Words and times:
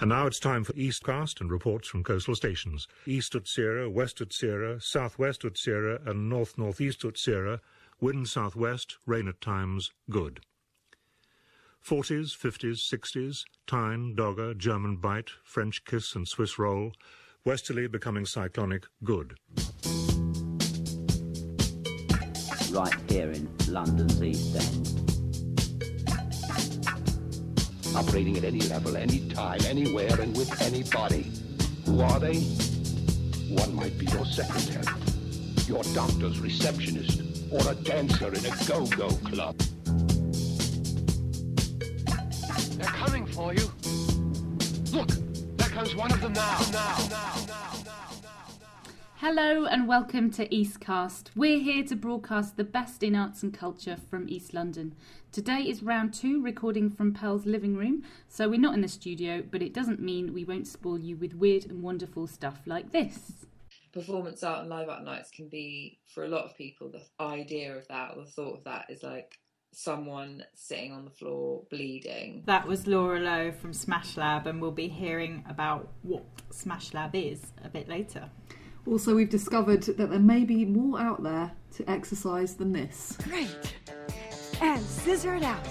And 0.00 0.08
now 0.08 0.26
it's 0.26 0.40
time 0.40 0.64
for 0.64 0.72
Eastcast 0.72 1.42
and 1.42 1.50
reports 1.50 1.86
from 1.86 2.02
coastal 2.02 2.34
stations. 2.34 2.88
East 3.06 3.34
Utsira, 3.34 3.92
West 3.92 4.16
Utsira, 4.18 4.82
Southwest 4.82 5.42
Utsira, 5.42 6.04
and 6.08 6.30
North 6.30 6.56
Northeast 6.56 7.02
Utsira. 7.02 7.60
Wind 8.00 8.26
southwest, 8.26 8.96
rain 9.04 9.28
at 9.28 9.42
times, 9.42 9.92
good. 10.08 10.40
40s, 11.84 12.34
50s, 12.34 12.78
60s, 12.78 13.44
Tyne, 13.66 14.14
Dogger, 14.14 14.54
German 14.54 14.96
Bight, 14.96 15.28
French 15.44 15.84
Kiss 15.84 16.14
and 16.14 16.26
Swiss 16.26 16.58
Roll. 16.58 16.92
Westerly 17.44 17.86
becoming 17.86 18.24
cyclonic, 18.24 18.86
good. 19.04 19.36
Right 22.72 22.94
here 23.10 23.30
in 23.32 23.50
London's 23.68 24.22
East 24.22 24.56
End. 24.56 25.09
Operating 27.96 28.36
at 28.36 28.44
any 28.44 28.60
level, 28.60 28.96
any 28.96 29.28
time, 29.30 29.60
anywhere, 29.66 30.20
and 30.20 30.36
with 30.36 30.60
anybody. 30.62 31.30
Who 31.86 32.00
are 32.02 32.20
they? 32.20 32.40
One 33.54 33.74
might 33.74 33.98
be 33.98 34.06
your 34.06 34.24
secretary, 34.26 34.84
your 35.66 35.82
doctor's 35.94 36.38
receptionist, 36.40 37.22
or 37.50 37.60
a 37.70 37.74
dancer 37.74 38.28
in 38.28 38.44
a 38.46 38.54
go-go 38.66 39.08
club. 39.28 39.56
They're 42.78 42.86
coming 42.86 43.26
for 43.26 43.54
you. 43.54 43.70
Look, 44.92 45.08
there 45.56 45.68
comes 45.68 45.94
one 45.94 46.12
of 46.12 46.20
them 46.20 46.32
now, 46.32 46.60
now, 46.72 46.96
now, 47.10 47.34
now. 47.48 47.49
Hello 49.20 49.66
and 49.66 49.86
welcome 49.86 50.30
to 50.30 50.48
Eastcast. 50.48 51.26
We're 51.36 51.58
here 51.58 51.84
to 51.84 51.94
broadcast 51.94 52.56
the 52.56 52.64
best 52.64 53.02
in 53.02 53.14
arts 53.14 53.42
and 53.42 53.52
culture 53.52 53.98
from 54.08 54.30
East 54.30 54.54
London. 54.54 54.94
Today 55.30 55.58
is 55.58 55.82
round 55.82 56.14
two, 56.14 56.42
recording 56.42 56.88
from 56.88 57.12
Pearl's 57.12 57.44
living 57.44 57.76
room, 57.76 58.02
so 58.30 58.48
we're 58.48 58.58
not 58.58 58.72
in 58.72 58.80
the 58.80 58.88
studio, 58.88 59.42
but 59.42 59.60
it 59.60 59.74
doesn't 59.74 60.00
mean 60.00 60.32
we 60.32 60.46
won't 60.46 60.66
spoil 60.66 60.98
you 60.98 61.18
with 61.18 61.34
weird 61.34 61.66
and 61.66 61.82
wonderful 61.82 62.26
stuff 62.26 62.62
like 62.64 62.92
this. 62.92 63.32
Performance 63.92 64.42
art 64.42 64.60
and 64.60 64.70
live 64.70 64.88
art 64.88 65.04
nights 65.04 65.30
can 65.30 65.50
be, 65.50 65.98
for 66.14 66.24
a 66.24 66.28
lot 66.28 66.46
of 66.46 66.56
people, 66.56 66.90
the 66.90 67.02
idea 67.22 67.76
of 67.76 67.86
that 67.88 68.12
or 68.16 68.24
the 68.24 68.30
thought 68.30 68.56
of 68.56 68.64
that 68.64 68.86
is 68.88 69.02
like 69.02 69.38
someone 69.70 70.44
sitting 70.54 70.92
on 70.92 71.04
the 71.04 71.10
floor 71.10 71.64
bleeding. 71.68 72.42
That 72.46 72.66
was 72.66 72.86
Laura 72.86 73.20
Lowe 73.20 73.52
from 73.52 73.74
Smash 73.74 74.16
Lab, 74.16 74.46
and 74.46 74.62
we'll 74.62 74.70
be 74.70 74.88
hearing 74.88 75.44
about 75.46 75.90
what 76.00 76.24
Smash 76.48 76.94
Lab 76.94 77.14
is 77.14 77.52
a 77.62 77.68
bit 77.68 77.86
later. 77.86 78.30
Also, 78.86 79.14
we've 79.14 79.30
discovered 79.30 79.82
that 79.82 79.96
there 79.96 80.18
may 80.18 80.44
be 80.44 80.64
more 80.64 80.98
out 80.98 81.22
there 81.22 81.52
to 81.76 81.88
exercise 81.90 82.54
than 82.54 82.72
this. 82.72 83.16
Great. 83.24 83.74
And 84.60 84.82
scissor 84.82 85.34
it 85.34 85.42
out. 85.42 85.66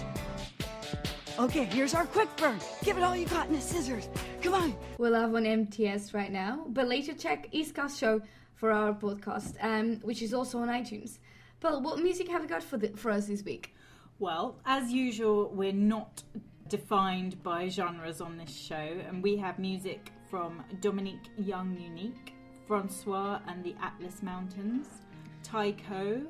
Okay, 1.40 1.64
here's 1.66 1.94
our 1.94 2.06
quick 2.06 2.28
burn. 2.38 2.60
Give 2.84 2.98
it 2.98 3.04
all 3.04 3.16
you 3.16 3.26
got 3.26 3.48
in 3.48 3.54
the 3.54 3.62
scissors. 3.62 4.10
Come 4.42 4.54
on. 4.54 4.76
We're 4.98 5.10
live 5.12 5.34
on 5.34 5.44
NTS 5.44 6.14
right 6.14 6.32
now, 6.32 6.66
but 6.68 6.88
later 6.88 7.14
check 7.14 7.52
Eastcast 7.54 7.98
show 7.98 8.22
for 8.56 8.72
our 8.72 8.94
podcast, 8.94 9.56
um, 9.62 10.02
which 10.02 10.22
is 10.22 10.34
also 10.34 10.60
on 10.60 10.68
iTunes. 10.68 11.20
But 11.62 11.82
what 11.82 12.00
music 12.00 12.28
have 12.30 12.42
you 12.42 12.48
got 12.50 12.62
for 12.62 12.78
the, 12.78 12.90
for 12.90 13.12
us 13.12 13.28
this 13.28 13.44
week? 13.44 13.74
Well, 14.20 14.60
as 14.66 14.92
usual, 14.92 15.50
we're 15.54 15.72
not 15.72 16.24
defined 16.68 17.42
by 17.42 17.70
genres 17.70 18.20
on 18.20 18.38
this 18.38 18.54
show, 18.54 18.76
and 18.76 19.24
we 19.24 19.38
have 19.38 19.60
music 19.60 20.12
from 20.30 20.62
Dominique 20.82 21.30
Young 21.38 21.78
Unique, 21.80 22.34
Francois 22.70 23.40
and 23.48 23.64
the 23.64 23.74
Atlas 23.82 24.22
Mountains, 24.22 24.86
Tycho, 25.42 26.22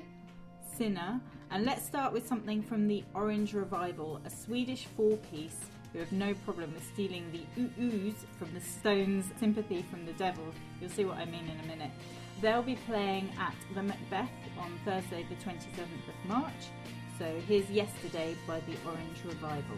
Sinah, 0.74 1.20
and 1.50 1.66
let's 1.66 1.84
start 1.84 2.14
with 2.14 2.26
something 2.26 2.62
from 2.62 2.88
the 2.88 3.04
Orange 3.12 3.52
Revival, 3.52 4.22
a 4.24 4.30
Swedish 4.30 4.86
four 4.96 5.18
piece 5.18 5.58
who 5.92 5.98
have 5.98 6.10
no 6.12 6.32
problem 6.46 6.72
with 6.72 6.82
stealing 6.94 7.30
the 7.30 7.60
ooh-oohs 7.60 8.14
from 8.38 8.54
the 8.54 8.60
Stones' 8.62 9.26
Sympathy 9.38 9.84
from 9.90 10.06
the 10.06 10.14
Devil. 10.14 10.46
You'll 10.80 10.88
see 10.88 11.04
what 11.04 11.18
I 11.18 11.26
mean 11.26 11.44
in 11.46 11.60
a 11.60 11.66
minute. 11.66 11.90
They'll 12.40 12.62
be 12.62 12.78
playing 12.86 13.30
at 13.38 13.54
the 13.74 13.82
Macbeth 13.82 14.30
on 14.58 14.80
Thursday, 14.86 15.26
the 15.28 15.34
27th 15.44 16.08
of 16.08 16.26
March. 16.26 16.70
So 17.18 17.38
here's 17.48 17.68
Yesterday 17.68 18.34
by 18.46 18.60
the 18.60 18.76
Orange 18.86 19.18
Revival. 19.26 19.76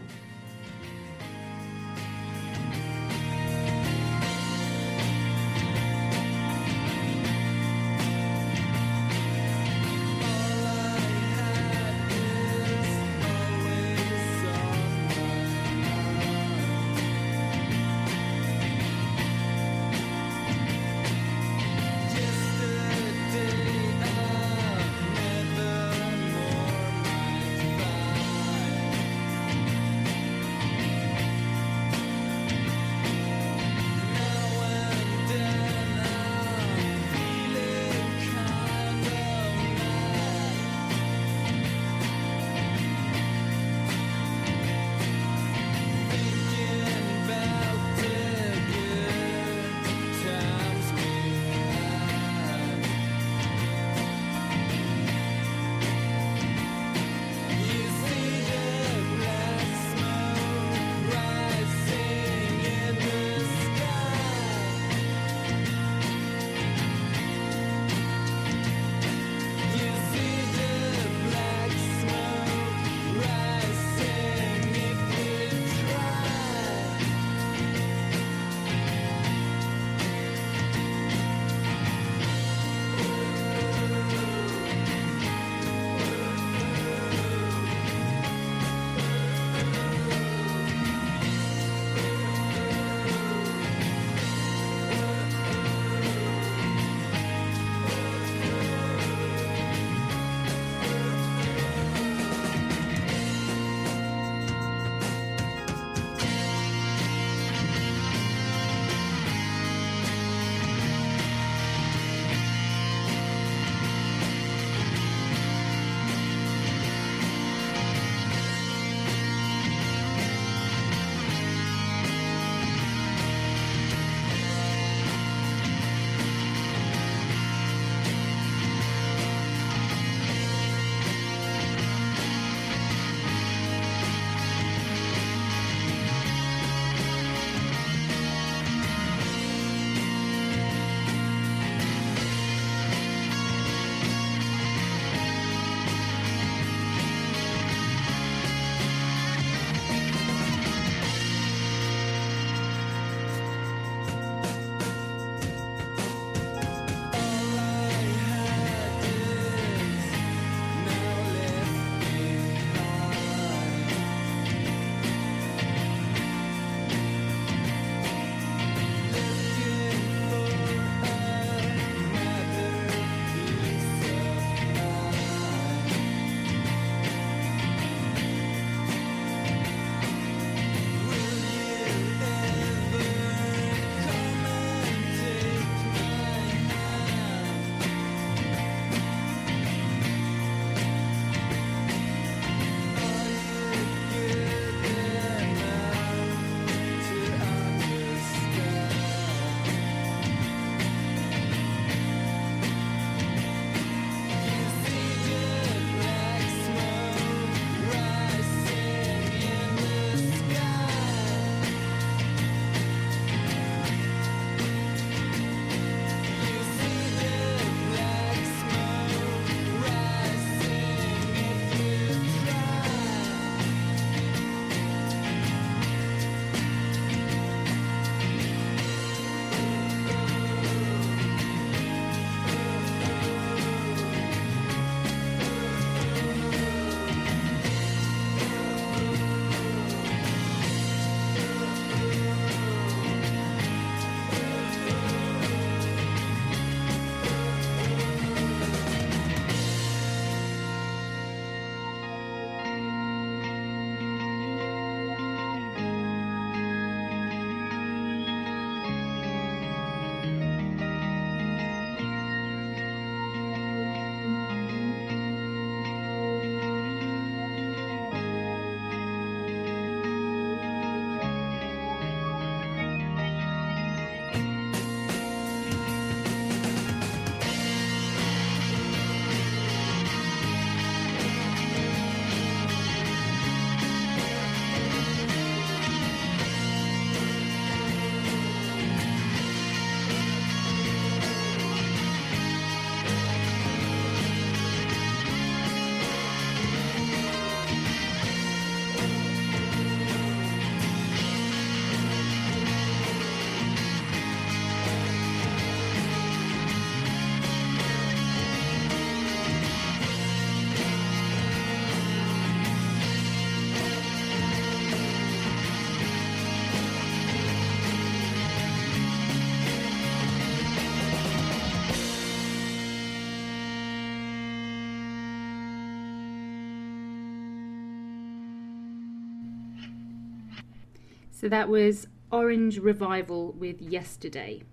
So 331.43 331.49
that 331.49 331.67
was 331.67 332.07
Orange 332.31 332.79
Revival 332.79 333.51
with 333.51 333.81
Yesterday. 333.81 334.63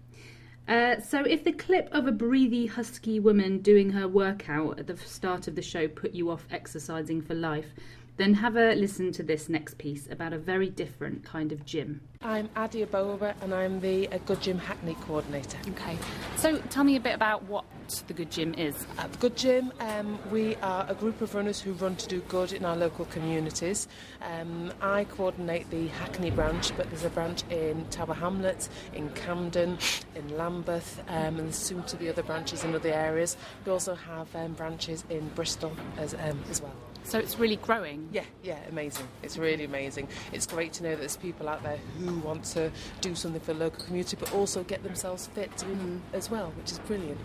Uh, 0.68 1.00
so, 1.00 1.24
if 1.24 1.42
the 1.42 1.50
clip 1.50 1.88
of 1.90 2.06
a 2.06 2.12
breathy, 2.12 2.66
husky 2.66 3.18
woman 3.18 3.58
doing 3.58 3.90
her 3.90 4.06
workout 4.06 4.78
at 4.78 4.86
the 4.86 4.96
start 4.96 5.48
of 5.48 5.56
the 5.56 5.62
show 5.62 5.88
put 5.88 6.12
you 6.12 6.30
off 6.30 6.46
exercising 6.48 7.22
for 7.22 7.34
life, 7.34 7.74
then 8.20 8.34
have 8.34 8.56
a 8.56 8.74
listen 8.74 9.10
to 9.12 9.22
this 9.22 9.48
next 9.48 9.78
piece 9.78 10.06
about 10.10 10.34
a 10.34 10.38
very 10.38 10.68
different 10.68 11.24
kind 11.24 11.52
of 11.52 11.64
gym. 11.64 12.02
I'm 12.20 12.50
Adia 12.54 12.86
Bower 12.86 13.34
and 13.40 13.54
I'm 13.54 13.80
the 13.80 14.08
uh, 14.08 14.18
Good 14.26 14.42
Gym 14.42 14.58
Hackney 14.58 14.94
coordinator. 15.00 15.56
Okay, 15.70 15.96
so 16.36 16.58
tell 16.68 16.84
me 16.84 16.96
a 16.96 17.00
bit 17.00 17.14
about 17.14 17.44
what 17.44 17.64
the 18.08 18.12
Good 18.12 18.30
Gym 18.30 18.52
is. 18.58 18.86
At 18.98 19.10
the 19.10 19.18
Good 19.18 19.36
Gym, 19.36 19.72
um, 19.80 20.18
we 20.30 20.54
are 20.56 20.84
a 20.86 20.94
group 20.94 21.22
of 21.22 21.34
runners 21.34 21.60
who 21.60 21.72
run 21.72 21.96
to 21.96 22.08
do 22.08 22.20
good 22.28 22.52
in 22.52 22.66
our 22.66 22.76
local 22.76 23.06
communities. 23.06 23.88
Um, 24.20 24.70
I 24.82 25.04
coordinate 25.04 25.70
the 25.70 25.86
Hackney 25.88 26.30
branch, 26.30 26.76
but 26.76 26.90
there's 26.90 27.06
a 27.06 27.10
branch 27.10 27.42
in 27.48 27.86
Tower 27.86 28.12
Hamlets, 28.12 28.68
in 28.92 29.08
Camden, 29.10 29.78
in 30.14 30.36
Lambeth, 30.36 31.02
um, 31.08 31.38
and 31.38 31.54
soon 31.54 31.84
to 31.84 31.96
be 31.96 32.10
other 32.10 32.22
branches 32.22 32.64
in 32.64 32.74
other 32.74 32.92
areas. 32.92 33.38
We 33.64 33.72
also 33.72 33.94
have 33.94 34.28
um, 34.36 34.52
branches 34.52 35.04
in 35.08 35.26
Bristol 35.30 35.74
as, 35.96 36.12
um, 36.12 36.44
as 36.50 36.60
well. 36.60 36.74
So 37.04 37.18
it's 37.18 37.38
really 37.38 37.56
growing. 37.56 38.08
Yeah, 38.12 38.24
yeah, 38.42 38.58
amazing. 38.68 39.06
It's 39.22 39.36
really 39.36 39.64
amazing. 39.64 40.08
It's 40.32 40.46
great 40.46 40.72
to 40.74 40.82
know 40.82 40.90
that 40.90 41.00
there's 41.00 41.16
people 41.16 41.48
out 41.48 41.62
there 41.62 41.78
who 41.98 42.18
want 42.20 42.44
to 42.56 42.70
do 43.00 43.14
something 43.14 43.40
for 43.40 43.52
the 43.52 43.58
local 43.58 43.84
community, 43.84 44.16
but 44.18 44.32
also 44.34 44.62
get 44.64 44.82
themselves 44.82 45.26
fit 45.28 45.50
mm. 45.56 46.00
as 46.12 46.30
well, 46.30 46.52
which 46.56 46.72
is 46.72 46.78
brilliant. 46.80 47.18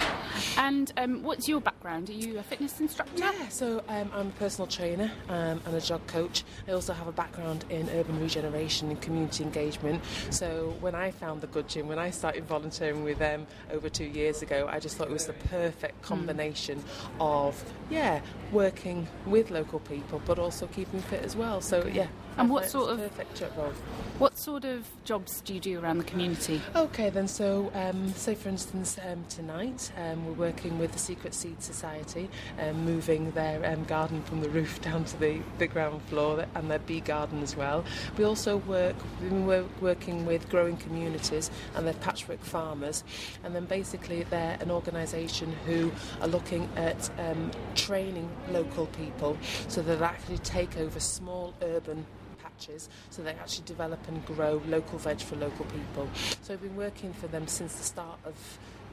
And 0.57 0.91
um, 0.97 1.23
what's 1.23 1.47
your 1.47 1.61
background? 1.61 2.09
Are 2.09 2.13
you 2.13 2.39
a 2.39 2.43
fitness 2.43 2.79
instructor? 2.79 3.17
Yeah, 3.17 3.47
so 3.49 3.83
um, 3.87 4.09
I'm 4.13 4.27
a 4.27 4.31
personal 4.39 4.67
trainer 4.67 5.11
um, 5.29 5.61
and 5.65 5.75
a 5.75 5.81
jog 5.81 6.05
coach. 6.07 6.43
I 6.67 6.71
also 6.71 6.93
have 6.93 7.07
a 7.07 7.11
background 7.11 7.65
in 7.69 7.89
urban 7.91 8.19
regeneration 8.19 8.89
and 8.89 9.01
community 9.01 9.43
engagement. 9.43 10.03
So 10.29 10.73
when 10.79 10.95
I 10.95 11.11
found 11.11 11.41
the 11.41 11.47
Good 11.47 11.67
Gym, 11.69 11.87
when 11.87 11.99
I 11.99 12.09
started 12.09 12.45
volunteering 12.45 13.03
with 13.03 13.19
them 13.19 13.45
over 13.71 13.89
two 13.89 14.05
years 14.05 14.41
ago, 14.41 14.67
I 14.71 14.79
just 14.79 14.97
thought 14.97 15.07
it 15.07 15.13
was 15.13 15.27
the 15.27 15.33
perfect 15.33 16.01
mm. 16.01 16.05
combination 16.05 16.79
mm. 16.79 16.85
of, 17.19 17.63
yeah, 17.89 18.21
working 18.51 19.07
with 19.25 19.51
local 19.51 19.79
people, 19.79 20.21
but 20.25 20.39
also 20.39 20.67
keeping 20.67 21.01
fit 21.01 21.23
as 21.23 21.35
well. 21.35 21.61
So 21.61 21.85
yeah. 21.87 22.07
And 22.37 22.49
what 22.49 22.65
sort 22.65 22.91
of 22.91 22.97
perfect 22.97 23.35
job 23.35 23.51
role? 23.57 23.71
What 24.17 24.37
sort 24.37 24.65
of 24.65 24.85
jobs 25.05 25.39
do 25.41 25.53
you 25.53 25.59
do 25.59 25.79
around 25.79 25.99
the 25.99 26.03
community? 26.03 26.61
Okay, 26.75 27.09
then. 27.09 27.27
So, 27.29 27.71
um, 27.73 28.09
say 28.13 28.35
for 28.35 28.49
instance, 28.49 28.97
um, 29.09 29.23
tonight 29.29 29.91
um, 29.97 30.25
we're 30.25 30.33
working 30.47 30.77
with 30.77 30.91
the 30.91 30.99
Secret 30.99 31.33
Seed 31.33 31.61
Society, 31.63 32.29
um, 32.59 32.83
moving 32.83 33.31
their 33.31 33.65
um, 33.65 33.85
garden 33.85 34.21
from 34.23 34.41
the 34.41 34.49
roof 34.49 34.81
down 34.89 35.05
to 35.05 35.19
the, 35.19 35.39
the 35.59 35.67
ground 35.67 36.01
floor, 36.03 36.45
and 36.55 36.69
their 36.69 36.79
bee 36.79 36.99
garden 36.99 37.41
as 37.41 37.55
well. 37.55 37.85
We 38.17 38.25
also 38.25 38.57
work. 38.57 38.95
Been 39.21 39.45
working 39.81 40.25
with 40.25 40.49
growing 40.49 40.77
communities 40.77 41.49
and 41.75 41.87
their 41.87 41.93
patchwork 41.95 42.43
farmers, 42.43 43.03
and 43.43 43.55
then 43.55 43.65
basically 43.65 44.23
they're 44.23 44.57
an 44.59 44.71
organisation 44.71 45.53
who 45.65 45.91
are 46.21 46.27
looking 46.27 46.69
at 46.75 47.09
um, 47.17 47.51
training 47.75 48.29
local 48.51 48.87
people 48.87 49.37
so 49.67 49.81
that 49.81 49.99
they 49.99 50.05
actually 50.05 50.37
take 50.39 50.77
over 50.77 50.99
small 50.99 51.53
urban 51.61 52.05
patches 52.55 52.89
so 53.09 53.21
they 53.21 53.31
actually 53.31 53.65
develop 53.65 53.99
and 54.07 54.25
grow 54.25 54.61
local 54.67 54.97
veg 54.97 55.19
for 55.19 55.35
local 55.35 55.65
people. 55.65 56.09
So 56.41 56.53
I've 56.53 56.61
been 56.61 56.75
working 56.75 57.13
for 57.13 57.27
them 57.27 57.47
since 57.47 57.75
the 57.75 57.83
start 57.83 58.19
of 58.25 58.35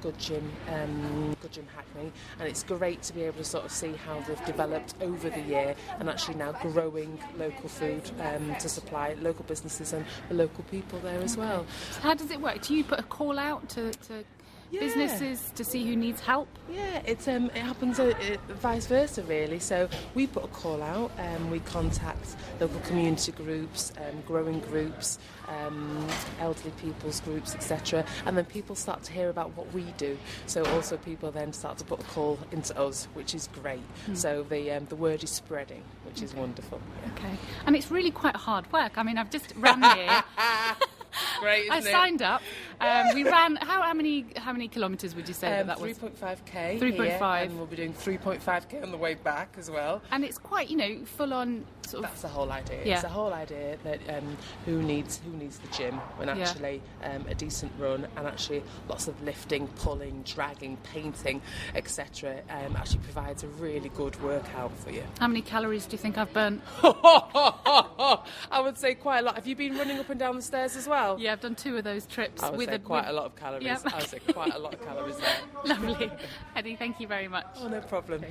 Good 0.03 0.19
Gym, 0.19 0.51
um, 0.69 1.37
Good 1.41 1.53
Gym 1.53 1.67
Hackney, 1.77 2.11
and 2.41 2.49
it's 2.49 2.65
great 2.65 3.03
to 3.03 3.13
be 3.13 3.23
able 3.23 3.39
to 3.39 3.45
sort 3.45 3.65
of 3.65 3.71
see 3.71 3.93
how 3.93 4.19
they've 4.27 4.45
developed 4.45 4.95
over 5.01 5.31
the 5.31 5.41
year 5.41 5.77
and 6.01 6.09
actually 6.09 6.35
now 6.35 6.53
growing 6.61 7.21
local 7.39 7.69
food 7.69 8.11
um, 8.21 8.57
to 8.57 8.69
supply 8.69 9.15
local 9.21 9.45
businesses 9.45 9.93
and 9.93 10.05
the 10.29 10.35
local 10.35 10.65
people 10.65 10.99
there 11.01 11.21
as 11.21 11.37
well. 11.37 11.65
How 12.01 12.15
does 12.15 12.33
it 12.33 12.41
work? 12.41 12.63
Do 12.63 12.75
you 12.75 12.83
put 12.83 12.99
a 12.99 13.05
call 13.05 13.39
out 13.39 13.69
to, 13.71 13.93
to 13.93 14.25
yeah. 14.73 14.81
businesses 14.81 15.53
to 15.55 15.65
see 15.65 15.85
who 15.85 15.95
needs 15.95 16.21
help? 16.21 16.49
Yeah, 16.71 17.03
it's 17.05 17.29
um, 17.29 17.47
it 17.47 17.59
happens 17.59 18.01
uh, 18.01 18.15
vice 18.49 18.87
versa 18.87 19.23
really. 19.25 19.59
So 19.59 19.89
we 20.15 20.27
put 20.27 20.45
a 20.45 20.49
call 20.49 20.83
out, 20.83 21.13
and 21.19 21.37
um, 21.37 21.51
we 21.51 21.61
contact 21.61 22.37
local 22.59 22.81
community 22.81 23.33
groups, 23.33 23.93
um, 23.99 24.23
growing 24.27 24.61
groups, 24.61 25.19
um, 25.49 26.09
elderly 26.41 26.73
people's 26.81 27.21
groups, 27.21 27.55
etc. 27.55 28.05
And 28.25 28.37
then 28.37 28.47
people 28.47 28.75
start 28.75 29.03
to 29.05 29.13
hear 29.13 29.29
about 29.29 29.55
what 29.57 29.73
we 29.75 29.85
do. 29.99 30.19
So 30.47 30.65
also 30.67 30.97
people 30.97 31.31
then 31.31 31.53
start 31.53 31.79
to 31.79 31.85
put 31.85 32.01
a 32.01 32.05
call 32.05 32.39
into 32.51 32.79
us, 32.81 33.09
which 33.15 33.35
is 33.35 33.49
great. 33.61 33.83
Mm. 34.07 34.17
So 34.17 34.43
the 34.49 34.73
um, 34.73 34.87
the 34.89 34.97
word 34.97 35.23
is 35.23 35.31
spreading, 35.31 35.83
which 36.07 36.23
is 36.23 36.35
wonderful. 36.35 36.81
Yeah. 37.03 37.13
Okay, 37.13 37.39
and 37.67 37.77
it's 37.77 37.91
really 37.91 38.11
quite 38.11 38.37
hard 38.37 38.73
work. 38.73 38.97
I 38.97 39.03
mean, 39.03 39.19
I've 39.19 39.31
just 39.31 39.53
run 39.57 39.83
here. 39.83 40.25
Great, 41.41 41.71
I 41.71 41.79
it? 41.79 41.85
signed 41.85 42.23
up. 42.23 42.43
Um, 42.81 43.15
we 43.15 43.25
ran. 43.37 43.57
How, 43.57 43.83
how, 43.83 43.95
many 43.95 44.27
how 44.37 44.53
many 44.53 44.69
kilometres 44.69 45.15
would 45.15 45.29
you 45.29 45.35
say 45.35 45.61
um, 45.61 45.67
that, 45.67 45.79
that 45.79 45.81
was? 45.81 45.99
3.5k. 45.99 46.81
3.5, 46.81 47.43
and 47.43 47.57
we'll 47.57 47.67
be 47.67 47.77
doing 47.77 47.95
3.5k 47.95 48.83
on 48.83 48.91
the 48.91 48.97
way 48.97 49.15
back 49.15 49.55
as 49.59 49.71
well. 49.71 50.03
And 50.11 50.25
it's 50.25 50.39
quite 50.39 50.71
you 50.71 50.77
know 50.77 51.05
full 51.05 51.33
on 51.33 51.65
sort 51.93 52.05
of. 52.05 52.11
That's 52.11 52.23
the 52.23 52.29
whole 52.29 52.51
idea. 52.51 52.81
Yeah. 52.85 52.95
It's 52.95 53.03
the 53.03 53.09
whole 53.09 53.33
idea 53.33 53.77
that 53.85 54.01
um, 54.09 54.37
who 54.65 54.83
needs 54.83 55.21
who 55.25 55.37
needs 55.37 55.59
the 55.59 55.69
gym 55.69 55.95
when 56.17 56.29
actually 56.29 56.83
yeah. 57.01 57.13
Um, 57.13 57.27
a 57.29 57.35
decent 57.35 57.73
run 57.79 58.07
and 58.17 58.27
actually 58.27 58.63
lots 58.89 59.09
of 59.09 59.23
lifting, 59.23 59.69
pulling, 59.69 60.23
dragging, 60.23 60.77
painting, 60.79 61.43
etc. 61.75 62.41
Um, 62.49 62.77
actually 62.77 63.01
provides 63.01 63.45
a 63.45 63.49
really 63.49 63.91
good 63.91 64.21
workout 64.23 64.77
for 64.79 64.91
you. 64.91 65.05
How 65.21 65.29
many 65.29 65.43
calories 65.43 65.87
do 65.87 65.93
you 65.93 65.99
think 65.99 66.17
I've 66.19 66.33
burnt? 66.33 66.63
I 66.83 68.61
would 68.63 68.79
say 68.79 68.95
quite 68.95 69.19
a 69.19 69.23
lot. 69.23 69.35
Have 69.37 69.47
you 69.47 69.57
been 69.57 69.77
running 69.77 69.99
up 69.99 70.09
and 70.11 70.19
down 70.19 70.37
the 70.37 70.43
stairs 70.43 70.77
as 70.77 70.89
well? 70.89 71.19
Yeah, 71.21 71.33
I've 71.33 71.41
done 71.41 71.55
two 71.55 71.77
of 71.77 71.85
those 71.85 72.07
trips. 72.07 72.43
I 72.43 72.51
would 72.51 72.59
with 72.59 72.69
say 72.69 72.77
a, 72.77 72.79
quite 72.79 73.03
with... 73.03 73.11
a 73.11 73.13
lot 73.13 73.27
of 73.27 73.37
calories. 73.37 73.67
I 73.67 73.99
would 73.99 74.09
say 74.09 74.19
quite 74.33 74.55
a 74.55 74.59
lot 74.59 74.75
of 74.75 74.85
calories 74.85 75.17
there. 75.19 75.37
Lovely. 75.65 76.11
Eddie, 76.57 76.77
thank 76.77 77.01
you 77.01 77.07
very 77.07 77.29
much. 77.29 77.47
Oh, 77.59 77.69
no 77.69 77.81
problem. 77.81 78.25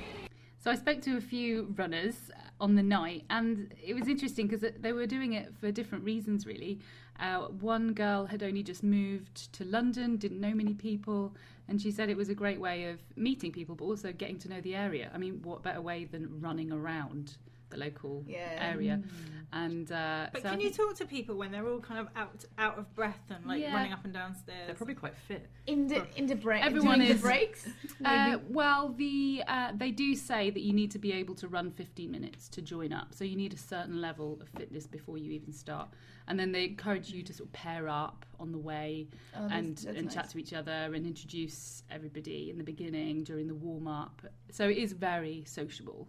So 0.58 0.70
I 0.70 0.76
spoke 0.76 1.02
to 1.02 1.16
a 1.16 1.20
few 1.20 1.74
runners 1.76 2.30
on 2.62 2.76
the 2.76 2.82
night, 2.82 3.24
and 3.28 3.74
it 3.84 3.92
was 3.92 4.06
interesting 4.06 4.46
because 4.46 4.64
they 4.78 4.92
were 4.92 5.04
doing 5.04 5.32
it 5.32 5.52
for 5.60 5.72
different 5.72 6.04
reasons, 6.04 6.46
really. 6.46 6.78
Uh, 7.18 7.48
one 7.48 7.92
girl 7.92 8.24
had 8.24 8.42
only 8.42 8.62
just 8.62 8.84
moved 8.84 9.52
to 9.52 9.64
London, 9.64 10.16
didn't 10.16 10.40
know 10.40 10.54
many 10.54 10.72
people, 10.72 11.34
and 11.68 11.82
she 11.82 11.90
said 11.90 12.08
it 12.08 12.16
was 12.16 12.28
a 12.28 12.34
great 12.34 12.60
way 12.60 12.84
of 12.84 13.00
meeting 13.16 13.50
people, 13.50 13.74
but 13.74 13.84
also 13.84 14.12
getting 14.12 14.38
to 14.38 14.48
know 14.48 14.60
the 14.60 14.76
area. 14.76 15.10
I 15.12 15.18
mean, 15.18 15.40
what 15.42 15.64
better 15.64 15.80
way 15.80 16.04
than 16.04 16.40
running 16.40 16.70
around? 16.70 17.36
The 17.72 17.78
local 17.78 18.24
yeah. 18.26 18.58
area. 18.60 19.00
Mm. 19.02 19.42
And 19.54 19.92
uh, 19.92 20.28
but 20.32 20.42
so 20.42 20.48
can 20.48 20.60
you 20.60 20.70
talk 20.70 20.96
to 20.96 21.04
people 21.04 21.36
when 21.36 21.52
they're 21.52 21.68
all 21.68 21.78
kind 21.78 22.00
of 22.00 22.08
out 22.16 22.44
out 22.56 22.78
of 22.78 22.94
breath 22.94 23.20
and 23.28 23.44
like 23.44 23.60
yeah. 23.60 23.74
running 23.74 23.92
up 23.92 24.02
and 24.04 24.12
down 24.12 24.34
stairs? 24.34 24.66
They're 24.66 24.74
probably 24.74 24.94
quite 24.94 25.14
fit. 25.28 25.46
In 25.66 25.88
the 25.88 26.06
in 26.16 26.26
the 26.26 26.34
break, 26.34 26.64
everyone 26.64 27.02
is 27.02 27.20
the 27.20 27.28
breaks. 27.28 27.68
Uh, 28.02 28.38
well, 28.48 28.94
the 28.96 29.42
uh, 29.46 29.72
they 29.76 29.90
do 29.90 30.14
say 30.16 30.50
that 30.50 30.60
you 30.60 30.72
need 30.72 30.90
to 30.90 30.98
be 30.98 31.12
able 31.12 31.34
to 31.36 31.48
run 31.48 31.70
15 31.70 32.10
minutes 32.10 32.48
to 32.48 32.62
join 32.62 32.92
up, 32.92 33.14
so 33.14 33.24
you 33.24 33.36
need 33.36 33.52
a 33.52 33.58
certain 33.58 34.00
level 34.00 34.38
of 34.40 34.48
fitness 34.48 34.86
before 34.86 35.18
you 35.18 35.30
even 35.30 35.52
start. 35.52 35.88
And 36.26 36.38
then 36.38 36.50
they 36.50 36.64
encourage 36.64 37.10
you 37.10 37.22
to 37.22 37.32
sort 37.32 37.48
of 37.48 37.52
pair 37.52 37.88
up 37.88 38.24
on 38.40 38.52
the 38.52 38.58
way 38.58 39.08
oh, 39.36 39.48
and 39.50 39.76
that's, 39.76 39.84
that's 39.84 39.96
and 39.96 40.06
nice. 40.06 40.14
chat 40.14 40.30
to 40.30 40.38
each 40.38 40.52
other 40.52 40.92
and 40.94 41.06
introduce 41.06 41.82
everybody 41.90 42.50
in 42.50 42.58
the 42.58 42.64
beginning 42.64 43.22
during 43.24 43.46
the 43.46 43.54
warm 43.54 43.86
up. 43.86 44.22
So 44.50 44.68
it 44.68 44.78
is 44.78 44.92
very 44.92 45.44
sociable. 45.46 46.08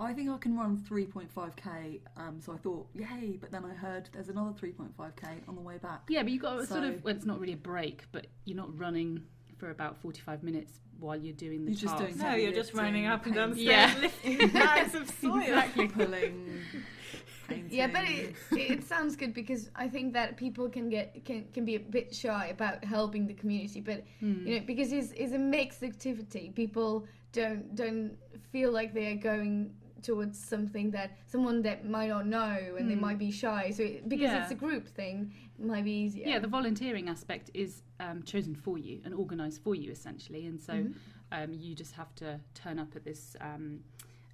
I 0.00 0.12
think 0.12 0.30
I 0.30 0.38
can 0.38 0.56
run 0.56 0.78
3.5k, 0.88 2.00
um, 2.16 2.40
so 2.40 2.52
I 2.52 2.56
thought, 2.56 2.86
yay, 2.94 3.36
but 3.40 3.50
then 3.50 3.64
I 3.64 3.74
heard 3.74 4.08
there's 4.12 4.28
another 4.28 4.52
3.5k 4.52 5.48
on 5.48 5.56
the 5.56 5.60
way 5.60 5.78
back. 5.78 6.02
Yeah, 6.08 6.22
but 6.22 6.32
you've 6.32 6.42
got 6.42 6.60
so, 6.60 6.76
sort 6.76 6.84
of, 6.84 7.02
well, 7.02 7.14
it's 7.14 7.26
not 7.26 7.40
really 7.40 7.54
a 7.54 7.56
break, 7.56 8.04
but 8.12 8.28
you're 8.44 8.56
not 8.56 8.78
running 8.78 9.22
for 9.58 9.70
about 9.70 9.96
45 9.96 10.42
minutes 10.42 10.80
while 11.00 11.16
you're 11.16 11.34
doing 11.34 11.64
the 11.64 11.72
you're 11.72 11.80
task. 11.80 11.98
Just 11.98 12.18
doing 12.18 12.30
no, 12.30 12.36
you're 12.36 12.52
just 12.52 12.74
running 12.74 13.06
up 13.06 13.26
and 13.26 13.34
down 13.34 13.54
stairs, 13.54 13.66
yeah. 13.66 13.94
lifting 14.00 14.48
bags 14.52 14.94
of 14.94 15.10
soil. 15.20 15.40
Exactly, 15.40 15.88
pulling. 15.88 16.10
Painting. 16.10 16.84
Yeah, 17.70 17.86
but 17.86 18.04
it, 18.04 18.34
it 18.50 18.84
sounds 18.84 19.16
good 19.16 19.32
because 19.32 19.70
I 19.74 19.88
think 19.88 20.12
that 20.12 20.36
people 20.36 20.68
can 20.68 20.90
get 20.90 21.24
can, 21.24 21.46
can 21.54 21.64
be 21.64 21.76
a 21.76 21.80
bit 21.80 22.14
shy 22.14 22.48
about 22.48 22.84
helping 22.84 23.26
the 23.26 23.32
community, 23.32 23.80
but 23.80 24.04
mm. 24.22 24.46
you 24.46 24.56
know 24.56 24.66
because 24.66 24.92
it's, 24.92 25.12
it's 25.12 25.32
a 25.32 25.38
mixed 25.38 25.82
activity. 25.82 26.52
People 26.54 27.06
don't 27.32 27.74
don't 27.74 28.18
feel 28.52 28.70
like 28.70 28.92
they 28.92 29.12
are 29.12 29.16
going 29.16 29.72
towards 30.02 30.38
something 30.38 30.90
that 30.92 31.18
someone 31.26 31.62
that 31.62 31.88
might 31.88 32.08
not 32.08 32.26
know 32.26 32.56
and 32.76 32.86
mm. 32.86 32.88
they 32.88 32.94
hmm. 32.94 33.00
might 33.00 33.18
be 33.18 33.30
shy. 33.30 33.70
So 33.70 33.82
it, 33.82 34.08
because 34.08 34.30
yeah. 34.30 34.42
it's 34.42 34.52
a 34.52 34.56
group 34.56 34.88
thing, 34.88 35.32
it 35.58 35.64
might 35.64 35.84
be 35.84 35.92
easier. 35.92 36.26
Yeah, 36.26 36.38
the 36.38 36.48
volunteering 36.48 37.08
aspect 37.08 37.50
is 37.54 37.82
um, 38.00 38.22
chosen 38.22 38.54
for 38.54 38.78
you 38.78 39.00
and 39.04 39.14
organised 39.14 39.62
for 39.62 39.74
you 39.74 39.90
essentially, 39.90 40.46
and 40.46 40.60
so 40.60 40.74
mm-hmm. 40.74 40.92
um, 41.32 41.52
you 41.52 41.74
just 41.74 41.94
have 41.94 42.14
to 42.16 42.40
turn 42.54 42.78
up 42.78 42.94
at 42.96 43.04
this. 43.04 43.36
Um, 43.40 43.80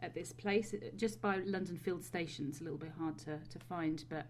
at 0.02 0.12
this 0.12 0.33
place, 0.33 0.75
just 0.97 1.18
by 1.23 1.38
London 1.47 1.78
Field 1.78 2.04
Station, 2.04 2.49
it's 2.50 2.61
a 2.61 2.64
little 2.64 2.78
bit 2.78 2.92
hard 2.99 3.16
to, 3.21 3.38
to 3.38 3.59
find, 3.59 4.04
but 4.11 4.26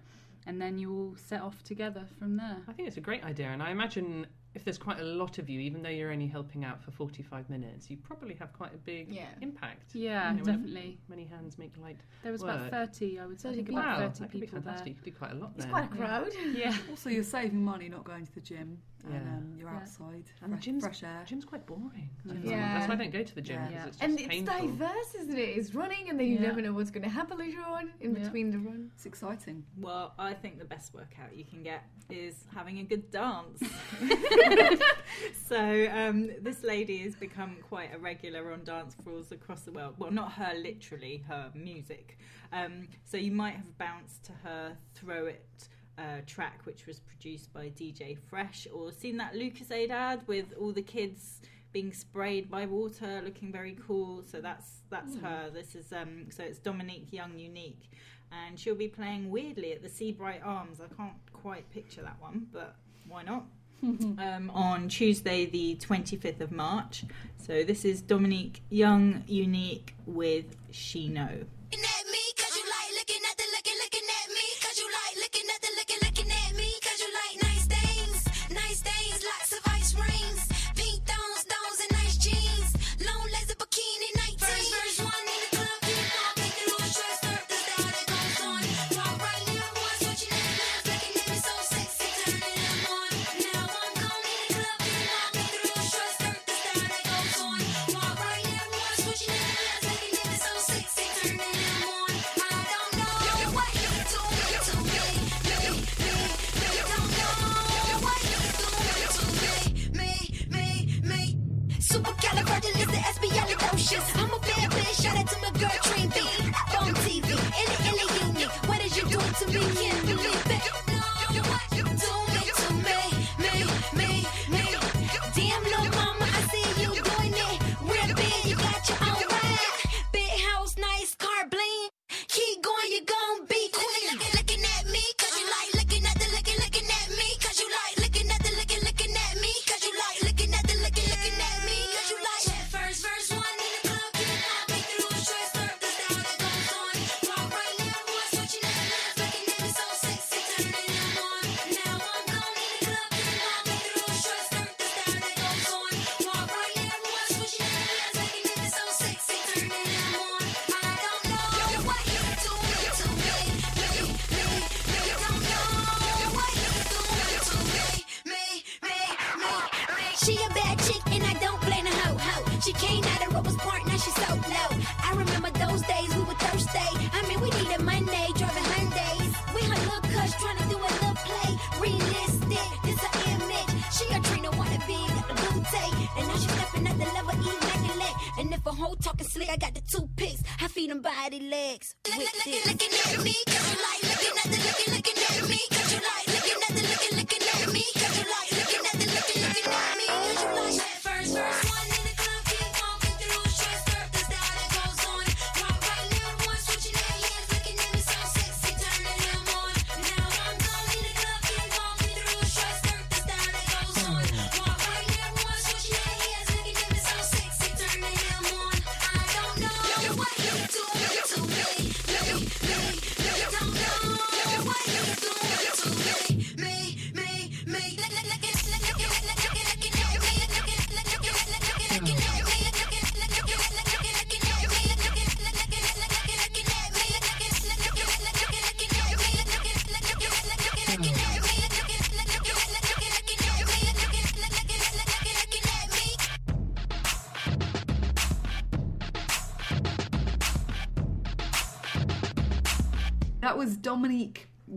and 0.46 0.60
then 0.60 0.78
you 0.78 0.92
all 0.92 1.16
set 1.16 1.40
off 1.40 1.64
together 1.64 2.04
from 2.18 2.36
there. 2.36 2.58
I 2.68 2.72
think 2.72 2.86
it's 2.86 2.96
a 2.96 3.00
great 3.00 3.24
idea, 3.24 3.48
and 3.48 3.62
I 3.62 3.70
imagine 3.70 4.26
if 4.54 4.64
there's 4.64 4.78
quite 4.78 5.00
a 5.00 5.04
lot 5.04 5.38
of 5.38 5.48
you, 5.50 5.58
even 5.60 5.82
though 5.82 5.88
you're 5.88 6.12
only 6.12 6.26
helping 6.28 6.64
out 6.64 6.82
for 6.82 6.90
45 6.92 7.50
minutes, 7.50 7.90
you 7.90 7.96
probably 7.96 8.34
have 8.34 8.52
quite 8.52 8.72
a 8.74 8.78
big 8.78 9.08
Yeah. 9.12 9.26
impact. 9.40 9.94
Yeah, 9.94 10.30
You 10.32 10.38
know, 10.38 10.44
definitely. 10.44 10.98
Many 11.08 11.24
hands 11.24 11.58
make 11.58 11.76
light. 11.76 11.98
There 12.22 12.30
was 12.32 12.40
work. 12.42 12.68
about 12.68 12.70
30, 12.94 13.18
I 13.18 13.26
would 13.26 13.40
say. 13.40 13.50
I 13.50 13.54
think 13.56 13.70
Wow, 13.72 13.80
about 13.96 13.98
30 14.16 14.18
that 14.20 14.30
could 14.30 14.40
be 14.40 14.46
people 14.46 14.60
fantastic. 14.62 14.84
there. 14.84 14.88
You 14.90 14.94
could 14.94 15.04
do 15.04 15.18
quite 15.18 15.32
a 15.32 15.34
lot 15.34 15.52
It's 15.56 15.64
there. 15.64 15.72
quite 15.72 15.84
a 15.92 15.96
crowd. 15.96 16.28
Yeah. 16.52 16.76
Also, 16.90 17.10
you're 17.10 17.24
saving 17.24 17.64
money 17.64 17.88
not 17.88 18.04
going 18.04 18.24
to 18.26 18.34
the 18.34 18.40
gym, 18.40 18.78
and 19.04 19.12
Yeah. 19.14 19.20
um, 19.36 19.54
you're 19.58 19.70
Yeah. 19.70 19.76
outside, 19.76 20.24
And 20.42 20.52
the 20.52 20.56
gym's, 20.58 20.82
fresh 20.84 21.02
air. 21.02 21.24
gym's 21.26 21.44
quite 21.44 21.66
boring. 21.66 22.10
Yeah. 22.42 22.78
That's 22.78 22.88
why 22.88 22.94
I 22.94 22.96
don't 22.98 23.10
go 23.12 23.22
to 23.22 23.34
the 23.34 23.40
gym 23.42 23.60
Yeah. 23.70 23.76
it's 23.76 23.84
just 23.86 24.02
And 24.02 24.18
it's 24.18 24.28
painful. 24.28 24.68
diverse, 24.68 25.14
isn't 25.20 25.38
it? 25.38 25.48
It's 25.58 25.74
running, 25.74 26.08
and 26.10 26.18
then 26.18 26.26
you 26.28 26.34
Yeah. 26.36 26.42
never 26.48 26.60
know 26.62 26.72
what's 26.72 26.90
going 26.90 27.02
to 27.04 27.08
happen 27.08 27.38
later 27.38 27.62
on 27.62 27.92
in 28.00 28.14
Yeah. 28.14 28.22
between 28.24 28.50
the 28.50 28.58
run. 28.58 28.90
It's 28.94 29.06
exciting. 29.06 29.64
Well, 29.76 30.14
I 30.18 30.34
think 30.34 30.58
the 30.58 30.64
best 30.64 30.94
workout 30.94 31.36
you 31.36 31.44
can 31.44 31.62
get 31.62 31.84
is 32.10 32.46
having 32.54 32.78
a 32.78 32.84
good 32.84 33.10
dance. 33.10 33.62
so, 35.46 35.88
um, 35.92 36.30
this 36.40 36.62
lady 36.62 36.98
has 36.98 37.14
become 37.14 37.56
quite 37.62 37.94
a 37.94 37.98
regular 37.98 38.52
on 38.52 38.64
dance 38.64 38.94
floors 38.94 39.32
across 39.32 39.62
the 39.62 39.72
world. 39.72 39.94
Well, 39.98 40.10
not 40.10 40.32
her 40.32 40.54
literally, 40.56 41.24
her 41.28 41.50
music. 41.54 42.18
Um, 42.52 42.88
so, 43.04 43.16
you 43.16 43.32
might 43.32 43.56
have 43.56 43.76
bounced 43.78 44.24
to 44.24 44.32
her 44.44 44.76
Throw 44.94 45.26
It. 45.26 45.68
Uh, 45.96 46.20
track 46.26 46.60
which 46.64 46.86
was 46.86 46.98
produced 46.98 47.52
by 47.52 47.66
DJ 47.68 48.18
Fresh, 48.28 48.66
or 48.74 48.90
seen 48.90 49.16
that 49.16 49.36
Lucas 49.36 49.70
ad 49.70 50.26
with 50.26 50.46
all 50.58 50.72
the 50.72 50.82
kids 50.82 51.40
being 51.74 51.92
sprayed 51.92 52.50
by 52.50 52.66
water, 52.66 53.20
looking 53.24 53.52
very 53.52 53.76
cool. 53.86 54.22
So 54.24 54.40
that's 54.40 54.80
that's 54.90 55.16
her. 55.18 55.50
This 55.52 55.74
is 55.74 55.92
um, 55.92 56.26
so 56.30 56.42
it's 56.42 56.58
Dominique 56.58 57.12
Young 57.12 57.38
Unique, 57.38 57.90
and 58.32 58.58
she'll 58.58 58.74
be 58.74 58.88
playing 58.88 59.30
weirdly 59.30 59.72
at 59.72 59.82
the 59.82 59.88
Sebright 59.88 60.40
Arms. 60.42 60.80
I 60.80 60.92
can't 60.94 61.18
quite 61.32 61.70
picture 61.70 62.02
that 62.02 62.16
one, 62.20 62.46
but 62.52 62.76
why 63.06 63.22
not? 63.22 63.44
um, 63.82 64.50
on 64.54 64.88
Tuesday, 64.88 65.44
the 65.44 65.76
25th 65.76 66.40
of 66.40 66.50
March. 66.50 67.04
So 67.36 67.64
this 67.64 67.84
is 67.84 68.00
Dominique 68.00 68.62
Young 68.70 69.22
Unique 69.26 69.94
with 70.06 70.56
She 70.70 71.08
Know. 71.08 71.44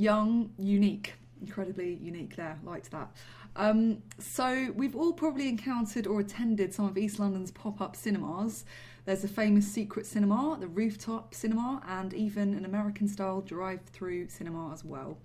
Young, 0.08 0.52
unique, 0.58 1.16
incredibly 1.42 1.96
unique. 1.96 2.38
There, 2.38 2.58
liked 2.64 2.92
that. 2.92 3.10
Um, 3.58 4.04
so 4.20 4.72
we've 4.74 4.96
all 4.96 5.12
probably 5.12 5.50
encountered 5.50 6.08
or 6.08 6.22
attended 6.22 6.74
some 6.74 6.86
of 6.86 6.98
East 6.98 7.20
London's 7.20 7.52
pop-up 7.52 7.94
cinemas. 7.94 8.64
There's 9.04 9.26
a 9.26 9.28
famous 9.28 9.68
secret 9.68 10.06
cinema, 10.06 10.56
the 10.62 10.68
rooftop 10.68 11.36
cinema, 11.36 11.84
and 11.86 12.14
even 12.14 12.54
an 12.54 12.64
American-style 12.64 13.42
drive-through 13.42 14.30
cinema 14.30 14.72
as 14.72 14.86
well. 14.86 15.18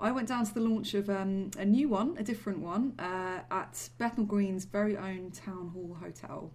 I 0.00 0.12
went 0.12 0.28
down 0.28 0.46
to 0.46 0.54
the 0.54 0.60
launch 0.60 0.94
of 0.94 1.10
um, 1.10 1.50
a 1.58 1.66
new 1.66 1.90
one, 1.90 2.16
a 2.18 2.22
different 2.22 2.60
one, 2.60 2.94
uh, 2.98 3.40
at 3.50 3.90
Bethnal 3.98 4.24
Green's 4.24 4.64
very 4.64 4.96
own 4.96 5.30
Town 5.30 5.72
Hall 5.74 5.94
Hotel. 6.00 6.50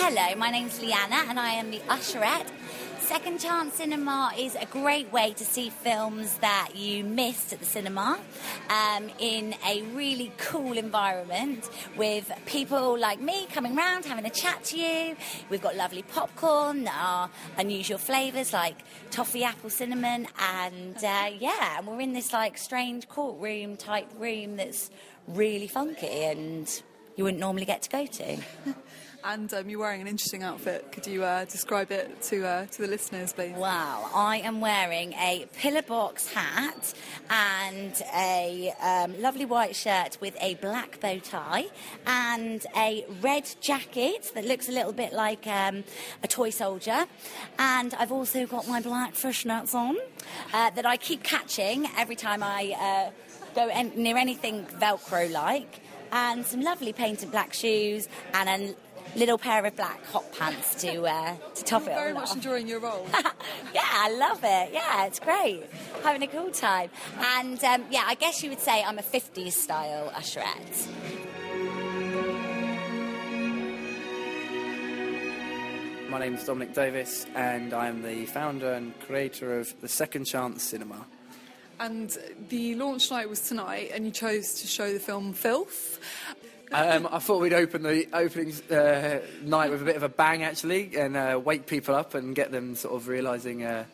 Hello, 0.00 0.36
my 0.36 0.48
name's 0.50 0.80
Leanna 0.80 1.24
and 1.28 1.40
I 1.40 1.54
am 1.54 1.72
the 1.72 1.80
usherette. 1.80 2.46
Second 3.00 3.40
Chance 3.40 3.74
Cinema 3.74 4.32
is 4.38 4.54
a 4.54 4.64
great 4.66 5.12
way 5.12 5.32
to 5.32 5.44
see 5.44 5.70
films 5.70 6.38
that 6.38 6.70
you 6.76 7.02
missed 7.02 7.52
at 7.52 7.58
the 7.58 7.66
cinema 7.66 8.16
um, 8.70 9.10
in 9.18 9.56
a 9.66 9.82
really 9.94 10.30
cool 10.38 10.78
environment 10.78 11.68
with 11.96 12.30
people 12.46 12.96
like 12.96 13.20
me 13.20 13.46
coming 13.52 13.74
round, 13.74 14.04
having 14.04 14.24
a 14.24 14.30
chat 14.30 14.62
to 14.66 14.78
you. 14.78 15.16
We've 15.50 15.60
got 15.60 15.74
lovely 15.74 16.02
popcorn 16.02 16.84
that 16.84 16.96
are 16.96 17.28
unusual 17.58 17.98
flavours 17.98 18.52
like 18.52 18.76
toffee, 19.10 19.42
apple, 19.42 19.68
cinnamon, 19.68 20.28
and 20.38 20.96
uh, 20.96 21.30
yeah, 21.38 21.78
and 21.78 21.88
we're 21.88 22.00
in 22.00 22.12
this 22.12 22.32
like 22.32 22.56
strange 22.56 23.08
courtroom 23.08 23.76
type 23.76 24.08
room 24.16 24.56
that's 24.56 24.92
really 25.26 25.66
funky 25.66 26.22
and 26.24 26.82
you 27.16 27.24
wouldn't 27.24 27.40
normally 27.40 27.64
get 27.64 27.82
to 27.82 27.90
go 27.90 28.06
to. 28.06 28.36
And 29.24 29.52
um, 29.52 29.68
you're 29.68 29.80
wearing 29.80 30.00
an 30.00 30.06
interesting 30.06 30.44
outfit. 30.44 30.92
Could 30.92 31.06
you 31.06 31.24
uh, 31.24 31.44
describe 31.44 31.90
it 31.90 32.22
to 32.22 32.46
uh, 32.46 32.66
to 32.66 32.82
the 32.82 32.88
listeners, 32.88 33.32
please? 33.32 33.52
Wow, 33.56 34.08
I 34.14 34.38
am 34.38 34.60
wearing 34.60 35.12
a 35.14 35.46
pillar 35.56 35.82
box 35.82 36.32
hat 36.32 36.94
and 37.28 38.00
a 38.14 38.72
um, 38.80 39.20
lovely 39.20 39.44
white 39.44 39.74
shirt 39.74 40.18
with 40.20 40.36
a 40.40 40.54
black 40.56 41.00
bow 41.00 41.18
tie 41.18 41.66
and 42.06 42.64
a 42.76 43.04
red 43.20 43.50
jacket 43.60 44.30
that 44.34 44.44
looks 44.44 44.68
a 44.68 44.72
little 44.72 44.92
bit 44.92 45.12
like 45.12 45.46
um, 45.48 45.82
a 46.22 46.28
toy 46.28 46.50
soldier. 46.50 47.04
And 47.58 47.94
I've 47.94 48.12
also 48.12 48.46
got 48.46 48.68
my 48.68 48.80
black 48.80 49.14
fishnets 49.14 49.74
on 49.74 49.96
uh, 50.54 50.70
that 50.70 50.86
I 50.86 50.96
keep 50.96 51.24
catching 51.24 51.88
every 51.96 52.16
time 52.16 52.42
I 52.42 53.10
uh, 53.10 53.10
go 53.56 53.66
en- 53.68 53.92
near 53.96 54.16
anything 54.16 54.64
Velcro 54.64 55.30
like. 55.30 55.80
And 56.10 56.46
some 56.46 56.62
lovely 56.62 56.94
painted 56.94 57.30
black 57.30 57.52
shoes 57.52 58.08
and 58.32 58.48
a 58.48 58.74
little 59.16 59.38
pair 59.38 59.64
of 59.64 59.74
black 59.76 60.04
hot 60.06 60.24
pants 60.32 60.80
to 60.82 61.04
uh, 61.06 61.34
to 61.54 61.64
top 61.64 61.82
You're 61.82 61.90
it 61.92 61.94
all 61.94 62.00
very 62.02 62.14
much 62.14 62.30
off. 62.30 62.36
enjoying 62.36 62.68
your 62.68 62.80
role. 62.80 63.06
Yeah, 63.74 63.82
I 63.84 64.10
love 64.12 64.38
it. 64.44 64.70
Yeah, 64.72 65.04
it's 65.06 65.20
great. 65.20 65.64
Having 66.02 66.22
a 66.22 66.26
cool 66.28 66.50
time. 66.50 66.88
And 67.18 67.62
um, 67.64 67.84
yeah, 67.90 68.04
I 68.06 68.14
guess 68.14 68.42
you 68.42 68.48
would 68.50 68.60
say 68.60 68.82
I'm 68.82 68.98
a 68.98 69.02
50s 69.02 69.52
style 69.52 70.10
usherette. 70.14 70.88
My 76.08 76.18
name 76.18 76.34
is 76.34 76.44
Dominic 76.44 76.72
Davis, 76.72 77.26
and 77.34 77.74
I 77.74 77.88
am 77.88 78.00
the 78.02 78.24
founder 78.26 78.72
and 78.72 78.98
creator 79.00 79.58
of 79.60 79.78
the 79.82 79.88
Second 79.88 80.24
Chance 80.24 80.62
Cinema. 80.62 81.04
and 81.80 82.16
the 82.48 82.74
launch 82.76 83.10
night 83.10 83.28
was 83.28 83.46
tonight, 83.46 83.90
and 83.92 84.06
you 84.06 84.10
chose 84.10 84.54
to 84.62 84.66
show 84.66 84.92
the 84.92 84.98
film 84.98 85.34
Filth. 85.34 86.00
Um, 86.70 87.08
I 87.10 87.18
thought 87.18 87.40
we'd 87.40 87.54
open 87.54 87.82
the 87.82 88.06
opening 88.12 88.52
uh, 88.70 89.20
night 89.42 89.70
with 89.70 89.80
a 89.80 89.84
bit 89.86 89.96
of 89.96 90.02
a 90.02 90.08
bang, 90.08 90.42
actually, 90.42 90.96
and 90.96 91.16
uh, 91.16 91.40
wake 91.42 91.66
people 91.66 91.94
up 91.94 92.14
and 92.14 92.34
get 92.34 92.52
them 92.52 92.74
sort 92.74 92.94
of 92.94 93.08
realising 93.08 93.64
uh, 93.64 93.84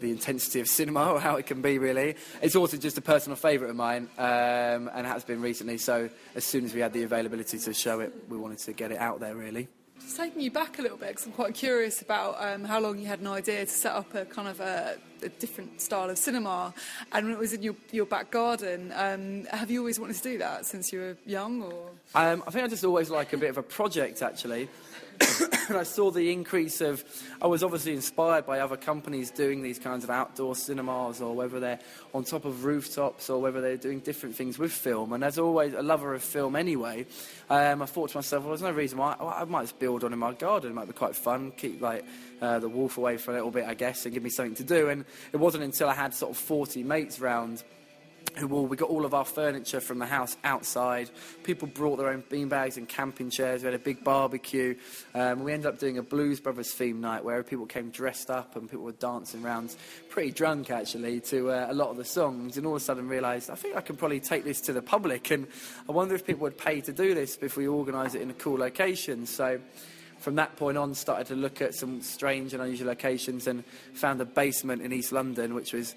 the 0.00 0.10
intensity 0.10 0.60
of 0.60 0.66
cinema 0.66 1.12
or 1.12 1.20
how 1.20 1.36
it 1.36 1.44
can 1.44 1.60
be, 1.60 1.78
really. 1.78 2.16
It's 2.40 2.56
also 2.56 2.78
just 2.78 2.96
a 2.96 3.02
personal 3.02 3.36
favourite 3.36 3.70
of 3.70 3.76
mine, 3.76 4.08
um, 4.16 4.90
and 4.94 5.06
has 5.06 5.22
been 5.22 5.42
recently. 5.42 5.76
So 5.76 6.08
as 6.34 6.44
soon 6.44 6.64
as 6.64 6.72
we 6.72 6.80
had 6.80 6.94
the 6.94 7.02
availability 7.02 7.58
to 7.58 7.74
show 7.74 8.00
it, 8.00 8.14
we 8.30 8.38
wanted 8.38 8.58
to 8.60 8.72
get 8.72 8.90
it 8.90 8.98
out 8.98 9.20
there, 9.20 9.34
really. 9.34 9.68
Just 10.00 10.16
taking 10.16 10.40
you 10.40 10.50
back 10.50 10.78
a 10.78 10.82
little 10.82 10.96
bit, 10.96 11.08
because 11.08 11.26
I'm 11.26 11.32
quite 11.32 11.54
curious 11.54 12.00
about 12.00 12.36
um, 12.42 12.64
how 12.64 12.80
long 12.80 12.98
you 12.98 13.06
had 13.06 13.20
an 13.20 13.26
idea 13.26 13.66
to 13.66 13.70
set 13.70 13.92
up 13.92 14.14
a 14.14 14.24
kind 14.24 14.48
of 14.48 14.60
a, 14.60 14.96
a 15.24 15.28
different 15.28 15.80
style 15.80 16.10
of 16.10 16.18
cinema, 16.18 16.74
and 17.12 17.26
when 17.26 17.34
it 17.34 17.38
was 17.38 17.52
in 17.52 17.62
your, 17.62 17.74
your 17.90 18.06
back 18.06 18.30
garden. 18.30 18.92
Um, 18.94 19.44
have 19.46 19.70
you 19.70 19.80
always 19.80 19.98
wanted 19.98 20.16
to 20.16 20.22
do 20.22 20.38
that 20.38 20.66
since 20.66 20.92
you 20.92 21.00
were 21.00 21.16
young, 21.26 21.62
or? 21.62 21.90
Um, 22.14 22.44
I 22.46 22.50
think 22.50 22.64
I 22.64 22.68
just 22.68 22.84
always 22.84 23.10
like 23.10 23.32
a 23.32 23.36
bit 23.36 23.50
of 23.50 23.58
a 23.58 23.62
project, 23.62 24.22
actually. 24.22 24.68
And 25.68 25.76
I 25.78 25.82
saw 25.82 26.10
the 26.10 26.32
increase 26.32 26.80
of. 26.80 27.04
I 27.40 27.46
was 27.46 27.62
obviously 27.62 27.92
inspired 27.92 28.46
by 28.46 28.60
other 28.60 28.76
companies 28.76 29.30
doing 29.30 29.62
these 29.62 29.78
kinds 29.78 30.04
of 30.04 30.10
outdoor 30.10 30.54
cinemas, 30.54 31.20
or 31.20 31.34
whether 31.34 31.60
they're 31.60 31.80
on 32.12 32.24
top 32.24 32.44
of 32.44 32.64
rooftops, 32.64 33.30
or 33.30 33.40
whether 33.40 33.60
they're 33.60 33.76
doing 33.76 34.00
different 34.00 34.34
things 34.36 34.58
with 34.58 34.72
film. 34.72 35.12
And 35.12 35.24
as 35.24 35.38
always, 35.38 35.74
a 35.74 35.82
lover 35.82 36.14
of 36.14 36.22
film 36.22 36.56
anyway, 36.56 37.06
um, 37.50 37.82
I 37.82 37.86
thought 37.86 38.10
to 38.10 38.18
myself, 38.18 38.44
well, 38.44 38.50
there's 38.50 38.62
no 38.62 38.72
reason 38.72 38.98
why 38.98 39.16
I, 39.18 39.42
I 39.42 39.44
might 39.44 39.62
just 39.62 39.78
build 39.78 40.04
on 40.04 40.12
in 40.12 40.18
my 40.18 40.32
garden. 40.32 40.70
It 40.70 40.74
might 40.74 40.86
be 40.86 40.92
quite 40.92 41.16
fun. 41.16 41.52
Keep 41.52 41.80
like 41.80 42.04
uh, 42.40 42.58
the 42.58 42.68
wolf 42.68 42.98
away 42.98 43.16
for 43.16 43.30
a 43.30 43.34
little 43.34 43.50
bit, 43.50 43.64
I 43.64 43.74
guess, 43.74 44.04
and 44.04 44.14
give 44.14 44.22
me 44.22 44.30
something 44.30 44.56
to 44.56 44.64
do. 44.64 44.88
And 44.88 45.04
it 45.32 45.38
wasn't 45.38 45.64
until 45.64 45.88
I 45.88 45.94
had 45.94 46.14
sort 46.14 46.32
of 46.32 46.36
40 46.36 46.82
mates 46.82 47.20
round 47.20 47.62
who 48.36 48.48
all, 48.52 48.66
we 48.66 48.76
got 48.76 48.90
all 48.90 49.04
of 49.04 49.14
our 49.14 49.24
furniture 49.24 49.80
from 49.80 49.98
the 49.98 50.06
house 50.06 50.36
outside. 50.44 51.10
People 51.44 51.68
brought 51.68 51.96
their 51.96 52.08
own 52.08 52.22
beanbags 52.28 52.76
and 52.76 52.88
camping 52.88 53.30
chairs. 53.30 53.62
We 53.62 53.66
had 53.66 53.74
a 53.74 53.78
big 53.78 54.02
barbecue. 54.02 54.74
Um, 55.14 55.44
we 55.44 55.52
ended 55.52 55.66
up 55.66 55.78
doing 55.78 55.98
a 55.98 56.02
Blues 56.02 56.40
Brothers 56.40 56.72
theme 56.72 57.00
night 57.00 57.24
where 57.24 57.42
people 57.42 57.66
came 57.66 57.90
dressed 57.90 58.30
up 58.30 58.56
and 58.56 58.68
people 58.68 58.84
were 58.84 58.92
dancing 58.92 59.44
around, 59.44 59.76
pretty 60.08 60.32
drunk 60.32 60.70
actually, 60.70 61.20
to 61.20 61.50
uh, 61.50 61.66
a 61.70 61.74
lot 61.74 61.90
of 61.90 61.96
the 61.96 62.04
songs. 62.04 62.56
And 62.56 62.66
all 62.66 62.74
of 62.74 62.82
a 62.82 62.84
sudden 62.84 63.08
realised, 63.08 63.50
I 63.50 63.54
think 63.54 63.76
I 63.76 63.80
can 63.80 63.96
probably 63.96 64.20
take 64.20 64.44
this 64.44 64.60
to 64.62 64.72
the 64.72 64.82
public. 64.82 65.30
And 65.30 65.46
I 65.88 65.92
wonder 65.92 66.14
if 66.14 66.26
people 66.26 66.42
would 66.42 66.58
pay 66.58 66.80
to 66.80 66.92
do 66.92 67.14
this 67.14 67.38
if 67.40 67.56
we 67.56 67.68
organise 67.68 68.14
it 68.14 68.22
in 68.22 68.30
a 68.30 68.34
cool 68.34 68.58
location. 68.58 69.26
So 69.26 69.60
from 70.18 70.36
that 70.36 70.56
point 70.56 70.78
on, 70.78 70.94
started 70.94 71.26
to 71.26 71.34
look 71.34 71.60
at 71.60 71.74
some 71.74 72.00
strange 72.00 72.54
and 72.54 72.62
unusual 72.62 72.88
locations 72.88 73.46
and 73.46 73.62
found 73.92 74.20
a 74.22 74.24
basement 74.24 74.80
in 74.80 74.92
East 74.92 75.12
London, 75.12 75.54
which 75.54 75.74
was 75.74 75.94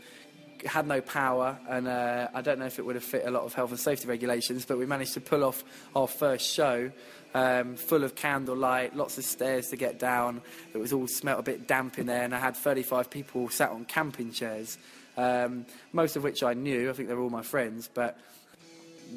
had 0.65 0.87
no 0.87 1.01
power, 1.01 1.57
and 1.69 1.87
uh, 1.87 2.27
I 2.33 2.41
don't 2.41 2.59
know 2.59 2.65
if 2.65 2.79
it 2.79 2.85
would 2.85 2.95
have 2.95 3.03
fit 3.03 3.25
a 3.25 3.31
lot 3.31 3.43
of 3.43 3.53
health 3.53 3.71
and 3.71 3.79
safety 3.79 4.07
regulations, 4.07 4.65
but 4.65 4.77
we 4.77 4.85
managed 4.85 5.13
to 5.13 5.21
pull 5.21 5.43
off 5.43 5.63
our 5.95 6.07
first 6.07 6.49
show. 6.51 6.91
Um, 7.33 7.75
full 7.75 8.03
of 8.03 8.15
candlelight, 8.15 8.95
lots 8.95 9.17
of 9.17 9.25
stairs 9.25 9.69
to 9.69 9.75
get 9.75 9.99
down. 9.99 10.41
It 10.73 10.77
was 10.77 10.93
all 10.93 11.07
smelt 11.07 11.39
a 11.39 11.43
bit 11.43 11.67
damp 11.67 11.99
in 11.99 12.07
there, 12.07 12.23
and 12.23 12.33
I 12.33 12.39
had 12.39 12.55
35 12.55 13.09
people 13.09 13.49
sat 13.49 13.69
on 13.69 13.85
camping 13.85 14.31
chairs, 14.31 14.77
um, 15.17 15.65
most 15.93 16.15
of 16.15 16.23
which 16.23 16.41
I 16.41 16.53
knew. 16.53 16.89
I 16.89 16.93
think 16.93 17.09
they 17.09 17.13
were 17.13 17.21
all 17.21 17.29
my 17.29 17.43
friends, 17.43 17.89
but 17.93 18.17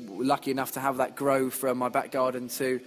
lucky 0.08 0.50
enough 0.50 0.72
to 0.72 0.80
have 0.80 0.98
that 0.98 1.16
grow 1.16 1.50
from 1.50 1.78
my 1.78 1.88
back 1.88 2.10
garden 2.10 2.48
to 2.48 2.80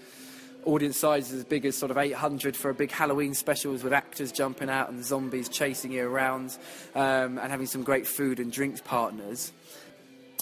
audience 0.65 0.97
sizes 0.97 1.33
as 1.33 1.43
big 1.43 1.65
as 1.65 1.77
sort 1.77 1.91
of 1.91 1.97
800 1.97 2.55
for 2.55 2.69
a 2.69 2.73
big 2.73 2.91
Halloween 2.91 3.33
specials 3.33 3.83
with 3.83 3.93
actors 3.93 4.31
jumping 4.31 4.69
out 4.69 4.89
and 4.89 5.03
zombies 5.03 5.49
chasing 5.49 5.91
you 5.91 6.07
around 6.07 6.57
um, 6.95 7.37
and 7.37 7.51
having 7.51 7.67
some 7.67 7.83
great 7.83 8.07
food 8.07 8.39
and 8.39 8.51
drinks 8.51 8.81
partners. 8.81 9.51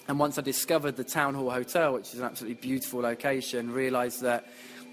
And 0.08 0.20
once 0.20 0.38
I 0.38 0.42
discovered 0.42 0.98
the 0.98 1.04
Town 1.04 1.36
Hall 1.36 1.50
Hotel, 1.50 1.94
which 1.94 2.14
is 2.14 2.20
an 2.20 2.26
absolutely 2.26 2.62
beautiful 2.62 3.02
location, 3.02 3.72
realised 3.72 4.22
that 4.22 4.48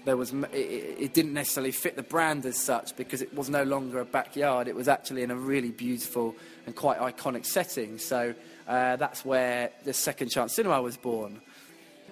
there 0.05 0.15
was 0.17 0.33
it, 0.33 0.55
it 0.55 1.13
didn't 1.13 1.33
necessarily 1.33 1.71
fit 1.71 1.95
the 1.95 2.03
brand 2.03 2.45
as 2.45 2.57
such 2.57 2.95
because 2.95 3.21
it 3.21 3.33
was 3.33 3.49
no 3.49 3.63
longer 3.63 3.99
a 3.99 4.05
backyard. 4.05 4.67
It 4.67 4.75
was 4.75 4.87
actually 4.87 5.23
in 5.23 5.31
a 5.31 5.35
really 5.35 5.71
beautiful 5.71 6.35
and 6.65 6.75
quite 6.75 6.99
iconic 6.99 7.45
setting. 7.45 7.97
So 7.97 8.33
uh, 8.67 8.95
that's 8.95 9.25
where 9.25 9.71
the 9.83 9.93
Second 9.93 10.29
Chance 10.29 10.53
Cinema 10.53 10.81
was 10.81 10.95
born. 10.95 11.41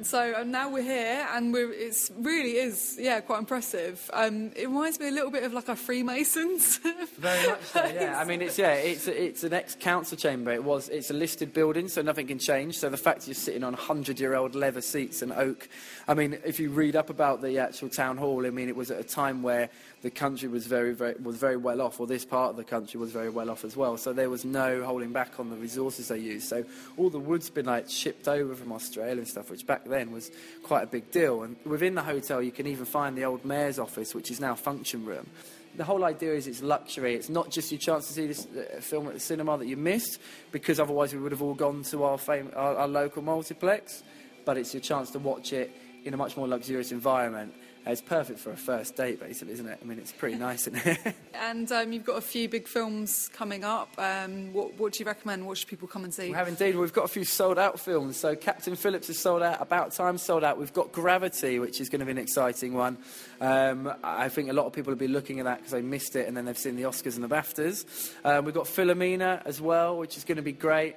So 0.04 0.44
now 0.46 0.70
we're 0.70 0.84
here, 0.84 1.28
and 1.32 1.56
it's 1.56 2.12
really 2.18 2.58
is 2.58 2.98
yeah 3.00 3.20
quite 3.22 3.40
impressive. 3.40 4.10
Um, 4.14 4.52
it 4.56 4.68
reminds 4.68 5.00
me 5.00 5.08
a 5.08 5.12
little 5.12 5.32
bit 5.32 5.44
of 5.44 5.54
like 5.54 5.70
our 5.70 5.76
Freemasons. 5.76 6.78
Very 7.18 7.48
much 7.48 7.64
so, 7.64 7.86
yeah. 7.86 8.20
I 8.20 8.26
mean, 8.26 8.42
it's 8.42 8.58
yeah, 8.58 8.74
it's 8.74 9.08
it's 9.08 9.44
an 9.44 9.54
ex-council 9.54 10.18
chamber. 10.18 10.52
It 10.52 10.64
was 10.64 10.90
it's 10.90 11.10
a 11.10 11.14
listed 11.14 11.54
building, 11.54 11.88
so 11.88 12.02
nothing 12.02 12.28
can 12.28 12.40
change. 12.40 12.78
So 12.78 12.90
the 12.90 12.98
fact 12.98 13.28
you're 13.28 13.36
sitting 13.36 13.64
on 13.64 13.74
hundred-year-old 13.74 14.56
leather 14.56 14.82
seats 14.82 15.22
and 15.22 15.32
oak. 15.34 15.68
I 16.08 16.14
mean, 16.14 16.38
if 16.46 16.60
you 16.60 16.70
read 16.70 16.96
up 16.96 17.10
about 17.10 17.42
the 17.42 17.60
actual 17.60 17.90
town 17.90 18.18
hall, 18.18 18.46
I 18.46 18.50
mean, 18.50 18.70
it 18.70 18.76
was 18.76 18.92
at 18.92 19.00
a 19.00 19.04
time 19.04 19.44
where 19.44 19.70
the 20.04 20.12
country 20.12 20.48
was 20.48 20.68
very, 20.68 20.94
very 20.94 21.16
was 21.22 21.38
very 21.38 21.58
well 21.58 21.82
off, 21.82 22.00
or 22.00 22.08
this 22.08 22.24
part 22.24 22.52
of 22.52 22.58
the 22.58 22.64
country 22.64 23.00
was 23.00 23.12
very 23.12 23.30
well 23.30 23.50
off 23.50 23.66
as 23.66 23.76
well. 23.76 23.98
So 23.98 24.14
there 24.14 24.30
was 24.30 24.46
no 24.46 24.84
holding 24.84 25.12
back 25.12 25.40
on 25.40 25.50
the 25.50 25.56
resources 25.56 26.08
they 26.08 26.20
used. 26.20 26.48
So 26.48 26.64
all 26.98 27.10
the 27.10 27.20
wood's 27.20 27.50
been 27.50 27.66
like 27.66 27.90
shipped 27.90 28.28
over 28.28 28.56
from 28.56 28.72
Australia 28.72 29.18
and 29.18 29.28
stuff, 29.28 29.50
which 29.50 29.66
back 29.66 29.84
then 29.88 30.12
was 30.12 30.32
quite 30.63 30.84
a 30.84 30.88
big 30.88 31.12
deal. 31.12 31.43
And 31.43 31.56
within 31.65 31.95
the 31.95 32.04
hotel, 32.04 32.41
you 32.41 32.52
can 32.52 32.67
even 32.67 32.86
find 32.86 33.17
the 33.17 33.26
old 33.26 33.45
mayor's 33.45 33.80
office, 33.80 34.13
which 34.13 34.32
is 34.32 34.39
now 34.39 34.56
function 34.56 35.06
room. 35.06 35.28
The 35.76 35.84
whole 35.84 36.04
idea 36.04 36.34
is 36.34 36.47
it's 36.47 36.62
luxury. 36.62 37.15
It's 37.15 37.30
not 37.30 37.52
just 37.52 37.71
your 37.71 37.80
chance 37.80 38.08
to 38.08 38.13
see 38.13 38.28
this 38.28 38.47
uh, 38.47 38.82
film 38.82 39.08
at 39.08 39.13
the 39.13 39.19
cinema 39.19 39.58
that 39.58 39.67
you 39.67 39.78
missed, 39.78 40.19
because 40.52 40.80
otherwise 40.80 41.13
we 41.13 41.19
would 41.19 41.32
have 41.32 41.41
all 41.41 41.54
gone 41.54 41.84
to 41.84 42.04
our, 42.04 42.17
fam- 42.17 42.52
our, 42.56 42.76
our 42.78 42.88
local 42.88 43.21
multiplex. 43.21 44.04
But 44.45 44.58
it's 44.58 44.73
your 44.73 44.82
chance 44.82 45.12
to 45.12 45.19
watch 45.19 45.54
it 45.54 45.71
in 46.04 46.13
a 46.13 46.17
much 46.17 46.38
more 46.38 46.47
luxurious 46.47 46.91
environment. 46.91 47.54
Uh, 47.88 47.91
It's 47.91 48.02
perfect 48.02 48.39
for 48.39 48.52
a 48.52 48.58
first 48.58 48.95
date, 48.95 49.19
basically, 49.19 49.54
isn't 49.54 49.67
it? 49.67 49.80
I 49.82 49.86
mean, 49.86 49.97
it's 49.97 50.12
pretty 50.12 50.38
nice 50.38 50.67
in 50.67 50.76
here. 50.76 50.97
and 51.34 51.71
um, 51.71 51.93
you've 51.93 52.04
got 52.06 52.17
a 52.17 52.21
few 52.21 52.50
big 52.50 52.67
films 52.67 53.30
coming 53.34 53.63
up. 53.63 53.89
Um, 53.97 54.52
what, 54.52 54.78
what 54.78 54.93
do 54.93 55.00
you 55.00 55.06
recommend? 55.06 55.45
What 55.47 55.58
should 55.58 55.69
people 55.69 55.88
come 55.88 56.04
and 56.04 56.13
see? 56.13 56.28
We 56.30 56.36
have 56.36 56.47
indeed. 56.47 56.76
We've 56.76 56.91
got 56.91 57.06
a 57.06 57.08
few 57.08 57.23
sold 57.23 57.58
out 57.58 57.80
films. 57.80 58.17
So 58.17 58.36
Captain 58.36 58.76
Phillips 58.76 59.10
is 59.10 59.17
sold 59.17 59.41
out. 59.41 59.62
About 59.62 59.93
Time 59.93 60.17
sold 60.17 60.43
out. 60.43 60.58
We've 60.58 60.73
got 60.73 60.91
Gravity, 60.91 61.60
which 61.60 61.80
is 61.80 61.89
going 61.89 62.00
to 62.00 62.06
be 62.06 62.12
an 62.12 62.17
exciting 62.17 62.73
one. 62.73 62.97
Um, 63.39 63.93
I 64.04 64.28
think 64.30 64.50
a 64.50 64.54
lot 64.54 64.65
of 64.65 64.73
people 64.73 64.91
will 64.91 65.00
be 65.00 65.08
looking 65.08 65.39
at 65.39 65.45
that 65.45 65.60
because 65.60 65.71
they 65.71 65.82
missed 65.82 66.15
it 66.15 66.28
and 66.28 66.36
then 66.36 66.45
they've 66.45 66.58
seen 66.58 66.76
the 66.76 66.84
Oscars 66.84 67.15
and 67.15 67.23
the 67.23 67.30
BAFTAs. 67.30 68.13
Um, 68.26 68.45
we've 68.45 68.54
got 68.54 68.65
Philomena 68.65 69.41
as 69.45 69.62
well, 69.62 69.97
which 69.97 70.17
is 70.17 70.23
going 70.26 70.38
to 70.38 70.41
be 70.41 70.52
great. 70.52 70.95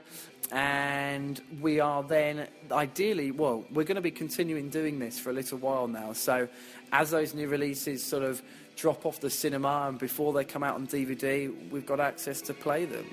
And 0.53 1.41
we 1.61 1.79
are 1.81 2.03
then, 2.03 2.49
ideally, 2.73 3.31
well, 3.31 3.65
we're 3.73 3.85
going 3.85 3.97
to 3.97 4.01
be 4.01 4.11
continuing 4.11 4.69
doing 4.69 4.99
this 4.99 5.19
for 5.19 5.31
a 5.31 5.33
little 5.33 5.59
while 5.59 5.87
now. 5.87 6.13
So 6.13 6.49
as 6.93 7.11
those 7.11 7.35
new 7.35 7.49
releases 7.49 8.03
sort 8.03 8.23
of 8.23 8.43
drop 8.77 9.07
off 9.07 9.21
the 9.21 9.31
cinema, 9.31 9.87
and 9.89 9.99
before 9.99 10.33
they 10.33 10.45
come 10.45 10.63
out 10.63 10.75
on 10.75 10.87
DVD, 10.87 11.71
we've 11.71 11.87
got 11.87 12.01
access 12.01 12.41
to 12.43 12.55
play 12.55 12.85
them. 12.85 13.07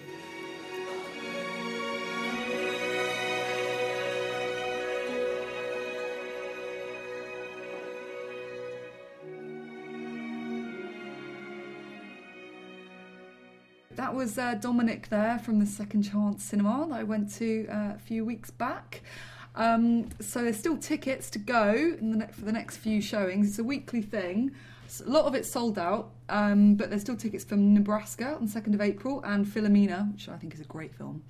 That 14.08 14.16
was 14.16 14.38
uh, 14.38 14.54
Dominic 14.54 15.10
there 15.10 15.38
from 15.38 15.60
the 15.60 15.66
Second 15.66 16.04
Chance 16.04 16.42
Cinema 16.42 16.88
that 16.88 16.96
I 16.96 17.04
went 17.04 17.30
to 17.40 17.68
uh, 17.70 17.92
a 17.94 18.00
few 18.00 18.24
weeks 18.24 18.50
back. 18.50 19.02
Um, 19.54 20.08
so 20.22 20.42
there's 20.42 20.56
still 20.56 20.78
tickets 20.78 21.30
to 21.32 21.40
go 21.40 21.92
the 21.98 22.18
ne- 22.20 22.28
for 22.28 22.46
the 22.46 22.54
next 22.54 22.78
few 22.78 23.02
showings. 23.02 23.50
It's 23.50 23.60
a 23.60 23.66
weekly 23.66 24.02
thing. 24.02 24.52
A 25.06 25.10
lot 25.10 25.26
of 25.26 25.36
it's 25.36 25.52
sold 25.52 25.78
out, 25.78 26.12
um, 26.30 26.76
but 26.76 26.90
there's 26.90 27.02
still 27.02 27.18
tickets 27.18 27.44
from 27.44 27.74
Nebraska 27.74 28.38
on 28.40 28.48
2nd 28.48 28.76
of 28.76 28.80
April 28.80 29.22
and 29.26 29.46
Philomena, 29.46 30.10
which 30.14 30.30
I 30.30 30.38
think 30.38 30.54
is 30.54 30.62
a 30.62 30.70
great 30.70 30.96
film, 30.96 31.22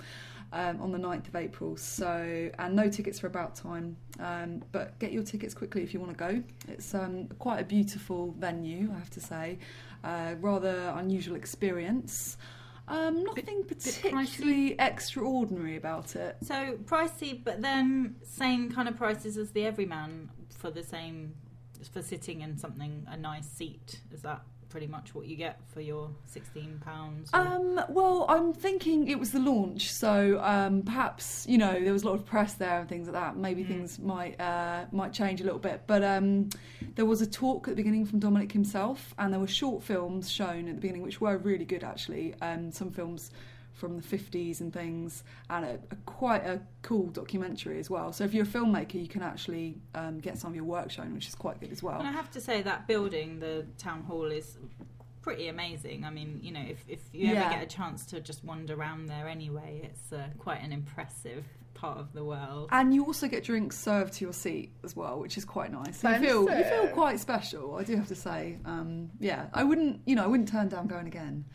um, 0.53 0.79
on 0.79 0.91
the 0.91 0.99
9th 0.99 1.29
of 1.29 1.35
April. 1.35 1.77
So 1.77 2.51
and 2.59 2.75
no 2.75 2.91
tickets 2.91 3.19
for 3.19 3.25
about 3.25 3.55
time, 3.55 3.97
um, 4.19 4.61
but 4.71 4.99
get 4.99 5.11
your 5.11 5.23
tickets 5.23 5.55
quickly 5.55 5.81
if 5.81 5.95
you 5.95 5.99
want 5.99 6.15
to 6.15 6.23
go. 6.23 6.43
It's 6.67 6.93
um, 6.93 7.25
quite 7.39 7.59
a 7.59 7.65
beautiful 7.65 8.35
venue, 8.37 8.91
I 8.95 8.99
have 8.99 9.09
to 9.09 9.19
say. 9.19 9.57
Uh, 10.03 10.35
rather 10.39 10.93
unusual 10.95 11.35
experience. 11.35 12.37
Um, 12.87 13.23
nothing 13.23 13.65
particularly 13.65 14.75
extraordinary 14.79 15.75
about 15.75 16.15
it. 16.15 16.37
So 16.41 16.77
pricey, 16.85 17.43
but 17.43 17.61
then 17.61 18.15
same 18.23 18.71
kind 18.71 18.87
of 18.87 18.95
prices 18.95 19.37
as 19.37 19.51
the 19.51 19.65
Everyman 19.65 20.29
for 20.57 20.71
the 20.71 20.83
same 20.83 21.33
for 21.91 22.01
sitting 22.01 22.41
in 22.41 22.57
something 22.57 23.05
a 23.09 23.17
nice 23.17 23.47
seat. 23.47 23.99
Is 24.11 24.21
that 24.21 24.41
pretty 24.69 24.87
much 24.87 25.15
what 25.15 25.25
you 25.25 25.35
get 25.35 25.59
for 25.73 25.81
your 25.81 26.09
sixteen 26.25 26.81
pounds? 26.83 27.29
Um, 27.33 27.79
well, 27.89 28.25
I'm 28.29 28.53
thinking 28.53 29.07
it 29.07 29.19
was 29.19 29.31
the 29.31 29.39
launch, 29.39 29.91
so 29.91 30.39
um, 30.43 30.81
perhaps 30.81 31.45
you 31.47 31.57
know 31.57 31.79
there 31.79 31.93
was 31.93 32.03
a 32.03 32.07
lot 32.07 32.15
of 32.15 32.25
press 32.25 32.53
there 32.55 32.79
and 32.79 32.89
things 32.89 33.07
like 33.07 33.13
that. 33.13 33.37
Maybe 33.37 33.63
things 33.63 33.99
might 33.99 34.39
uh, 34.39 34.85
might 34.91 35.13
change 35.13 35.41
a 35.41 35.43
little 35.43 35.59
bit, 35.59 35.83
but 35.87 36.03
um, 36.03 36.49
there 36.95 37.05
was 37.05 37.21
a 37.21 37.27
talk 37.27 37.67
at 37.67 37.71
the 37.71 37.75
beginning 37.75 38.05
from 38.05 38.19
Dominic 38.19 38.51
himself, 38.51 39.13
and 39.17 39.33
there 39.33 39.39
were 39.39 39.47
short 39.47 39.83
films 39.83 40.31
shown 40.31 40.67
at 40.67 40.75
the 40.75 40.81
beginning, 40.81 41.01
which 41.01 41.21
were 41.21 41.37
really 41.37 41.65
good 41.65 41.83
actually. 41.83 42.33
Um, 42.41 42.71
some 42.71 42.91
films 42.91 43.31
from 43.77 43.95
the 43.95 44.01
50s 44.03 44.59
and 44.59 44.73
things, 44.73 45.23
and 45.49 45.63
a, 45.65 45.79
a 45.91 45.95
quite 46.05 46.45
a 46.45 46.59
cool 46.81 47.07
documentary 47.07 47.79
as 47.79 47.89
well. 47.89 48.11
So 48.11 48.23
if 48.23 48.33
you're 48.33 48.43
a 48.43 48.47
filmmaker, 48.47 48.95
you 48.95 49.07
can 49.07 49.21
actually 49.21 49.77
um, 49.95 50.19
get 50.19 50.37
some 50.37 50.49
of 50.51 50.55
your 50.55 50.65
work 50.65 50.89
shown, 50.91 51.13
which 51.13 51.27
is 51.27 51.35
quite 51.35 51.59
good 51.59 51.71
as 51.71 51.81
well. 51.83 51.99
And 51.99 52.07
I 52.07 52.11
have 52.11 52.31
to 52.31 52.41
say 52.41 52.61
that 52.63 52.87
building, 52.87 53.39
the 53.39 53.65
town 53.77 54.01
hall, 54.03 54.25
is 54.31 54.57
pretty 55.21 55.47
amazing. 55.49 56.05
I 56.05 56.09
mean, 56.09 56.39
you 56.41 56.51
know, 56.51 56.63
if, 56.67 56.83
if 56.87 57.01
you 57.13 57.27
Yeah. 57.27 57.41
ever 57.45 57.55
get 57.55 57.63
a 57.63 57.67
chance 57.67 58.05
to 58.07 58.19
just 58.19 58.43
wander 58.43 58.73
around 58.75 59.07
there 59.07 59.27
anyway, 59.27 59.81
it's 59.83 60.11
uh, 60.11 60.27
quite 60.39 60.63
an 60.63 60.71
impressive 60.71 61.45
part 61.73 61.99
of 61.99 62.11
the 62.13 62.23
world. 62.23 62.69
And 62.71 62.91
you 62.95 63.05
also 63.05 63.27
get 63.27 63.43
drinks 63.43 63.77
served 63.77 64.13
to 64.13 64.25
your 64.25 64.33
seat 64.33 64.71
as 64.83 64.95
well, 64.95 65.19
which 65.19 65.37
is 65.37 65.45
quite 65.45 65.71
nice. 65.71 65.99
So 65.99 66.09
you 66.09 66.19
feel 66.19 66.41
you 66.57 66.63
feel 66.63 66.87
quite 66.87 67.19
special. 67.19 67.75
I 67.75 67.83
do 67.83 67.95
have 67.97 68.07
to 68.07 68.15
say. 68.15 68.57
Um, 68.65 69.11
yeah, 69.19 69.45
I 69.53 69.63
wouldn't 69.63 70.01
you 70.05 70.15
know 70.15 70.23
I 70.23 70.27
wouldn't 70.27 70.49
turn 70.49 70.69
down 70.69 70.87
going 70.87 71.05
again. 71.05 71.45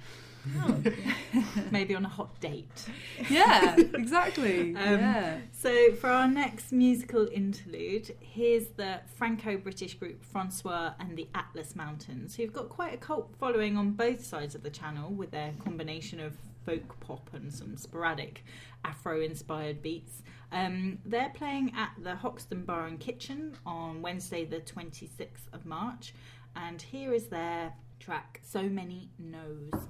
Maybe 1.71 1.95
on 1.95 2.05
a 2.05 2.09
hot 2.09 2.41
date. 2.41 2.87
Yeah, 3.31 3.77
exactly. 3.95 4.75
Um, 4.77 4.99
yeah. 4.99 5.39
So, 5.53 5.93
for 5.93 6.11
our 6.11 6.29
next 6.29 6.73
musical 6.73 7.29
interlude, 7.33 8.15
here's 8.21 8.69
the 8.69 9.01
Franco 9.17 9.57
British 9.57 9.95
group 9.95 10.25
Francois 10.25 10.93
and 10.99 11.17
the 11.17 11.29
Atlas 11.35 11.77
Mountains, 11.77 12.35
who've 12.35 12.53
got 12.53 12.69
quite 12.69 12.95
a 12.95 12.99
cult 12.99 13.35
following 13.39 13.77
on 13.77 13.93
both 13.93 14.25
sides 14.25 14.55
of 14.55 14.63
the 14.63 14.71
channel 14.71 15.11
with 15.11 15.31
their 15.31 15.53
combination 15.65 16.21
of 16.21 16.35
folk 16.65 16.99
pop 17.01 17.31
and 17.33 17.53
some 17.53 17.77
sporadic 17.77 18.45
Afro 18.85 19.21
inspired 19.21 19.83
beats. 19.83 20.23
Um, 20.51 20.99
they're 21.05 21.33
playing 21.35 21.73
at 21.77 21.93
the 22.03 22.15
Hoxton 22.17 22.65
Bar 22.65 22.87
and 22.87 23.01
Kitchen 23.01 23.57
on 23.65 24.03
Wednesday, 24.03 24.45
the 24.45 24.61
26th 24.61 25.49
of 25.53 25.65
March, 25.65 26.15
and 26.55 26.81
here 26.81 27.13
is 27.15 27.29
their 27.29 27.73
track 27.99 28.41
So 28.45 28.63
Many 28.65 29.11
No's. 29.19 29.87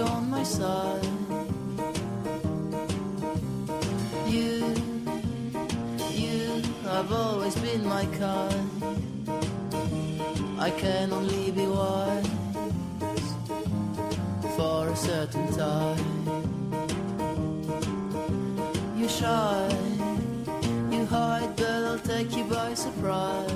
On 0.00 0.30
my 0.30 0.42
side. 0.42 1.04
You, 4.26 4.74
you 6.10 6.62
have 6.84 7.12
always 7.12 7.54
been 7.56 7.84
my 7.86 8.06
kind. 8.18 8.70
I 10.58 10.70
can 10.70 11.12
only 11.12 11.50
be 11.50 11.66
wise 11.66 12.26
for 14.56 14.88
a 14.88 14.96
certain 14.96 15.52
time. 15.52 15.98
You 18.96 19.08
shy, 19.08 19.68
you 20.90 21.06
hide, 21.06 21.56
but 21.56 21.84
I'll 21.88 21.98
take 21.98 22.36
you 22.36 22.44
by 22.44 22.74
surprise. 22.74 23.50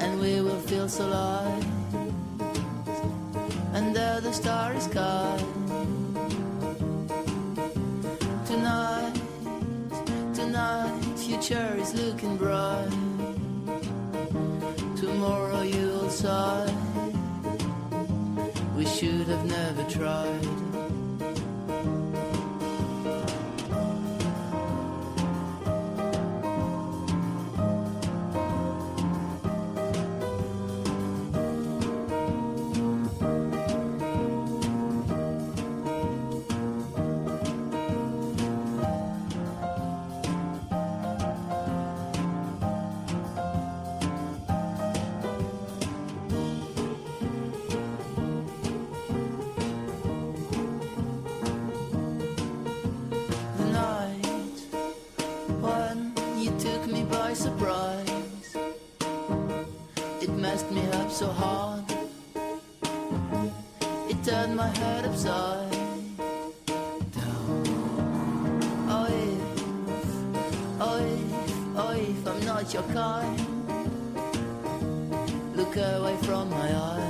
And 0.00 0.20
we 0.20 0.40
will 0.40 0.60
feel 0.60 0.88
so 0.88 1.06
light 1.06 1.75
the 4.26 4.32
starry 4.32 4.80
sky. 4.80 5.38
Tonight, 8.44 9.14
tonight, 10.34 11.00
future 11.16 11.76
is 11.78 11.94
looking 11.94 12.36
bright. 12.36 12.90
Tomorrow 14.96 15.62
you'll 15.62 16.10
sigh. 16.10 16.74
We 18.76 18.84
should 18.86 19.28
have 19.28 19.44
never 19.44 19.84
tried. 19.88 20.65
So 61.16 61.28
hard. 61.28 61.82
It 64.10 64.22
turned 64.22 64.54
my 64.54 64.68
head 64.68 65.06
upside 65.06 65.70
down. 67.16 67.64
Oh, 68.90 69.06
if, 69.08 69.40
oh, 70.78 70.96
if, 71.14 71.78
oh, 71.78 71.92
if 71.92 72.26
I'm 72.26 72.44
not 72.44 72.74
your 72.74 72.82
kind, 72.92 73.40
look 75.56 75.74
away 75.78 76.18
from 76.18 76.50
my 76.50 76.76
eyes 76.76 77.05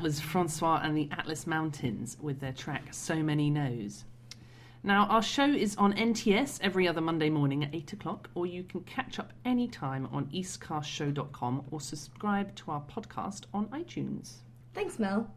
That 0.00 0.04
was 0.04 0.18
Francois 0.18 0.80
and 0.82 0.96
the 0.96 1.10
Atlas 1.12 1.46
Mountains 1.46 2.16
with 2.22 2.40
their 2.40 2.54
track 2.54 2.84
So 2.90 3.16
Many 3.16 3.50
Knows. 3.50 4.06
Now, 4.82 5.04
our 5.08 5.20
show 5.20 5.44
is 5.44 5.76
on 5.76 5.92
NTS 5.92 6.58
every 6.62 6.88
other 6.88 7.02
Monday 7.02 7.28
morning 7.28 7.64
at 7.64 7.74
8 7.74 7.92
o'clock, 7.92 8.30
or 8.34 8.46
you 8.46 8.62
can 8.62 8.80
catch 8.84 9.18
up 9.18 9.34
anytime 9.44 10.08
on 10.10 10.24
eastcastshow.com 10.28 11.66
or 11.70 11.82
subscribe 11.82 12.54
to 12.54 12.70
our 12.70 12.80
podcast 12.80 13.42
on 13.52 13.66
iTunes. 13.66 14.36
Thanks, 14.72 14.98
Mel. 14.98 15.30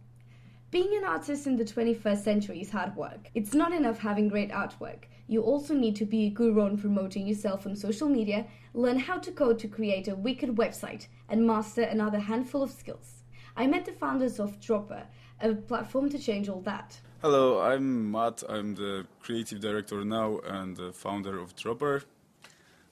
Being 0.72 0.96
an 0.96 1.04
artist 1.04 1.46
in 1.46 1.58
the 1.58 1.66
21st 1.66 2.24
century 2.24 2.62
is 2.62 2.72
hard 2.72 2.96
work. 2.96 3.32
It's 3.36 3.54
not 3.54 3.74
enough 3.74 4.00
having 4.00 4.30
great 4.30 4.52
artwork. 4.52 5.08
You 5.28 5.42
also 5.42 5.74
need 5.74 5.98
to 5.98 6.06
be 6.06 6.28
a 6.28 6.30
guru 6.30 6.62
on 6.62 6.78
promoting 6.78 7.28
yourself 7.28 7.68
on 7.68 7.76
social 7.76 8.08
media, 8.08 8.48
learn 8.74 9.00
how 9.00 9.18
to 9.18 9.32
code 9.34 9.60
to 9.60 9.68
create 9.68 10.08
a 10.08 10.16
wicked 10.16 10.56
website, 10.56 11.08
and 11.28 11.46
master 11.46 11.82
another 11.82 12.20
handful 12.20 12.64
of 12.64 12.72
skills. 12.72 13.23
I 13.56 13.68
met 13.68 13.86
the 13.86 13.92
founders 13.92 14.40
of 14.40 14.60
Dropr, 14.60 15.04
a 15.40 15.54
platform 15.54 16.10
to 16.10 16.18
change 16.18 16.50
all 16.50 16.62
that. 16.62 17.00
Hello, 17.22 17.62
I'm 17.62 18.12
Matt. 18.12 18.44
I'm 18.50 18.74
the 18.74 19.06
creative 19.22 19.60
director 19.60 20.04
now 20.04 20.40
and 20.40 20.76
the 20.76 20.92
founder 20.92 21.38
of 21.40 21.56
Dropr. 21.56 22.04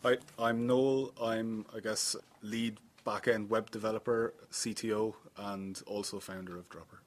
Hi, 0.04 0.18
I'm 0.38 0.68
Noel. 0.68 1.14
I'm, 1.20 1.66
I 1.76 1.80
guess, 1.80 2.16
lead 2.44 2.78
backend 3.06 3.50
web 3.50 3.72
developer, 3.72 4.36
CTO, 4.52 5.16
and 5.36 5.82
also 5.88 6.20
founder 6.20 6.58
of 6.58 6.70
Dropr. 6.70 7.00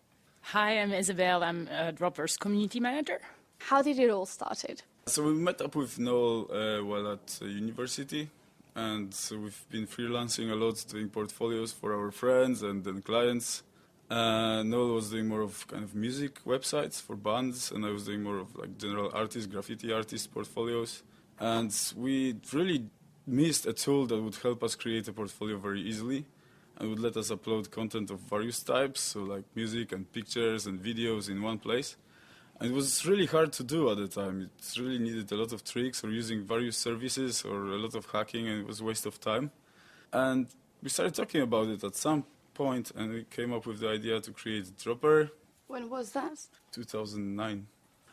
Hi, 0.42 0.80
I'm 0.80 0.92
Isabel. 0.92 1.44
I'm 1.44 1.68
uh, 1.70 1.92
Dropr's 1.92 2.36
community 2.36 2.80
manager. 2.80 3.20
How 3.58 3.82
did 3.82 4.00
it 4.00 4.10
all 4.10 4.26
started? 4.26 4.82
So 5.06 5.22
we 5.22 5.32
met 5.32 5.60
up 5.60 5.76
with 5.76 5.98
Noel 6.00 6.50
uh, 6.50 6.84
while 6.84 7.12
at 7.12 7.38
uh, 7.40 7.44
university, 7.44 8.30
and 8.74 9.14
so 9.14 9.38
we've 9.38 9.64
been 9.70 9.86
freelancing 9.86 10.50
a 10.50 10.54
lot, 10.54 10.84
doing 10.88 11.08
portfolios 11.08 11.72
for 11.72 11.94
our 11.94 12.10
friends 12.10 12.62
and 12.62 12.84
then 12.84 13.02
clients. 13.02 13.62
Uh, 14.10 14.62
Noel 14.62 14.94
was 14.94 15.10
doing 15.10 15.28
more 15.28 15.40
of 15.40 15.66
kind 15.66 15.82
of 15.82 15.94
music 15.94 16.44
websites 16.44 17.00
for 17.00 17.16
bands, 17.16 17.70
and 17.70 17.86
I 17.86 17.90
was 17.90 18.04
doing 18.04 18.22
more 18.22 18.38
of 18.38 18.54
like 18.56 18.76
general 18.76 19.10
artist, 19.14 19.50
graffiti 19.50 19.92
artist 19.92 20.32
portfolios. 20.32 21.02
And 21.38 21.74
we 21.96 22.36
really 22.52 22.86
missed 23.26 23.66
a 23.66 23.72
tool 23.72 24.06
that 24.06 24.20
would 24.20 24.36
help 24.36 24.62
us 24.62 24.74
create 24.74 25.08
a 25.08 25.12
portfolio 25.12 25.56
very 25.56 25.80
easily 25.80 26.26
and 26.76 26.90
would 26.90 26.98
let 26.98 27.16
us 27.16 27.30
upload 27.30 27.70
content 27.70 28.10
of 28.10 28.20
various 28.20 28.62
types, 28.62 29.00
so 29.00 29.20
like 29.20 29.44
music 29.54 29.92
and 29.92 30.12
pictures 30.12 30.66
and 30.66 30.82
videos 30.82 31.30
in 31.30 31.40
one 31.40 31.58
place. 31.58 31.96
And 32.60 32.70
it 32.70 32.74
was 32.74 33.04
really 33.04 33.26
hard 33.26 33.52
to 33.54 33.64
do 33.64 33.90
at 33.90 33.96
the 33.96 34.08
time. 34.08 34.42
It 34.42 34.78
really 34.78 34.98
needed 34.98 35.30
a 35.32 35.36
lot 35.36 35.52
of 35.52 35.64
tricks 35.64 36.04
or 36.04 36.10
using 36.10 36.44
various 36.44 36.76
services 36.76 37.44
or 37.44 37.66
a 37.66 37.78
lot 37.78 37.94
of 37.94 38.06
hacking, 38.06 38.46
and 38.48 38.60
it 38.60 38.66
was 38.66 38.80
a 38.80 38.84
waste 38.84 39.06
of 39.06 39.20
time. 39.20 39.50
And 40.12 40.46
we 40.82 40.88
started 40.88 41.14
talking 41.14 41.42
about 41.42 41.68
it 41.68 41.82
at 41.82 41.96
some 41.96 42.24
point, 42.54 42.92
and 42.94 43.12
we 43.12 43.24
came 43.24 43.52
up 43.52 43.66
with 43.66 43.80
the 43.80 43.88
idea 43.88 44.20
to 44.20 44.30
create 44.30 44.66
Dropr 44.78 45.30
When 45.66 45.90
was 45.90 46.10
that? 46.12 46.38
2009. 46.72 47.66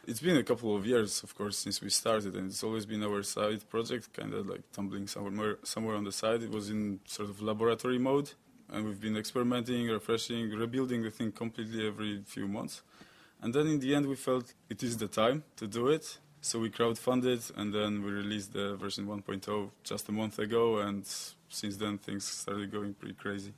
It's 0.08 0.20
been 0.20 0.38
a 0.38 0.44
couple 0.44 0.76
of 0.76 0.88
years, 0.88 1.22
of 1.22 1.36
course, 1.36 1.60
since 1.60 1.80
we 1.80 1.92
started, 1.92 2.36
and 2.36 2.50
it's 2.50 2.64
always 2.64 2.88
been 2.88 3.04
our 3.04 3.22
side 3.22 3.70
project, 3.70 4.12
kind 4.14 4.34
of 4.34 4.48
like 4.48 4.64
tumbling 4.72 5.06
somewhere, 5.08 5.60
somewhere 5.64 5.96
on 5.96 6.04
the 6.04 6.12
side. 6.12 6.42
It 6.42 6.50
was 6.50 6.72
in 6.72 7.00
sort 7.06 7.30
of 7.30 7.40
laboratory 7.40 8.00
mode, 8.00 8.32
and 8.72 8.86
we've 8.86 9.00
been 9.00 9.16
experimenting, 9.16 9.88
refreshing, 9.90 10.50
rebuilding 10.50 11.04
the 11.04 11.12
thing 11.12 11.32
completely 11.32 11.86
every 11.86 12.24
few 12.26 12.48
months. 12.48 12.82
And 13.42 13.54
then 13.54 13.68
in 13.68 13.80
the 13.80 13.96
end, 13.96 14.06
we 14.08 14.16
felt 14.16 14.54
it 14.70 14.84
is 14.84 14.98
the 14.98 15.08
time 15.08 15.44
to 15.58 15.68
do 15.68 15.88
it. 15.88 16.20
So 16.42 16.60
we 16.60 16.70
crowdfunded, 16.70 17.56
and 17.56 17.74
then 17.74 18.04
we 18.04 18.12
released 18.12 18.54
the 18.54 18.76
version 18.76 19.06
1.0 19.06 19.70
just 19.84 20.10
a 20.10 20.12
month 20.12 20.40
ago, 20.40 20.80
and 20.80 21.06
since 21.50 21.78
then 21.78 22.00
things 22.00 22.24
started 22.26 22.72
going 22.72 22.96
pretty 22.96 23.14
crazy. 23.14 23.54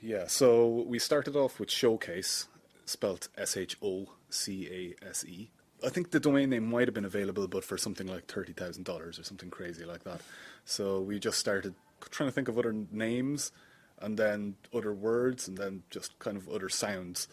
Yeah, 0.00 0.26
so 0.26 0.84
we 0.88 0.98
started 0.98 1.36
off 1.36 1.60
with 1.60 1.68
Shocase, 1.68 2.46
spelt 2.86 3.28
S 3.36 3.56
H 3.56 3.76
O 3.82 4.08
C 4.30 4.94
A 5.02 5.06
S 5.06 5.24
E. 5.26 5.50
I 5.84 5.90
think 5.90 6.12
the 6.12 6.20
domain 6.20 6.50
name 6.50 6.70
might 6.70 6.88
have 6.88 6.94
been 6.94 7.04
available, 7.04 7.46
but 7.46 7.64
for 7.64 7.76
something 7.76 8.06
like 8.06 8.26
$30,000 8.26 8.88
or 8.88 9.22
something 9.22 9.50
crazy 9.50 9.84
like 9.84 10.04
that. 10.04 10.20
So 10.64 11.00
we 11.00 11.18
just 11.18 11.38
started 11.38 11.74
trying 12.10 12.28
to 12.28 12.32
think 12.32 12.48
of 12.48 12.58
other 12.58 12.74
names 12.90 13.52
and 14.00 14.18
then 14.18 14.56
other 14.72 14.92
words 14.92 15.46
and 15.48 15.58
then 15.58 15.82
just 15.90 16.18
kind 16.18 16.36
of 16.36 16.48
other 16.48 16.68
sounds. 16.68 17.28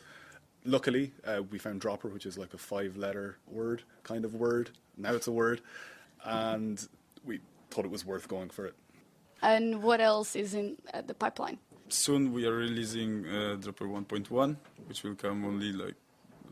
Luckily, 0.65 1.13
uh, 1.25 1.41
we 1.49 1.57
found 1.57 1.81
Dropr, 1.81 2.11
which 2.11 2.25
is 2.25 2.37
like 2.37 2.53
a 2.53 2.57
five 2.57 2.97
letter 2.97 3.37
word 3.47 3.83
kind 4.03 4.25
of 4.25 4.35
word. 4.35 4.71
Now 4.97 5.13
it's 5.13 5.27
a 5.27 5.31
word. 5.31 5.61
And 6.23 6.85
we 7.25 7.39
thought 7.71 7.85
it 7.85 7.91
was 7.91 8.05
worth 8.05 8.27
going 8.27 8.49
for 8.49 8.65
it. 8.65 8.75
And 9.41 9.81
what 9.81 10.01
else 10.01 10.35
is 10.35 10.53
in 10.53 10.77
uh, 10.93 11.01
the 11.01 11.13
pipeline? 11.13 11.59
Soon 11.87 12.33
we 12.33 12.45
are 12.45 12.55
releasing 12.55 13.25
uh, 13.25 13.55
Dropr 13.59 13.87
1.1, 13.87 14.57
which 14.87 15.03
will 15.03 15.15
come 15.15 15.45
only 15.45 15.71
like 15.71 15.95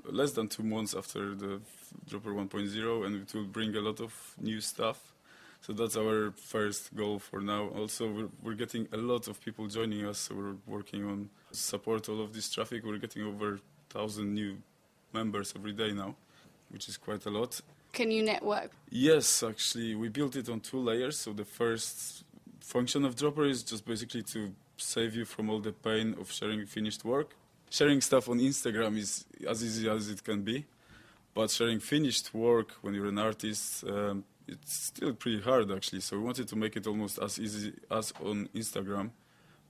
less 0.05 0.31
than 0.31 0.47
two 0.47 0.63
months 0.63 0.95
after 0.95 1.35
the 1.35 1.61
Dropr 2.09 2.33
1.0, 2.33 3.05
and 3.05 3.23
it 3.23 3.33
will 3.33 3.43
bring 3.43 3.75
a 3.75 3.81
lot 3.81 3.99
of 3.99 4.13
new 4.39 4.61
stuff. 4.61 5.13
So 5.61 5.73
that's 5.73 5.97
our 5.97 6.31
first 6.31 6.95
goal 6.95 7.19
for 7.19 7.41
now. 7.41 7.67
Also, 7.69 8.09
we're, 8.09 8.29
we're 8.41 8.53
getting 8.53 8.87
a 8.93 8.97
lot 8.97 9.27
of 9.27 9.43
people 9.43 9.67
joining 9.67 10.05
us, 10.05 10.19
so 10.19 10.35
we're 10.35 10.55
working 10.65 11.03
on 11.03 11.29
support 11.51 12.07
all 12.07 12.21
of 12.21 12.33
this 12.33 12.49
traffic. 12.49 12.85
We're 12.85 12.99
getting 12.99 13.23
over 13.23 13.59
thousand 13.89 14.33
new 14.33 14.57
members 15.13 15.53
every 15.55 15.73
day 15.73 15.91
now, 15.91 16.15
which 16.69 16.87
is 16.89 16.97
quite 16.97 17.25
a 17.25 17.29
lot. 17.29 17.61
Can 17.93 18.11
you 18.11 18.23
network? 18.23 18.71
Yes, 18.89 19.43
actually, 19.43 19.95
we 19.95 20.09
built 20.09 20.35
it 20.35 20.49
on 20.49 20.59
two 20.59 20.79
layers. 20.79 21.17
So 21.17 21.33
the 21.33 21.45
first 21.45 22.23
function 22.59 23.05
of 23.05 23.15
Dropr 23.15 23.49
is 23.49 23.63
just 23.63 23.85
basically 23.85 24.23
to 24.23 24.53
save 24.77 25.15
you 25.15 25.25
from 25.25 25.49
all 25.49 25.59
the 25.59 25.71
pain 25.71 26.15
of 26.19 26.31
sharing 26.31 26.65
finished 26.65 27.03
work. 27.03 27.35
Sharing 27.69 28.01
stuff 28.01 28.29
on 28.29 28.39
Instagram 28.39 28.97
is 28.97 29.25
as 29.47 29.63
easy 29.63 29.89
as 29.89 30.09
it 30.09 30.23
can 30.23 30.41
be, 30.41 30.65
but 31.33 31.49
sharing 31.49 31.79
finished 31.79 32.33
work 32.33 32.71
when 32.81 32.93
you're 32.93 33.07
an 33.07 33.17
artist, 33.17 33.83
um, 33.85 34.23
it's 34.47 34.73
still 34.73 35.13
pretty 35.13 35.41
hard 35.41 35.71
actually. 35.71 36.01
So 36.01 36.17
we 36.17 36.23
wanted 36.23 36.47
to 36.47 36.55
make 36.55 36.77
it 36.77 36.87
almost 36.87 37.19
as 37.19 37.39
easy 37.39 37.73
as 37.91 38.13
on 38.23 38.47
Instagram, 38.55 39.09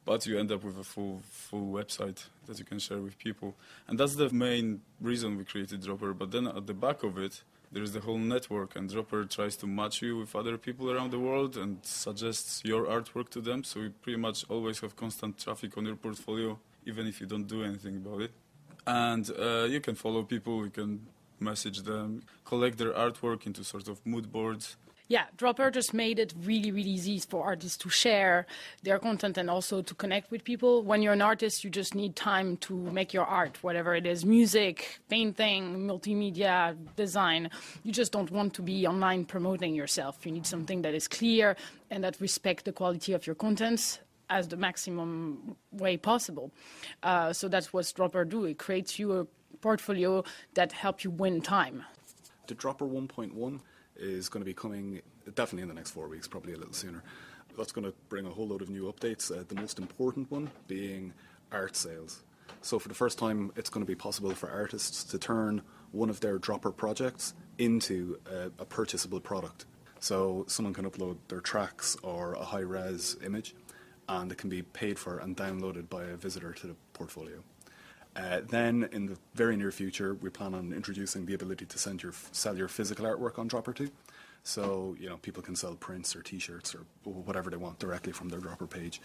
but 0.08 0.26
you 0.26 0.40
end 0.40 0.52
up 0.54 0.64
with 0.64 0.78
a 0.80 0.84
full 0.94 1.22
full 1.48 1.68
website 1.80 2.20
that 2.48 2.58
you 2.58 2.66
can 2.72 2.80
share 2.80 3.02
with 3.08 3.16
people, 3.20 3.50
and 3.88 4.00
that's 4.00 4.16
the 4.16 4.30
main 4.46 4.82
reason 5.02 5.38
we 5.38 5.44
created 5.44 5.82
Dropr. 5.82 6.18
But 6.18 6.32
then 6.32 6.48
at 6.48 6.66
the 6.66 6.74
back 6.74 7.04
of 7.04 7.18
it, 7.26 7.44
there's 7.74 7.92
the 7.92 8.00
whole 8.00 8.18
network, 8.18 8.78
and 8.78 8.90
Dropr 8.90 9.30
tries 9.30 9.58
to 9.58 9.68
match 9.68 10.02
you 10.02 10.18
with 10.22 10.34
other 10.34 10.58
people 10.58 10.90
around 10.90 11.12
the 11.12 11.20
world 11.20 11.58
and 11.58 11.72
suggests 11.84 12.64
your 12.64 12.86
artwork 12.86 13.28
to 13.36 13.42
them. 13.42 13.66
So 13.66 13.82
you 13.82 13.90
pretty 14.02 14.22
much 14.28 14.46
always 14.50 14.80
have 14.80 14.96
constant 14.96 15.38
traffic 15.38 15.78
on 15.78 15.86
your 15.86 15.98
portfolio, 15.98 16.58
even 16.86 17.06
if 17.06 17.20
you 17.20 17.28
don't 17.28 17.48
do 17.56 17.64
anything 17.70 17.98
about 17.98 18.22
it. 18.22 18.32
And 18.88 19.30
uh, 19.38 19.66
you 19.74 19.82
can 19.82 19.96
follow 19.96 20.24
people, 20.24 20.64
you 20.64 20.70
can 20.70 21.06
message 21.42 21.80
them, 21.82 22.24
collect 22.46 22.78
their 22.78 22.94
artwork 22.94 23.46
into 23.46 23.62
sort 23.66 23.90
of 23.90 24.04
mood 24.06 24.32
boards. 24.32 24.78
Yeah, 25.10 25.26
Dropr 25.38 25.72
just 25.74 25.94
made 25.94 26.20
it 26.20 26.34
really, 26.44 26.70
really 26.70 26.90
easy 26.90 27.20
for 27.20 27.46
artists 27.46 27.78
to 27.78 27.90
share 27.90 28.46
their 28.84 29.00
content 29.00 29.38
and 29.38 29.50
also 29.50 29.82
to 29.82 29.96
connect 29.96 30.32
with 30.32 30.44
people. 30.44 30.84
When 30.84 31.02
you're 31.02 31.14
an 31.14 31.22
artist, 31.22 31.64
you 31.64 31.70
just 31.70 31.96
need 31.96 32.18
time 32.18 32.58
to 32.58 32.74
make 32.74 33.14
your 33.14 33.24
art, 33.24 33.64
whatever 33.64 33.96
it 33.96 34.06
is 34.06 34.26
music, 34.26 35.00
painting, 35.08 35.88
multimedia, 35.88 36.76
design. 36.98 37.50
You 37.84 37.94
just 37.94 38.12
don't 38.12 38.30
want 38.32 38.54
to 38.56 38.62
be 38.62 38.86
online 38.86 39.24
promoting 39.24 39.76
yourself. 39.76 40.26
You 40.26 40.34
need 40.34 40.46
something 40.46 40.82
that 40.82 40.94
is 40.94 41.08
clear 41.08 41.56
and 41.90 42.04
that 42.04 42.20
respects 42.20 42.64
the 42.64 42.74
quality 42.74 43.14
of 43.14 43.26
your 43.26 43.36
contents 43.36 44.00
as 44.30 44.50
the 44.50 44.58
maximum 44.58 45.56
way 45.72 45.96
possible. 45.96 46.52
Uh, 47.02 47.32
so 47.32 47.48
that's 47.48 47.72
what 47.72 47.86
Dropr 47.86 48.28
do. 48.28 48.44
It 48.44 48.58
creates 48.58 49.00
you 49.00 49.14
a 49.14 49.28
portfolio 49.62 50.26
that 50.56 50.74
help 50.74 51.06
you 51.06 51.12
win 51.12 51.40
time. 51.40 51.86
The 52.48 52.56
Dropr 52.56 52.90
1.1 52.90 53.62
is 54.00 54.30
going 54.30 54.42
to 54.42 54.46
be 54.46 54.54
coming 54.54 55.02
definitely 55.36 55.64
in 55.64 55.68
the 55.68 55.74
next 55.74 55.92
four 55.92 56.08
weeks, 56.08 56.28
probably 56.28 56.54
a 56.54 56.58
little 56.58 56.74
sooner. 56.74 57.04
That's 57.58 57.72
going 57.72 57.86
to 57.86 57.94
bring 58.10 58.26
a 58.26 58.30
whole 58.30 58.48
load 58.48 58.62
of 58.62 58.70
new 58.70 58.92
updates. 58.92 59.32
Uh, 59.32 59.44
the 59.48 59.56
most 59.56 59.80
important 59.80 60.30
one 60.30 60.50
being 60.68 61.14
art 61.52 61.76
sales. 61.76 62.24
So, 62.62 62.80
for 62.80 62.88
the 62.88 62.96
first 62.96 63.18
time, 63.18 63.52
it's 63.56 63.70
going 63.70 63.86
to 63.86 63.90
be 63.90 63.96
possible 63.96 64.32
for 64.32 64.50
artists 64.50 65.04
to 65.06 65.18
turn 65.18 65.62
one 65.92 66.10
of 66.10 66.20
their 66.20 66.40
Dropr 66.40 66.76
projects 66.76 67.34
into 67.58 68.20
a, 68.30 68.46
a 68.60 68.66
purchasable 68.66 69.20
product. 69.20 69.66
So, 70.00 70.46
someone 70.48 70.74
can 70.74 70.90
upload 70.90 71.18
their 71.28 71.42
tracks 71.42 71.98
or 72.04 72.34
a 72.34 72.44
high 72.44 72.60
res 72.60 73.18
image, 73.26 73.56
and 74.08 74.32
it 74.32 74.38
can 74.38 74.50
be 74.50 74.62
paid 74.62 75.00
for 75.00 75.18
and 75.20 75.36
downloaded 75.36 75.90
by 75.90 76.04
a 76.04 76.16
visitor 76.16 76.54
to 76.54 76.68
the 76.68 76.76
portfolio. 76.94 77.44
Uh, 78.18 78.42
then, 78.50 78.90
in 78.92 79.06
the 79.06 79.18
very 79.36 79.56
near 79.56 79.72
future, 79.72 80.16
we 80.16 80.30
plan 80.30 80.56
on 80.56 80.74
introducing 80.74 81.26
the 81.28 81.36
ability 81.36 81.66
to 81.66 81.78
send 81.78 82.02
your, 82.02 82.14
sell 82.32 82.58
your 82.58 82.68
physical 82.68 83.06
artwork 83.06 83.38
on 83.38 83.48
Dropr 83.48 83.76
too. 83.76 83.92
So, 84.44 84.96
you 85.00 85.08
know, 85.08 85.18
people 85.18 85.44
can 85.44 85.56
sell 85.56 85.76
prints 85.76 86.16
or 86.16 86.22
T-shirts 86.22 86.74
or 86.74 86.80
whatever 87.04 87.52
they 87.52 87.58
want 87.58 87.80
directly 87.80 88.14
from 88.14 88.30
their 88.30 88.40
Dropr 88.40 88.68
page. 88.70 89.02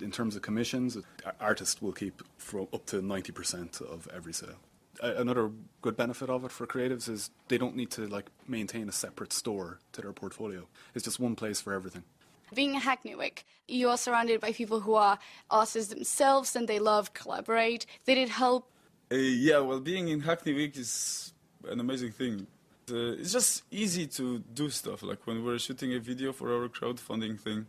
In 0.00 0.12
terms 0.12 0.36
of 0.36 0.42
commissions, 0.42 0.96
artists 1.40 1.82
will 1.82 1.92
keep 1.92 2.22
up 2.54 2.86
to 2.86 3.02
90% 3.02 3.80
of 3.80 4.06
every 4.14 4.32
sale. 4.32 4.58
Another 5.02 5.50
good 5.80 5.96
benefit 5.96 6.28
of 6.28 6.44
it 6.44 6.52
for 6.52 6.66
creatives 6.66 7.08
is 7.08 7.30
they 7.48 7.58
don't 7.58 7.74
need 7.74 7.90
to 7.92 8.06
like 8.06 8.26
maintain 8.46 8.88
a 8.88 8.92
separate 8.92 9.32
store 9.32 9.80
to 9.92 10.02
their 10.02 10.12
portfolio. 10.12 10.68
It's 10.94 11.04
just 11.04 11.18
one 11.18 11.34
place 11.34 11.60
for 11.60 11.72
everything. 11.72 12.04
Being 12.54 12.76
a 12.76 12.80
Hackney 12.80 13.14
Wick, 13.14 13.44
you 13.66 13.88
are 13.88 13.96
surrounded 13.96 14.40
by 14.40 14.52
people 14.52 14.80
who 14.80 14.94
are 14.94 15.18
artists 15.50 15.92
themselves 15.92 16.54
and 16.54 16.68
they 16.68 16.78
love 16.78 17.14
collaborate. 17.14 17.86
Did 18.04 18.18
it 18.18 18.28
help 18.28 18.68
Uh, 19.10 19.16
yeah, 19.16 19.58
well, 19.58 19.80
being 19.80 20.08
in 20.08 20.20
Hackney 20.20 20.52
Wick 20.54 20.76
is 20.76 21.32
an 21.68 21.80
amazing 21.80 22.12
thing. 22.12 22.46
Uh, 22.90 23.20
it's 23.20 23.32
just 23.32 23.62
easy 23.70 24.06
to 24.06 24.38
do 24.54 24.68
stuff. 24.70 25.02
Like 25.02 25.26
when 25.26 25.36
we 25.36 25.42
were 25.52 25.58
shooting 25.58 25.94
a 25.94 25.98
video 25.98 26.32
for 26.32 26.52
our 26.54 26.68
crowdfunding 26.68 27.38
thing, 27.38 27.66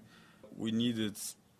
we 0.57 0.71
needed 0.71 1.15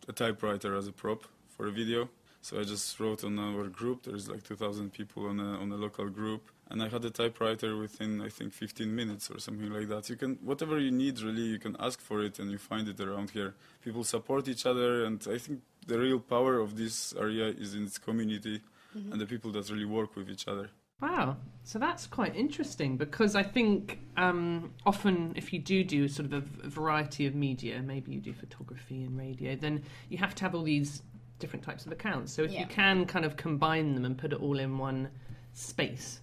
a 0.07 0.13
typewriter 0.13 0.75
as 0.75 0.87
a 0.87 0.91
prop 0.91 1.23
for 1.49 1.67
a 1.67 1.71
video. 1.71 2.09
So 2.41 2.59
I 2.59 2.63
just 2.63 2.99
wrote 2.99 3.23
on 3.23 3.39
our 3.39 3.67
group. 3.69 4.03
There's 4.03 4.27
like 4.27 4.43
2,000 4.43 4.91
people 4.91 5.27
on 5.27 5.39
a, 5.39 5.59
on 5.61 5.71
a 5.71 5.75
local 5.75 6.09
group, 6.09 6.41
and 6.73 6.81
I 6.81 6.89
had 6.89 7.05
a 7.05 7.09
typewriter 7.11 7.77
within 7.77 8.19
I 8.19 8.29
think 8.29 8.51
15 8.51 8.93
minutes 8.93 9.29
or 9.29 9.39
something 9.39 9.71
like 9.71 9.87
that. 9.89 10.09
You 10.09 10.15
can 10.17 10.37
whatever 10.41 10.79
you 10.79 10.91
need 10.91 11.21
really, 11.21 11.43
you 11.43 11.59
can 11.59 11.75
ask 11.79 12.01
for 12.01 12.21
it, 12.23 12.39
and 12.39 12.49
you 12.51 12.57
find 12.57 12.87
it 12.89 12.99
around 12.99 13.29
here. 13.29 13.53
People 13.85 14.03
support 14.03 14.47
each 14.47 14.65
other, 14.65 15.05
and 15.05 15.25
I 15.31 15.37
think 15.37 15.61
the 15.87 15.99
real 15.99 16.19
power 16.19 16.59
of 16.59 16.75
this 16.75 17.13
area 17.15 17.45
is 17.47 17.75
in 17.75 17.83
its 17.85 17.97
community 17.99 18.59
Mhm. 18.95 19.11
and 19.11 19.21
the 19.21 19.25
people 19.25 19.51
that 19.51 19.69
really 19.69 19.85
work 19.85 20.15
with 20.15 20.29
each 20.29 20.47
other. 20.47 20.69
Wow, 21.01 21.37
so 21.63 21.79
that's 21.79 22.05
quite 22.07 22.35
interesting 22.35 22.95
because 22.97 23.35
I 23.35 23.43
think 23.43 23.99
um, 24.17 24.71
often 24.85 25.33
if 25.35 25.51
you 25.53 25.59
do 25.59 25.83
do 25.83 26.07
sort 26.07 26.25
of 26.27 26.33
a 26.33 26.41
v- 26.41 26.69
variety 26.69 27.25
of 27.27 27.33
media, 27.35 27.81
maybe 27.81 28.11
you 28.13 28.21
do 28.21 28.33
photography 28.33 29.03
and 29.03 29.17
radio, 29.17 29.55
then 29.55 29.83
you 30.09 30.17
have 30.19 30.33
to 30.35 30.41
have 30.45 30.53
all 30.55 30.63
these 30.63 31.01
different 31.39 31.65
types 31.65 31.85
of 31.85 31.91
accounts. 31.91 32.31
So 32.33 32.43
if 32.43 32.51
Yeah. 32.51 32.61
you 32.61 32.67
can 32.67 33.05
kind 33.05 33.25
of 33.25 33.35
combine 33.35 33.95
them 33.95 34.05
and 34.05 34.17
put 34.17 34.31
it 34.33 34.39
all 34.39 34.57
in 34.59 34.77
one 34.77 35.09
space, 35.51 36.21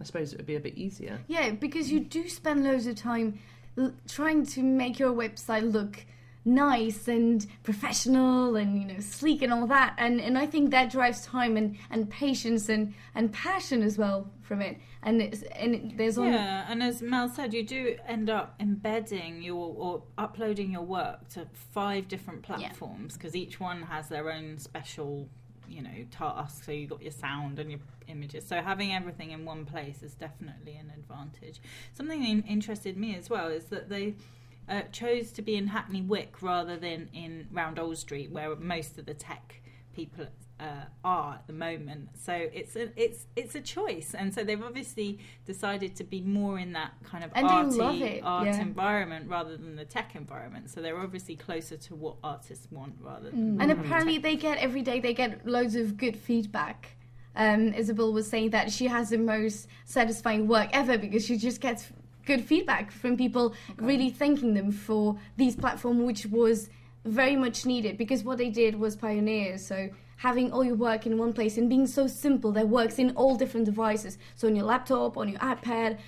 I 0.00 0.04
suppose 0.04 0.32
it 0.32 0.36
would 0.38 0.46
be 0.46 0.56
a 0.56 0.60
bit 0.60 0.76
easier. 0.76 1.18
Yeah, 1.26 1.50
because 1.50 1.90
you 1.90 2.00
do 2.00 2.28
spend 2.28 2.64
loads 2.64 2.86
of 2.86 2.96
time 2.96 3.38
l- 3.76 3.94
trying 4.08 4.46
to 4.46 4.62
make 4.62 4.98
your 4.98 5.12
website 5.12 5.70
look 5.72 6.04
nice 6.44 7.08
and 7.08 7.46
professional 7.62 8.56
and 8.56 8.80
you 8.80 8.86
know 8.86 9.00
sleek 9.00 9.42
and 9.42 9.52
all 9.52 9.66
that 9.66 9.94
and 9.98 10.18
and 10.18 10.38
I 10.38 10.46
think 10.46 10.70
that 10.70 10.90
drives 10.90 11.26
time 11.26 11.58
and 11.58 11.76
and 11.90 12.08
patience 12.08 12.70
and 12.70 12.94
and 13.14 13.30
passion 13.30 13.82
as 13.82 13.98
well 13.98 14.30
from 14.40 14.62
it 14.62 14.78
and 15.02 15.22
it's, 15.22 15.42
and 15.42 15.74
it, 15.74 15.96
there's 15.96 16.18
only 16.18 16.32
Yeah, 16.32 16.66
and 16.68 16.82
as 16.82 17.02
Mel 17.02 17.28
said, 17.28 17.54
you 17.54 17.62
do 17.62 17.96
end 18.06 18.28
up 18.28 18.54
embedding 18.58 19.42
your 19.42 19.74
or 19.76 20.02
uploading 20.16 20.72
your 20.72 20.82
work 20.82 21.28
to 21.30 21.46
five 21.52 22.08
different 22.08 22.42
platforms 22.42 23.14
because 23.14 23.36
each 23.36 23.60
one 23.60 23.82
has 23.82 24.08
their 24.08 24.30
own 24.30 24.58
special, 24.58 25.28
you 25.68 25.82
know, 25.82 26.06
task. 26.10 26.64
So 26.64 26.72
you've 26.72 26.90
got 26.90 27.02
your 27.02 27.12
sound 27.12 27.58
and 27.58 27.70
your 27.70 27.80
images. 28.06 28.46
So 28.46 28.56
having 28.56 28.92
everything 28.94 29.30
in 29.30 29.44
one 29.44 29.64
place 29.64 30.02
is 30.02 30.14
definitely 30.14 30.76
an 30.76 30.92
advantage. 30.94 31.60
Something 31.94 32.22
that 32.22 32.48
interested 32.48 32.96
me 32.96 33.16
as 33.16 33.30
well 33.30 33.48
is 33.48 33.64
that 33.66 33.88
they. 33.88 34.14
Uh, 34.70 34.82
chose 34.92 35.32
to 35.32 35.40
be 35.40 35.56
in 35.56 35.68
Hackney 35.68 36.02
Wick 36.02 36.42
rather 36.42 36.76
than 36.76 37.08
in 37.14 37.48
Round 37.50 37.78
Old 37.78 37.96
Street, 37.96 38.30
where 38.30 38.54
most 38.54 38.98
of 38.98 39.06
the 39.06 39.14
tech 39.14 39.62
people 39.98 40.26
uh, 40.60 40.84
are 41.04 41.34
at 41.34 41.46
the 41.46 41.52
moment. 41.52 42.08
So 42.14 42.32
it's 42.32 42.76
a 42.76 42.88
it's 42.96 43.26
it's 43.36 43.54
a 43.54 43.60
choice, 43.60 44.14
and 44.14 44.32
so 44.34 44.44
they've 44.44 44.62
obviously 44.62 45.18
decided 45.44 45.96
to 45.96 46.04
be 46.04 46.20
more 46.20 46.58
in 46.58 46.72
that 46.72 46.92
kind 47.04 47.24
of 47.24 47.30
And 47.34 47.46
arty 47.46 48.20
art 48.22 48.46
yeah. 48.46 48.60
environment 48.60 49.28
rather 49.28 49.56
than 49.56 49.76
the 49.76 49.84
tech 49.84 50.14
environment. 50.14 50.70
So 50.70 50.80
they're 50.80 50.98
obviously 50.98 51.36
closer 51.36 51.76
to 51.76 51.94
what 51.94 52.16
artists 52.22 52.68
want 52.70 52.94
rather 53.00 53.30
than 53.30 53.60
and 53.60 53.70
than 53.70 53.78
apparently 53.78 54.18
they 54.18 54.36
get 54.36 54.58
every 54.58 54.82
day 54.82 55.00
they 55.00 55.14
get 55.14 55.46
loads 55.46 55.74
of 55.74 55.96
good 55.96 56.16
feedback 56.16 56.96
um, 57.36 57.72
isabel 57.74 58.12
was 58.12 58.28
saying 58.28 58.50
that 58.50 58.70
she 58.70 58.86
has 58.86 59.10
the 59.10 59.18
most 59.18 59.68
satisfying 59.84 60.46
work 60.48 60.68
ever 60.72 60.98
because 60.98 61.24
she 61.24 61.36
just 61.36 61.60
gets 61.60 61.88
good 62.26 62.44
feedback 62.44 62.90
from 62.90 63.16
people 63.16 63.54
really 63.76 64.10
thanking 64.10 64.54
them 64.54 64.70
for 64.70 65.16
these 65.36 65.56
platforms 65.56 66.02
which 66.02 66.26
was 66.26 66.68
very 67.04 67.36
much 67.36 67.64
needed 67.64 67.96
because 67.96 68.22
what 68.24 68.38
they 68.38 68.50
did 68.50 68.78
was 68.78 68.96
pioneers. 68.96 69.66
So 69.66 69.90
having 70.16 70.52
all 70.52 70.64
your 70.64 70.74
work 70.74 71.06
in 71.06 71.16
one 71.16 71.32
place 71.32 71.56
and 71.56 71.68
being 71.68 71.86
so 71.86 72.06
simple 72.06 72.50
that 72.52 72.68
works 72.68 72.98
in 72.98 73.10
all 73.12 73.36
different 73.36 73.66
devices. 73.66 74.18
So 74.34 74.48
on 74.48 74.56
your 74.56 74.64
laptop 74.64 75.16
on 75.16 75.28
your 75.28 75.38
ipad 75.40 75.98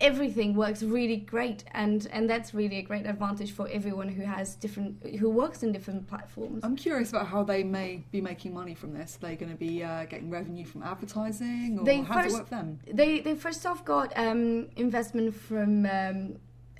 everything 0.00 0.54
works 0.54 0.82
really 0.82 1.16
great. 1.16 1.64
And 1.72 2.06
and 2.12 2.28
that's 2.28 2.54
really 2.54 2.78
a 2.78 2.82
great 2.82 3.06
advantage 3.06 3.52
for 3.52 3.68
everyone 3.68 4.08
who 4.08 4.22
has 4.22 4.56
different 4.56 5.04
who 5.18 5.28
works 5.28 5.62
in 5.62 5.72
different 5.72 6.08
platforms. 6.08 6.64
I'm 6.64 6.76
curious 6.76 7.10
about 7.10 7.26
how 7.26 7.42
they 7.42 7.62
may 7.62 8.04
be 8.10 8.20
making 8.20 8.54
money 8.54 8.74
from 8.74 8.92
this. 8.92 9.16
Are 9.16 9.26
they 9.26 9.36
going 9.36 9.52
to 9.52 9.58
be 9.58 9.82
uh, 9.82 10.04
getting 10.06 10.30
revenue 10.30 10.64
from 10.64 10.82
advertising, 10.82 11.78
or 11.78 11.84
they 11.84 12.00
how 12.00 12.14
first 12.14 12.24
does 12.24 12.34
it 12.34 12.38
work 12.38 12.48
for 12.48 12.54
them? 12.54 12.80
they 12.92 13.20
they 13.20 13.34
first 13.34 13.64
off 13.66 13.84
got 13.84 14.12
um, 14.16 14.68
investment 14.76 15.34
from 15.34 15.86
um, 15.86 16.36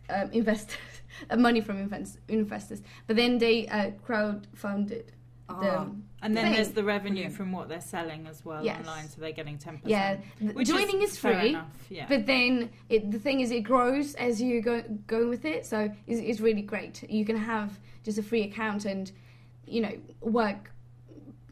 um, 0.09 0.31
investors 0.33 0.77
money 1.37 1.61
from 1.61 1.79
invest- 1.79 2.19
investors 2.29 2.83
but 3.07 3.17
then 3.17 3.39
they 3.39 3.67
uh, 3.69 3.91
crowdfunded 4.07 5.05
the 5.49 5.55
Ah. 5.79 5.87
and 6.23 6.37
then 6.37 6.45
thing. 6.45 6.53
there's 6.55 6.71
the 6.71 6.85
revenue 6.85 7.29
from 7.29 7.51
what 7.51 7.69
they're 7.69 7.81
selling 7.81 8.27
as 8.29 8.45
well 8.45 8.65
Yes. 8.65 8.79
online, 8.87 9.09
so 9.09 9.21
they're 9.21 9.33
getting 9.33 9.59
ten 9.59 9.79
percent. 9.79 9.91
yeah 9.91 10.53
which 10.53 10.69
joining 10.69 11.03
is, 11.03 11.19
fair 11.19 11.41
free 11.41 11.49
enough, 11.51 11.67
yeah. 11.89 12.07
but 12.09 12.25
then 12.27 12.71
it, 12.89 13.11
the 13.11 13.19
thing 13.19 13.41
is 13.41 13.51
it 13.51 13.63
grows 13.63 14.15
as 14.15 14.41
you 14.41 14.61
go 14.63 14.83
go 15.09 15.29
with 15.29 15.45
it 15.45 15.67
so 15.67 15.91
it's, 16.07 16.21
it's 16.21 16.41
really 16.41 16.63
great 16.63 17.03
you 17.11 17.25
can 17.25 17.37
have 17.37 17.81
just 18.05 18.17
a 18.19 18.23
free 18.23 18.43
account 18.43 18.85
and 18.85 19.11
you 19.67 19.81
know 19.81 19.93
work 20.21 20.71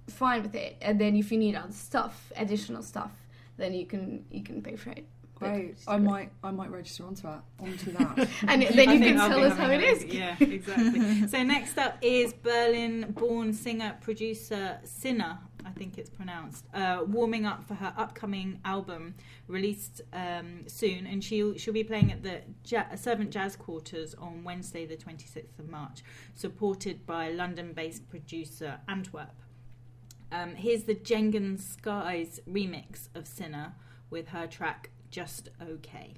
fine 0.06 0.42
with 0.42 0.54
it 0.54 0.76
and 0.80 1.00
then 1.00 1.16
if 1.16 1.30
you 1.32 1.38
need 1.38 1.54
other 1.56 1.72
stuff 1.72 2.32
additional 2.36 2.82
stuff 2.82 3.10
then 3.56 3.74
you 3.74 3.84
can 3.84 4.24
you 4.30 4.42
can 4.44 4.62
pay 4.62 4.76
for 4.76 4.90
it 4.90 5.04
But 5.17 5.17
Great. 5.38 5.76
I 5.86 5.98
might 5.98 6.30
I 6.42 6.50
might 6.50 6.70
register 6.70 7.04
onto 7.04 7.22
that. 7.22 7.42
Onto 7.60 7.92
that. 7.92 8.28
And 8.48 8.62
then 8.62 8.90
you 8.90 8.98
can 8.98 9.16
tell 9.16 9.44
us 9.44 9.56
how 9.56 9.70
it 9.70 9.82
is. 9.82 10.04
Yeah, 10.04 10.36
exactly. 10.40 11.28
so 11.28 11.42
next 11.42 11.78
up 11.78 11.98
is 12.02 12.32
Berlin-born 12.32 13.52
singer 13.52 13.96
producer 14.00 14.80
Sinah, 14.84 15.38
I 15.64 15.70
think 15.70 15.96
it's 15.96 16.10
pronounced, 16.10 16.64
uh, 16.74 17.04
warming 17.06 17.46
up 17.46 17.66
for 17.66 17.74
her 17.74 17.92
upcoming 17.96 18.58
album 18.64 19.14
released 19.46 20.00
um, 20.12 20.64
soon, 20.66 21.06
and 21.06 21.22
she'll 21.22 21.56
she'll 21.56 21.74
be 21.74 21.84
playing 21.84 22.10
at 22.10 22.22
the 22.22 22.40
ja- 22.66 22.94
Servant 22.96 23.30
Jazz 23.30 23.54
Quarters 23.54 24.14
on 24.14 24.42
Wednesday, 24.44 24.86
the 24.86 24.96
twenty 24.96 25.26
sixth 25.26 25.58
of 25.58 25.68
March, 25.68 26.02
supported 26.34 27.06
by 27.06 27.30
London-based 27.30 28.08
producer 28.08 28.80
Antwerp. 28.88 29.34
Um, 30.30 30.56
here's 30.56 30.84
the 30.84 30.94
Jengen 30.94 31.58
Skies 31.60 32.40
remix 32.48 33.08
of 33.14 33.26
Sinah 33.26 33.74
with 34.10 34.28
her 34.28 34.46
track 34.46 34.90
Just 35.10 35.48
Okay. 35.62 36.16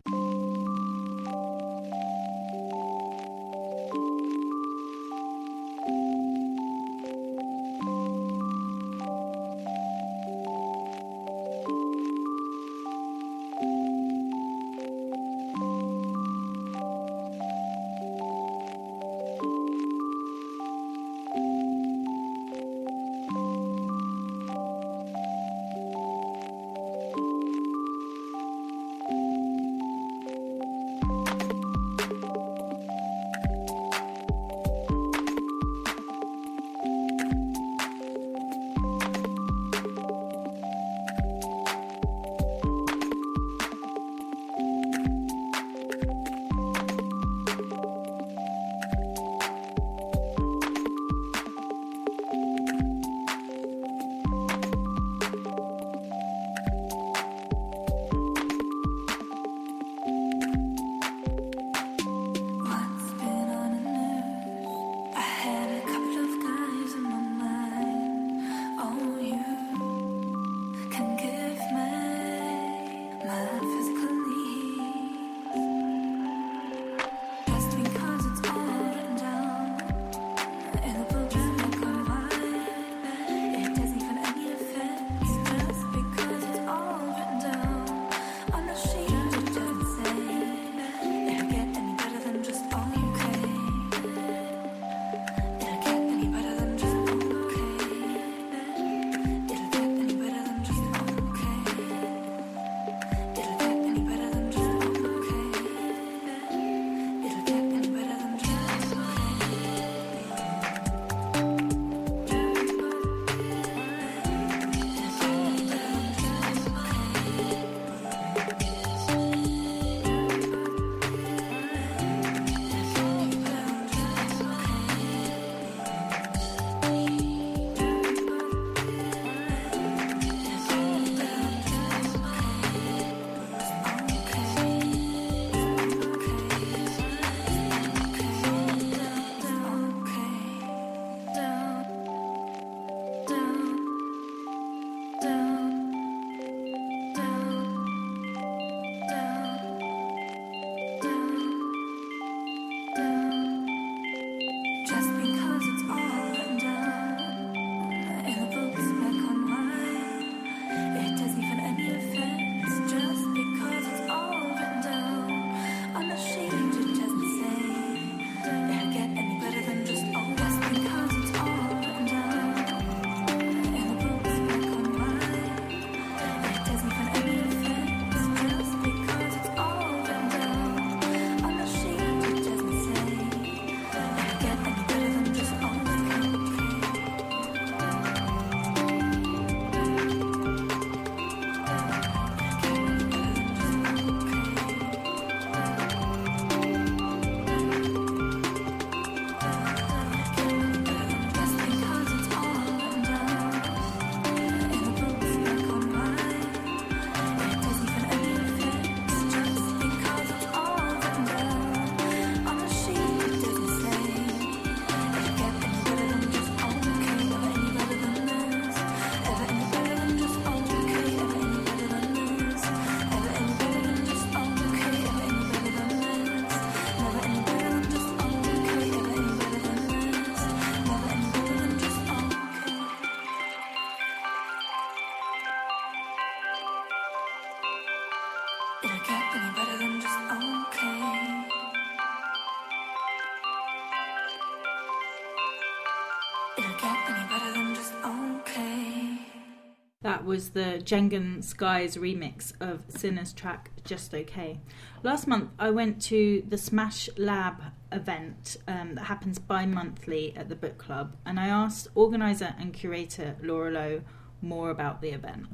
Was 250.31 250.51
the 250.51 250.81
Jengen 250.85 251.43
Skies 251.43 251.97
remix 251.97 252.53
of 252.61 252.87
Sinah's 252.87 253.33
track 253.33 253.72
Just 253.85 254.14
Okay. 254.14 254.61
Last 255.03 255.26
month, 255.26 255.51
I 255.59 255.70
went 255.70 256.01
to 256.03 256.45
the 256.49 256.57
Smash 256.57 257.09
Lab 257.16 257.61
event 257.91 258.57
um, 258.68 258.95
that 258.95 259.07
happens 259.07 259.41
bi 259.41 259.66
monthly 259.66 260.33
at 260.37 260.49
the 260.49 260.55
book 260.55 260.78
club, 260.78 261.16
and 261.26 261.41
I 261.41 261.49
asked 261.49 261.89
organiser 261.97 262.55
and 262.61 262.72
curator 262.72 263.35
Laura 263.43 263.72
Lowe 263.72 264.03
more 264.41 264.70
about 264.70 265.03
the 265.03 265.09
event. 265.09 265.49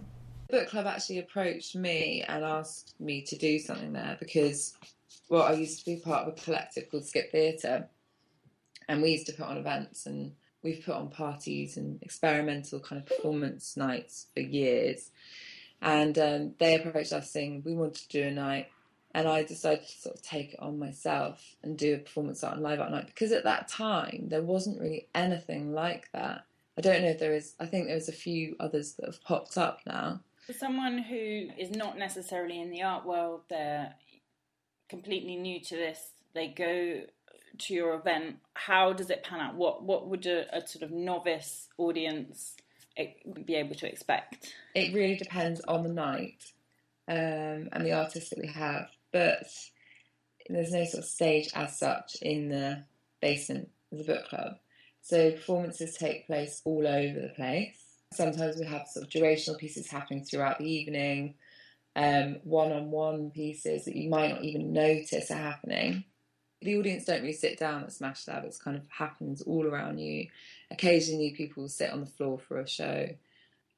The 0.50 0.58
book 0.58 0.68
club 0.68 0.86
actually 0.86 1.20
approached 1.20 1.74
me 1.74 2.22
and 2.28 2.44
asked 2.44 3.00
me 3.00 3.22
to 3.22 3.38
do 3.38 3.58
something 3.58 3.94
there 3.94 4.18
because, 4.20 4.76
well, 5.30 5.44
I 5.44 5.52
used 5.52 5.78
to 5.78 5.86
be 5.86 6.02
part 6.02 6.28
of 6.28 6.34
a 6.34 6.42
collective 6.42 6.90
called 6.90 7.06
Skip 7.06 7.32
Theatre, 7.32 7.88
and 8.90 9.00
we 9.00 9.12
used 9.12 9.26
to 9.28 9.32
put 9.32 9.46
on 9.46 9.56
events 9.56 10.04
and 10.04 10.32
we've 10.66 10.84
put 10.84 10.96
on 10.96 11.08
parties 11.08 11.76
and 11.76 12.02
experimental 12.02 12.80
kind 12.80 13.00
of 13.00 13.06
performance 13.06 13.76
nights 13.76 14.26
for 14.34 14.40
years. 14.40 15.10
And 15.80 16.18
um, 16.18 16.54
they 16.58 16.74
approached 16.74 17.12
us 17.12 17.30
saying 17.30 17.62
we 17.64 17.74
wanted 17.74 18.02
to 18.02 18.08
do 18.08 18.24
a 18.24 18.30
night, 18.30 18.68
and 19.14 19.28
I 19.28 19.44
decided 19.44 19.86
to 19.86 19.98
sort 20.00 20.16
of 20.16 20.22
take 20.22 20.54
it 20.54 20.60
on 20.60 20.78
myself 20.78 21.54
and 21.62 21.78
do 21.78 21.94
a 21.94 21.98
performance 21.98 22.42
art 22.42 22.54
and 22.54 22.62
live 22.62 22.80
art 22.80 22.90
night 22.90 23.06
because 23.06 23.32
at 23.32 23.44
that 23.44 23.68
time 23.68 24.26
there 24.28 24.42
wasn't 24.42 24.80
really 24.80 25.08
anything 25.14 25.72
like 25.72 26.10
that. 26.12 26.44
I 26.76 26.80
don't 26.80 27.02
know 27.02 27.08
if 27.08 27.18
there 27.18 27.34
is. 27.34 27.54
I 27.60 27.66
think 27.66 27.86
there's 27.86 28.08
a 28.08 28.12
few 28.12 28.56
others 28.58 28.94
that 28.94 29.06
have 29.06 29.22
popped 29.22 29.56
up 29.56 29.80
now. 29.86 30.20
For 30.46 30.52
someone 30.52 30.98
who 30.98 31.48
is 31.58 31.70
not 31.70 31.98
necessarily 31.98 32.60
in 32.60 32.70
the 32.70 32.82
art 32.82 33.06
world, 33.06 33.42
they're 33.48 33.94
completely 34.88 35.36
new 35.36 35.60
to 35.60 35.76
this, 35.76 36.10
they 36.34 36.48
go 36.48 37.02
to 37.58 37.74
your 37.74 37.94
event. 37.94 38.36
How 38.54 38.92
does 38.92 39.10
it 39.10 39.24
pan 39.24 39.40
out? 39.40 39.54
What 39.54 39.82
what 39.82 40.08
would 40.08 40.26
a, 40.26 40.56
a 40.56 40.66
sort 40.66 40.82
of 40.82 40.90
novice 40.90 41.68
audience 41.78 42.56
be 43.44 43.54
able 43.54 43.74
to 43.76 43.88
expect? 43.88 44.54
It 44.74 44.94
really 44.94 45.16
depends 45.16 45.60
on 45.68 45.82
the 45.82 45.92
night 45.92 46.44
um, 47.08 47.68
and 47.72 47.84
the 47.84 47.92
artists 47.92 48.30
that 48.30 48.38
we 48.38 48.48
have, 48.48 48.88
but 49.12 49.46
there's 50.48 50.72
no 50.72 50.84
sort 50.84 51.04
of 51.04 51.08
stage 51.08 51.50
as 51.54 51.78
such 51.78 52.16
in 52.22 52.48
the 52.48 52.84
basement 53.20 53.68
of 53.92 53.98
the 53.98 54.04
book 54.04 54.28
club. 54.28 54.56
So 55.02 55.32
performances 55.32 55.96
take 55.96 56.26
place 56.26 56.62
all 56.64 56.86
over 56.86 57.20
the 57.20 57.32
place. 57.36 57.82
Sometimes 58.12 58.56
we 58.56 58.66
have 58.66 58.86
sort 58.88 59.06
of 59.06 59.10
durational 59.10 59.58
pieces 59.58 59.90
happening 59.90 60.24
throughout 60.24 60.58
the 60.58 60.70
evening, 60.70 61.34
um, 61.94 62.36
one-on-one 62.44 63.30
pieces 63.30 63.84
that 63.84 63.96
you 63.96 64.08
might 64.08 64.30
not 64.30 64.44
even 64.44 64.72
notice 64.72 65.30
are 65.30 65.34
happening. 65.34 66.04
The 66.62 66.76
audience 66.78 67.04
don't 67.04 67.20
really 67.20 67.32
sit 67.32 67.58
down 67.58 67.84
at 67.84 67.92
Smash 67.92 68.26
Lab. 68.26 68.44
It's 68.44 68.58
kind 68.58 68.76
of 68.76 68.86
happens 68.88 69.42
all 69.42 69.66
around 69.66 69.98
you. 69.98 70.28
Occasionally, 70.70 71.30
people 71.30 71.68
sit 71.68 71.90
on 71.90 72.00
the 72.00 72.06
floor 72.06 72.38
for 72.38 72.58
a 72.58 72.68
show. 72.68 73.08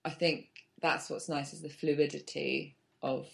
I 0.05 0.11
think 0.11 0.49
that's 0.81 1.11
what's 1.11 1.29
nice 1.29 1.53
is 1.53 1.63
the 1.63 1.69
fluidity 1.69 2.77
of 3.03 3.27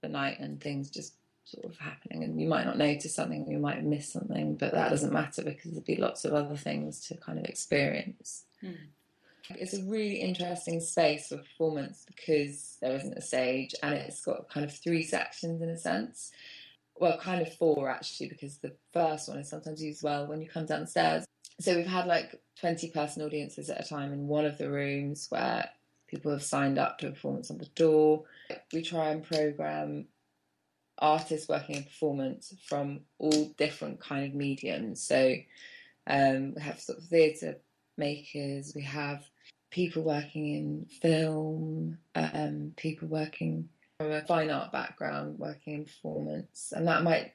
the 0.00 0.08
night 0.08 0.40
and 0.40 0.60
things 0.60 0.90
just 0.90 1.14
sort 1.44 1.64
of 1.64 1.76
happening. 1.78 2.24
And 2.24 2.40
you 2.40 2.48
might 2.48 2.66
not 2.66 2.78
notice 2.78 3.14
something, 3.14 3.50
you 3.50 3.58
might 3.58 3.84
miss 3.84 4.08
something, 4.12 4.54
but 4.54 4.72
that 4.72 4.90
doesn't 4.90 5.12
matter 5.12 5.42
because 5.42 5.72
there'll 5.72 5.84
be 5.84 5.96
lots 5.96 6.24
of 6.24 6.32
other 6.32 6.56
things 6.56 7.06
to 7.08 7.16
kind 7.16 7.38
of 7.38 7.44
experience. 7.44 8.44
Hmm. 8.60 8.72
It's 9.50 9.74
a 9.74 9.82
really 9.82 10.16
interesting 10.16 10.80
space 10.80 11.28
for 11.28 11.38
performance 11.38 12.06
because 12.06 12.76
there 12.80 12.94
isn't 12.96 13.18
a 13.18 13.20
stage 13.20 13.74
and 13.82 13.94
it's 13.94 14.24
got 14.24 14.48
kind 14.48 14.64
of 14.64 14.72
three 14.72 15.02
sections 15.02 15.60
in 15.60 15.68
a 15.68 15.76
sense. 15.76 16.32
Well, 16.96 17.18
kind 17.18 17.42
of 17.42 17.52
four 17.54 17.88
actually, 17.88 18.28
because 18.28 18.58
the 18.58 18.74
first 18.92 19.28
one 19.28 19.38
is 19.38 19.48
sometimes 19.48 19.82
used 19.82 20.02
well 20.02 20.26
when 20.26 20.40
you 20.40 20.48
come 20.48 20.66
downstairs. 20.66 21.24
So 21.60 21.76
we've 21.76 21.86
had 21.86 22.06
like 22.06 22.40
20 22.60 22.90
person 22.90 23.22
audiences 23.22 23.70
at 23.70 23.84
a 23.84 23.88
time 23.88 24.12
in 24.12 24.26
one 24.26 24.44
of 24.44 24.58
the 24.58 24.70
rooms 24.70 25.26
where 25.30 25.68
people 26.06 26.30
have 26.30 26.42
signed 26.42 26.78
up 26.78 26.98
to 26.98 27.08
a 27.08 27.10
performance 27.10 27.50
on 27.50 27.58
the 27.58 27.66
door. 27.74 28.24
We 28.72 28.82
try 28.82 29.08
and 29.10 29.24
program 29.24 30.06
artists 30.98 31.48
working 31.48 31.76
in 31.76 31.84
performance 31.84 32.54
from 32.66 33.00
all 33.18 33.46
different 33.56 34.00
kind 34.00 34.26
of 34.26 34.34
mediums. 34.34 35.02
So 35.02 35.34
um, 36.06 36.54
we 36.54 36.62
have 36.62 36.80
sort 36.80 36.98
of 36.98 37.04
theatre 37.04 37.56
makers, 37.96 38.72
we 38.74 38.82
have 38.82 39.24
people 39.70 40.02
working 40.02 40.54
in 40.54 40.86
film, 41.00 41.98
um, 42.14 42.72
people 42.76 43.08
working 43.08 43.68
from 44.02 44.12
a 44.12 44.22
fine 44.22 44.50
art 44.50 44.72
background, 44.72 45.38
working 45.38 45.74
in 45.74 45.84
performance, 45.84 46.72
and 46.74 46.86
that 46.88 47.02
might 47.02 47.32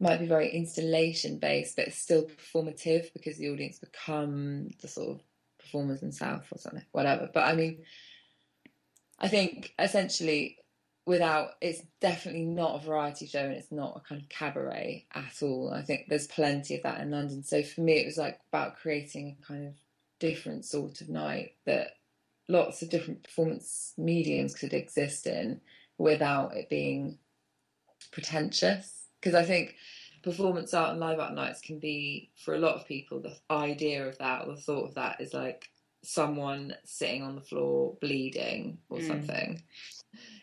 might 0.00 0.20
be 0.20 0.26
very 0.26 0.50
installation 0.50 1.38
based, 1.38 1.76
but 1.76 1.88
it's 1.88 1.98
still 1.98 2.24
performative 2.24 3.12
because 3.12 3.36
the 3.36 3.50
audience 3.50 3.80
become 3.80 4.68
the 4.80 4.86
sort 4.86 5.16
of 5.16 5.20
performers 5.58 6.00
themselves 6.00 6.46
or 6.52 6.58
something, 6.58 6.84
whatever. 6.92 7.28
But 7.32 7.46
I 7.46 7.54
mean, 7.54 7.82
I 9.18 9.28
think 9.28 9.74
essentially 9.78 10.58
without 11.04 11.52
it's 11.62 11.82
definitely 12.00 12.44
not 12.44 12.76
a 12.76 12.84
variety 12.84 13.26
show 13.26 13.40
and 13.40 13.54
it's 13.54 13.72
not 13.72 13.96
a 13.96 14.08
kind 14.08 14.20
of 14.20 14.28
cabaret 14.28 15.06
at 15.14 15.42
all. 15.42 15.72
I 15.72 15.82
think 15.82 16.06
there's 16.08 16.26
plenty 16.26 16.76
of 16.76 16.82
that 16.82 17.00
in 17.00 17.10
London. 17.10 17.42
So 17.42 17.62
for 17.62 17.80
me, 17.80 17.94
it 17.94 18.06
was 18.06 18.18
like 18.18 18.38
about 18.52 18.76
creating 18.76 19.36
a 19.40 19.46
kind 19.46 19.66
of 19.66 19.74
different 20.20 20.64
sort 20.64 21.00
of 21.00 21.08
night 21.08 21.54
that 21.64 21.92
lots 22.48 22.82
of 22.82 22.90
different 22.90 23.22
performance 23.22 23.92
mediums 23.96 24.54
could 24.54 24.72
exist 24.72 25.26
in 25.26 25.60
without 25.98 26.56
it 26.56 26.68
being 26.68 27.18
pretentious. 28.12 29.06
Because 29.20 29.34
I 29.34 29.44
think 29.44 29.74
performance 30.22 30.72
art 30.74 30.92
and 30.92 31.00
live 31.00 31.18
art 31.18 31.34
nights 31.34 31.60
can 31.60 31.78
be, 31.78 32.30
for 32.44 32.54
a 32.54 32.58
lot 32.58 32.76
of 32.76 32.86
people, 32.86 33.20
the 33.20 33.36
idea 33.50 34.06
of 34.06 34.16
that 34.18 34.46
or 34.46 34.54
the 34.54 34.60
thought 34.60 34.88
of 34.88 34.94
that 34.94 35.20
is 35.20 35.34
like 35.34 35.68
someone 36.02 36.74
sitting 36.84 37.22
on 37.22 37.34
the 37.34 37.40
floor 37.40 37.96
bleeding 38.00 38.78
or 38.88 38.98
Mm. 38.98 39.06
something. 39.06 39.62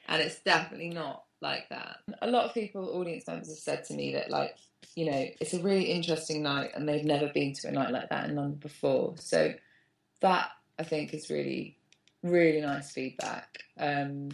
And 0.08 0.22
it's 0.22 0.40
definitely 0.42 0.90
not 0.90 1.24
like 1.42 1.70
that. 1.70 1.98
A 2.22 2.30
lot 2.30 2.46
of 2.46 2.54
people, 2.54 2.90
audience 2.98 3.28
members, 3.28 3.50
have 3.50 3.58
said 3.58 3.84
to 3.86 3.94
me 3.94 4.14
that, 4.14 4.30
like, 4.30 4.56
you 4.96 5.10
know, 5.10 5.26
it's 5.40 5.54
a 5.54 5.60
really 5.62 5.86
interesting 5.86 6.44
night 6.44 6.72
and 6.76 6.88
they've 6.88 7.04
never 7.04 7.30
been 7.30 7.54
to 7.54 7.68
a 7.68 7.72
night 7.72 7.92
like 7.92 8.10
that 8.10 8.30
in 8.30 8.36
London 8.36 8.60
before. 8.60 9.16
So 9.18 9.54
that, 10.22 10.50
I 10.78 10.84
think, 10.84 11.14
is 11.14 11.30
really, 11.30 11.78
really 12.26 12.62
nice 12.62 12.92
feedback. 12.92 13.60
Um, 13.80 14.30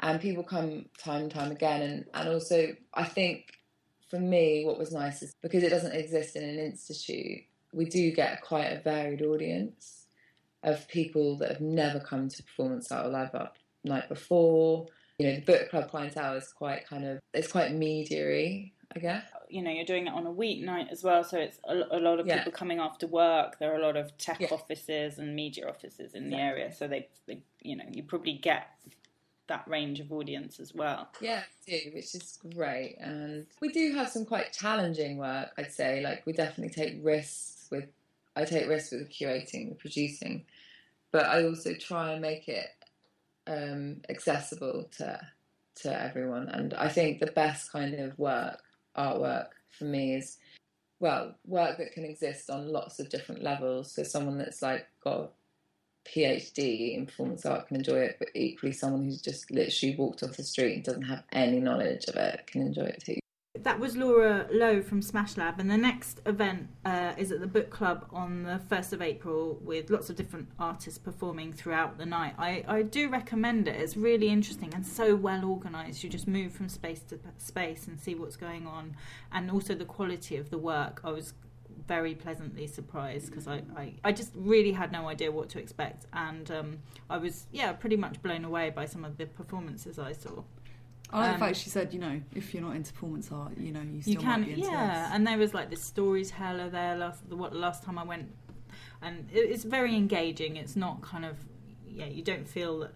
and 0.00 0.20
people 0.20 0.42
come 0.42 0.86
time 0.98 1.22
and 1.22 1.30
time 1.30 1.50
again. 1.50 1.82
And, 1.82 2.04
and 2.12 2.28
also, 2.28 2.74
I 2.92 3.04
think 3.04 3.58
for 4.10 4.18
me, 4.18 4.64
what 4.64 4.78
was 4.78 4.92
nice 4.92 5.22
is 5.22 5.34
because 5.42 5.62
it 5.62 5.70
doesn't 5.70 5.94
exist 5.94 6.36
in 6.36 6.44
an 6.44 6.58
institute, 6.58 7.42
we 7.72 7.86
do 7.86 8.12
get 8.12 8.42
quite 8.42 8.66
a 8.66 8.80
varied 8.80 9.22
audience 9.22 10.06
of 10.62 10.86
people 10.88 11.36
that 11.38 11.50
have 11.50 11.60
never 11.60 12.00
come 12.00 12.28
to 12.28 12.42
performance 12.42 12.90
art 12.90 13.06
or 13.06 13.10
live 13.10 13.30
art 13.34 13.52
night 13.84 14.08
before. 14.08 14.86
You 15.18 15.28
know, 15.28 15.34
the 15.36 15.42
book 15.42 15.70
club 15.70 15.90
clientele 15.90 16.34
is 16.34 16.52
quite 16.52 16.86
kind 16.86 17.04
of 17.06 17.20
it's 17.32 17.50
quite 17.50 17.72
media 17.72 18.64
I 18.94 18.98
guess. 18.98 19.24
You 19.54 19.62
know, 19.62 19.70
you're 19.70 19.84
doing 19.84 20.08
it 20.08 20.12
on 20.12 20.26
a 20.26 20.32
weeknight 20.32 20.90
as 20.90 21.04
well, 21.04 21.22
so 21.22 21.38
it's 21.38 21.58
a, 21.68 21.74
a 21.98 22.00
lot 22.00 22.18
of 22.18 22.26
Yeah. 22.26 22.38
people 22.38 22.52
coming 22.52 22.80
after 22.80 23.06
work. 23.06 23.58
There 23.60 23.72
are 23.72 23.76
a 23.76 23.82
lot 23.82 23.96
of 23.96 24.16
tech 24.18 24.40
offices 24.50 25.18
and 25.18 25.36
media 25.36 25.68
offices 25.68 26.14
in 26.14 26.28
the 26.28 26.36
area, 26.36 26.72
so 26.72 26.88
they, 26.88 27.08
they, 27.26 27.42
you 27.62 27.76
know, 27.76 27.84
you 27.90 28.02
probably 28.02 28.32
get 28.32 28.66
that 29.46 29.66
range 29.68 30.00
of 30.00 30.10
audience 30.12 30.58
as 30.58 30.74
well. 30.74 31.08
Yeah, 31.20 31.42
do, 31.66 31.78
which 31.94 32.14
is 32.14 32.38
great. 32.56 32.96
And 32.98 33.46
we 33.60 33.68
do 33.68 33.92
have 33.92 34.08
some 34.08 34.24
quite 34.24 34.52
challenging 34.52 35.18
work, 35.18 35.50
I'd 35.58 35.72
say. 35.72 36.02
Like 36.02 36.24
we 36.26 36.32
definitely 36.32 36.74
take 36.74 36.98
risks 37.04 37.68
with 37.70 37.86
I 38.36 38.44
take 38.44 38.68
risks 38.68 38.90
with 38.90 39.06
the 39.06 39.14
curating, 39.14 39.68
the 39.68 39.74
producing. 39.76 40.46
But 41.12 41.26
I 41.26 41.44
also 41.44 41.74
try 41.74 42.12
and 42.12 42.22
make 42.22 42.48
it 42.48 42.66
um, 43.46 44.00
accessible 44.08 44.88
to 44.98 45.20
to 45.82 46.02
everyone. 46.02 46.48
And 46.48 46.74
I 46.74 46.88
think 46.88 47.20
the 47.20 47.26
best 47.26 47.70
kind 47.70 47.94
of 47.94 48.18
work, 48.18 48.60
artwork 48.96 49.48
for 49.70 49.84
me 49.84 50.14
is 50.14 50.38
well, 51.00 51.34
work 51.46 51.78
that 51.78 51.92
can 51.92 52.04
exist 52.04 52.48
on 52.48 52.72
lots 52.72 52.98
of 52.98 53.10
different 53.10 53.42
levels. 53.42 53.92
So 53.92 54.02
someone 54.02 54.38
that's 54.38 54.62
like 54.62 54.86
got 55.02 55.18
a 55.20 55.28
PhD 56.08 56.96
in 56.96 57.06
performance 57.06 57.44
art 57.44 57.68
can 57.68 57.76
enjoy 57.76 57.98
it, 57.98 58.16
but 58.18 58.28
equally 58.34 58.72
someone 58.72 59.04
who's 59.04 59.20
just 59.20 59.50
literally 59.50 59.96
walked 59.96 60.22
off 60.22 60.36
the 60.36 60.42
street 60.42 60.76
and 60.76 60.84
doesn't 60.84 61.02
have 61.02 61.24
any 61.32 61.60
knowledge 61.60 62.06
of 62.06 62.16
it 62.16 62.46
can 62.46 62.62
enjoy 62.62 62.84
it 62.84 63.02
too. 63.04 63.23
That 63.60 63.78
was 63.78 63.96
Laura 63.96 64.48
Lowe 64.50 64.82
from 64.82 65.00
Smash 65.00 65.36
Lab, 65.36 65.60
and 65.60 65.70
the 65.70 65.76
next 65.76 66.20
event 66.26 66.70
uh, 66.84 67.12
is 67.16 67.30
at 67.30 67.38
the 67.38 67.46
book 67.46 67.70
club 67.70 68.04
on 68.10 68.42
the 68.42 68.60
1st 68.68 68.92
of 68.92 69.00
April 69.00 69.60
with 69.62 69.90
lots 69.90 70.10
of 70.10 70.16
different 70.16 70.48
artists 70.58 70.98
performing 70.98 71.52
throughout 71.52 71.96
the 71.96 72.04
night. 72.04 72.34
I, 72.36 72.64
I 72.66 72.82
do 72.82 73.08
recommend 73.08 73.68
it, 73.68 73.76
it's 73.76 73.96
really 73.96 74.28
interesting 74.28 74.74
and 74.74 74.84
so 74.84 75.14
well 75.14 75.44
organised. 75.44 76.02
You 76.02 76.10
just 76.10 76.26
move 76.26 76.52
from 76.52 76.68
space 76.68 77.00
to 77.04 77.20
space 77.38 77.86
and 77.86 77.98
see 78.00 78.16
what's 78.16 78.34
going 78.34 78.66
on, 78.66 78.96
and 79.30 79.48
also 79.52 79.76
the 79.76 79.84
quality 79.84 80.36
of 80.36 80.50
the 80.50 80.58
work. 80.58 81.00
I 81.04 81.12
was 81.12 81.34
very 81.86 82.16
pleasantly 82.16 82.66
surprised 82.66 83.26
because 83.30 83.46
I, 83.46 83.62
I, 83.76 83.94
I 84.02 84.10
just 84.10 84.32
really 84.34 84.72
had 84.72 84.90
no 84.90 85.08
idea 85.08 85.30
what 85.30 85.48
to 85.50 85.60
expect, 85.60 86.06
and 86.12 86.50
um, 86.50 86.78
I 87.08 87.18
was, 87.18 87.46
yeah, 87.52 87.72
pretty 87.72 87.96
much 87.96 88.20
blown 88.20 88.44
away 88.44 88.70
by 88.70 88.86
some 88.86 89.04
of 89.04 89.16
the 89.16 89.26
performances 89.26 89.96
I 89.96 90.12
saw. 90.12 90.42
I 91.14 91.18
like 91.20 91.28
the 91.28 91.34
Um, 91.34 91.40
fact 91.40 91.56
she 91.58 91.70
said, 91.70 91.94
you 91.94 92.00
know, 92.00 92.20
if 92.34 92.52
you're 92.52 92.62
not 92.62 92.74
into 92.76 92.92
performance 92.92 93.30
art, 93.32 93.52
you 93.56 93.72
know, 93.72 93.80
you 93.82 94.02
still 94.02 94.14
you 94.14 94.18
can 94.20 94.40
might 94.40 94.46
be 94.46 94.52
into 94.54 94.68
yeah 94.68 95.04
this. 95.04 95.14
and 95.14 95.26
there 95.26 95.38
was 95.38 95.54
like 95.54 95.70
this 95.70 95.82
storyteller 95.82 96.68
there 96.70 96.96
last 96.96 97.28
the 97.28 97.36
what 97.36 97.54
last 97.54 97.82
time 97.84 97.98
i 97.98 98.04
went 98.04 98.26
and 99.00 99.28
it, 99.32 99.38
it's 99.38 99.64
very 99.64 99.94
engaging 99.94 100.56
it's 100.56 100.76
not 100.76 101.00
kind 101.02 101.24
of 101.24 101.36
yeah, 101.86 102.06
you 102.06 102.22
don't 102.22 102.48
feel 102.48 102.88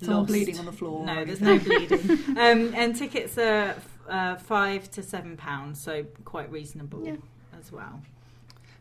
Someone 0.00 0.20
lost. 0.20 0.28
bleeding 0.28 0.58
on 0.58 0.64
the 0.64 0.72
floor 0.72 1.04
No, 1.04 1.24
there's 1.26 1.42
no 1.42 1.58
bleeding. 1.58 2.10
um, 2.38 2.72
and 2.74 2.96
tickets 2.96 3.36
are 3.36 3.76
uh, 4.08 4.36
five 4.36 4.90
to 4.92 5.02
seven 5.02 5.36
pounds, 5.36 5.78
so 5.80 6.04
quite 6.24 6.50
reasonable 6.50 7.04
Yeah. 7.04 7.16
as 7.60 7.70
well. 7.70 8.00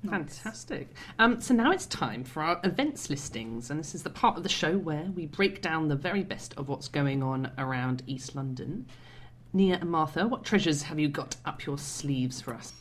Fantastic. 0.07 0.89
Um, 1.17 1.41
so 1.41 1.53
now 1.53 1.71
it's 1.71 1.85
time 1.85 2.23
for 2.23 2.41
our 2.41 2.59
events 2.63 3.09
listings, 3.09 3.69
and 3.69 3.79
this 3.79 3.93
is 3.93 4.03
the 4.03 4.09
part 4.09 4.37
of 4.37 4.43
the 4.43 4.49
show 4.49 4.77
where 4.77 5.11
we 5.13 5.25
break 5.25 5.61
down 5.61 5.89
the 5.89 5.95
very 5.95 6.23
best 6.23 6.53
of 6.55 6.69
what's 6.69 6.87
going 6.87 7.21
on 7.21 7.51
around 7.57 8.03
East 8.07 8.35
London. 8.35 8.85
Nia 9.51 9.77
and 9.81 9.89
Martha, 9.89 10.27
what 10.27 10.45
treasures 10.45 10.83
have 10.83 10.99
you 10.99 11.09
got 11.09 11.35
up 11.45 11.65
your 11.65 11.77
sleeves 11.77 12.39
for 12.39 12.53
us? 12.53 12.73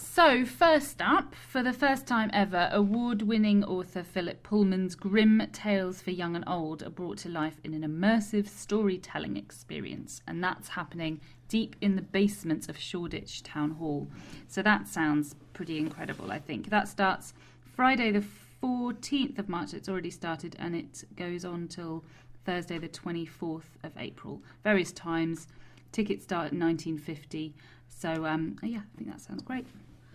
So, 0.00 0.46
first 0.46 1.02
up, 1.02 1.34
for 1.34 1.62
the 1.62 1.74
first 1.74 2.06
time 2.06 2.30
ever, 2.32 2.70
award 2.72 3.20
winning 3.20 3.62
author 3.62 4.02
Philip 4.02 4.42
Pullman's 4.42 4.94
grim 4.94 5.42
tales 5.52 6.00
for 6.00 6.10
young 6.10 6.34
and 6.34 6.44
old 6.46 6.82
are 6.82 6.90
brought 6.90 7.18
to 7.18 7.28
life 7.28 7.60
in 7.64 7.74
an 7.74 7.82
immersive 7.82 8.48
storytelling 8.48 9.36
experience, 9.36 10.22
and 10.26 10.42
that's 10.42 10.70
happening 10.70 11.20
deep 11.48 11.76
in 11.82 11.96
the 11.96 12.02
basement 12.02 12.68
of 12.70 12.78
Shoreditch 12.78 13.42
Town 13.42 13.72
Hall. 13.72 14.08
So, 14.48 14.62
that 14.62 14.88
sounds 14.88 15.36
pretty 15.52 15.76
incredible, 15.76 16.32
I 16.32 16.38
think. 16.38 16.70
That 16.70 16.88
starts 16.88 17.34
Friday, 17.76 18.10
the 18.10 18.24
14th 18.62 19.38
of 19.38 19.50
March, 19.50 19.74
it's 19.74 19.88
already 19.88 20.10
started, 20.10 20.56
and 20.58 20.74
it 20.74 21.04
goes 21.14 21.44
on 21.44 21.68
till 21.68 22.04
Thursday, 22.46 22.78
the 22.78 22.88
24th 22.88 23.76
of 23.84 23.92
April. 23.98 24.42
Various 24.64 24.92
times. 24.92 25.46
Tickets 25.92 26.24
start 26.24 26.46
at 26.46 26.58
1950. 26.58 27.54
So, 27.88 28.24
um, 28.24 28.56
yeah, 28.62 28.78
I 28.78 28.96
think 28.96 29.10
that 29.10 29.20
sounds 29.20 29.42
great. 29.42 29.66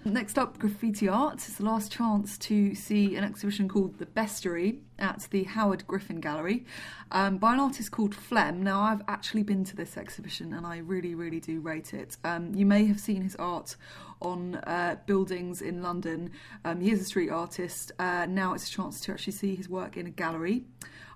Next 0.07 0.37
up, 0.37 0.59
graffiti 0.59 1.09
art. 1.09 1.33
It's 1.33 1.55
the 1.55 1.65
last 1.65 1.91
chance 1.91 2.37
to 2.37 2.75
see 2.75 3.15
an 3.15 3.23
exhibition 3.23 3.67
called 3.67 3.97
The 3.97 4.05
Bestiary 4.05 4.81
at 4.99 5.27
the 5.31 5.45
Howard 5.45 5.87
Griffin 5.87 6.19
Gallery 6.19 6.63
um, 7.09 7.39
by 7.39 7.55
an 7.55 7.59
artist 7.59 7.89
called 7.89 8.13
Phlegm. 8.13 8.61
Now, 8.61 8.81
I've 8.81 9.01
actually 9.07 9.41
been 9.41 9.63
to 9.63 9.75
this 9.75 9.97
exhibition 9.97 10.53
and 10.53 10.63
I 10.63 10.77
really, 10.77 11.15
really 11.15 11.39
do 11.39 11.59
rate 11.59 11.95
it. 11.95 12.17
Um, 12.23 12.53
you 12.53 12.67
may 12.67 12.85
have 12.85 12.99
seen 12.99 13.23
his 13.23 13.35
art 13.37 13.77
on 14.21 14.57
uh, 14.67 14.97
buildings 15.07 15.63
in 15.63 15.81
London. 15.81 16.29
Um, 16.63 16.81
he 16.81 16.91
is 16.91 17.01
a 17.01 17.05
street 17.05 17.31
artist. 17.31 17.91
Uh, 17.97 18.27
now 18.29 18.53
it's 18.53 18.67
a 18.67 18.71
chance 18.71 19.01
to 19.01 19.11
actually 19.11 19.33
see 19.33 19.55
his 19.55 19.67
work 19.67 19.97
in 19.97 20.05
a 20.05 20.11
gallery. 20.11 20.65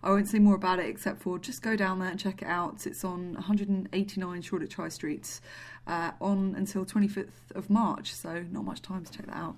I 0.01 0.09
won't 0.11 0.27
say 0.27 0.39
more 0.39 0.55
about 0.55 0.79
it 0.79 0.85
except 0.85 1.21
for 1.21 1.39
just 1.39 1.61
go 1.61 1.75
down 1.75 1.99
there 1.99 2.09
and 2.09 2.19
check 2.19 2.41
it 2.41 2.47
out. 2.47 2.87
It's 2.87 3.03
on 3.03 3.33
189 3.33 4.41
Shoreditch 4.41 4.75
High 4.75 4.89
Street 4.89 5.39
uh, 5.87 6.11
on 6.21 6.55
until 6.55 6.85
25th 6.85 7.51
of 7.53 7.69
March, 7.69 8.13
so 8.13 8.45
not 8.51 8.63
much 8.63 8.81
time 8.81 9.03
to 9.03 9.11
check 9.11 9.25
that 9.25 9.35
out. 9.35 9.55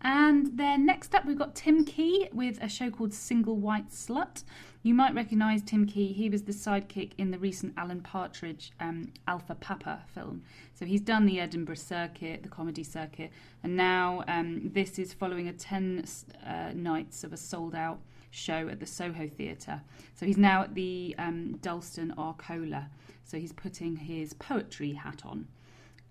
And 0.00 0.56
then 0.56 0.86
next 0.86 1.12
up, 1.14 1.24
we've 1.24 1.38
got 1.38 1.56
Tim 1.56 1.84
Key 1.84 2.28
with 2.32 2.62
a 2.62 2.68
show 2.68 2.88
called 2.88 3.12
Single 3.12 3.56
White 3.56 3.90
Slut. 3.90 4.44
You 4.84 4.94
might 4.94 5.12
recognise 5.12 5.60
Tim 5.60 5.86
Key. 5.86 6.12
He 6.12 6.30
was 6.30 6.42
the 6.42 6.52
sidekick 6.52 7.12
in 7.18 7.32
the 7.32 7.38
recent 7.38 7.74
Alan 7.76 8.00
Partridge 8.00 8.70
um, 8.78 9.12
Alpha 9.26 9.56
Papa 9.56 10.04
film. 10.14 10.44
So 10.74 10.84
he's 10.84 11.00
done 11.00 11.26
the 11.26 11.40
Edinburgh 11.40 11.74
circuit, 11.74 12.44
the 12.44 12.48
comedy 12.48 12.84
circuit, 12.84 13.32
and 13.64 13.76
now 13.76 14.22
um, 14.28 14.70
this 14.72 15.00
is 15.00 15.12
following 15.12 15.48
a 15.48 15.52
10 15.52 16.04
uh, 16.46 16.70
nights 16.74 17.24
of 17.24 17.32
a 17.32 17.36
sold 17.36 17.74
out 17.74 17.98
show 18.30 18.68
at 18.68 18.80
the 18.80 18.86
Soho 18.86 19.28
Theatre. 19.28 19.82
So 20.14 20.26
he's 20.26 20.36
now 20.36 20.62
at 20.62 20.74
the 20.74 21.14
um, 21.18 21.56
Dalston 21.58 22.12
Arcola. 22.18 22.88
So 23.24 23.38
he's 23.38 23.52
putting 23.52 23.96
his 23.96 24.32
poetry 24.34 24.92
hat 24.92 25.22
on. 25.24 25.46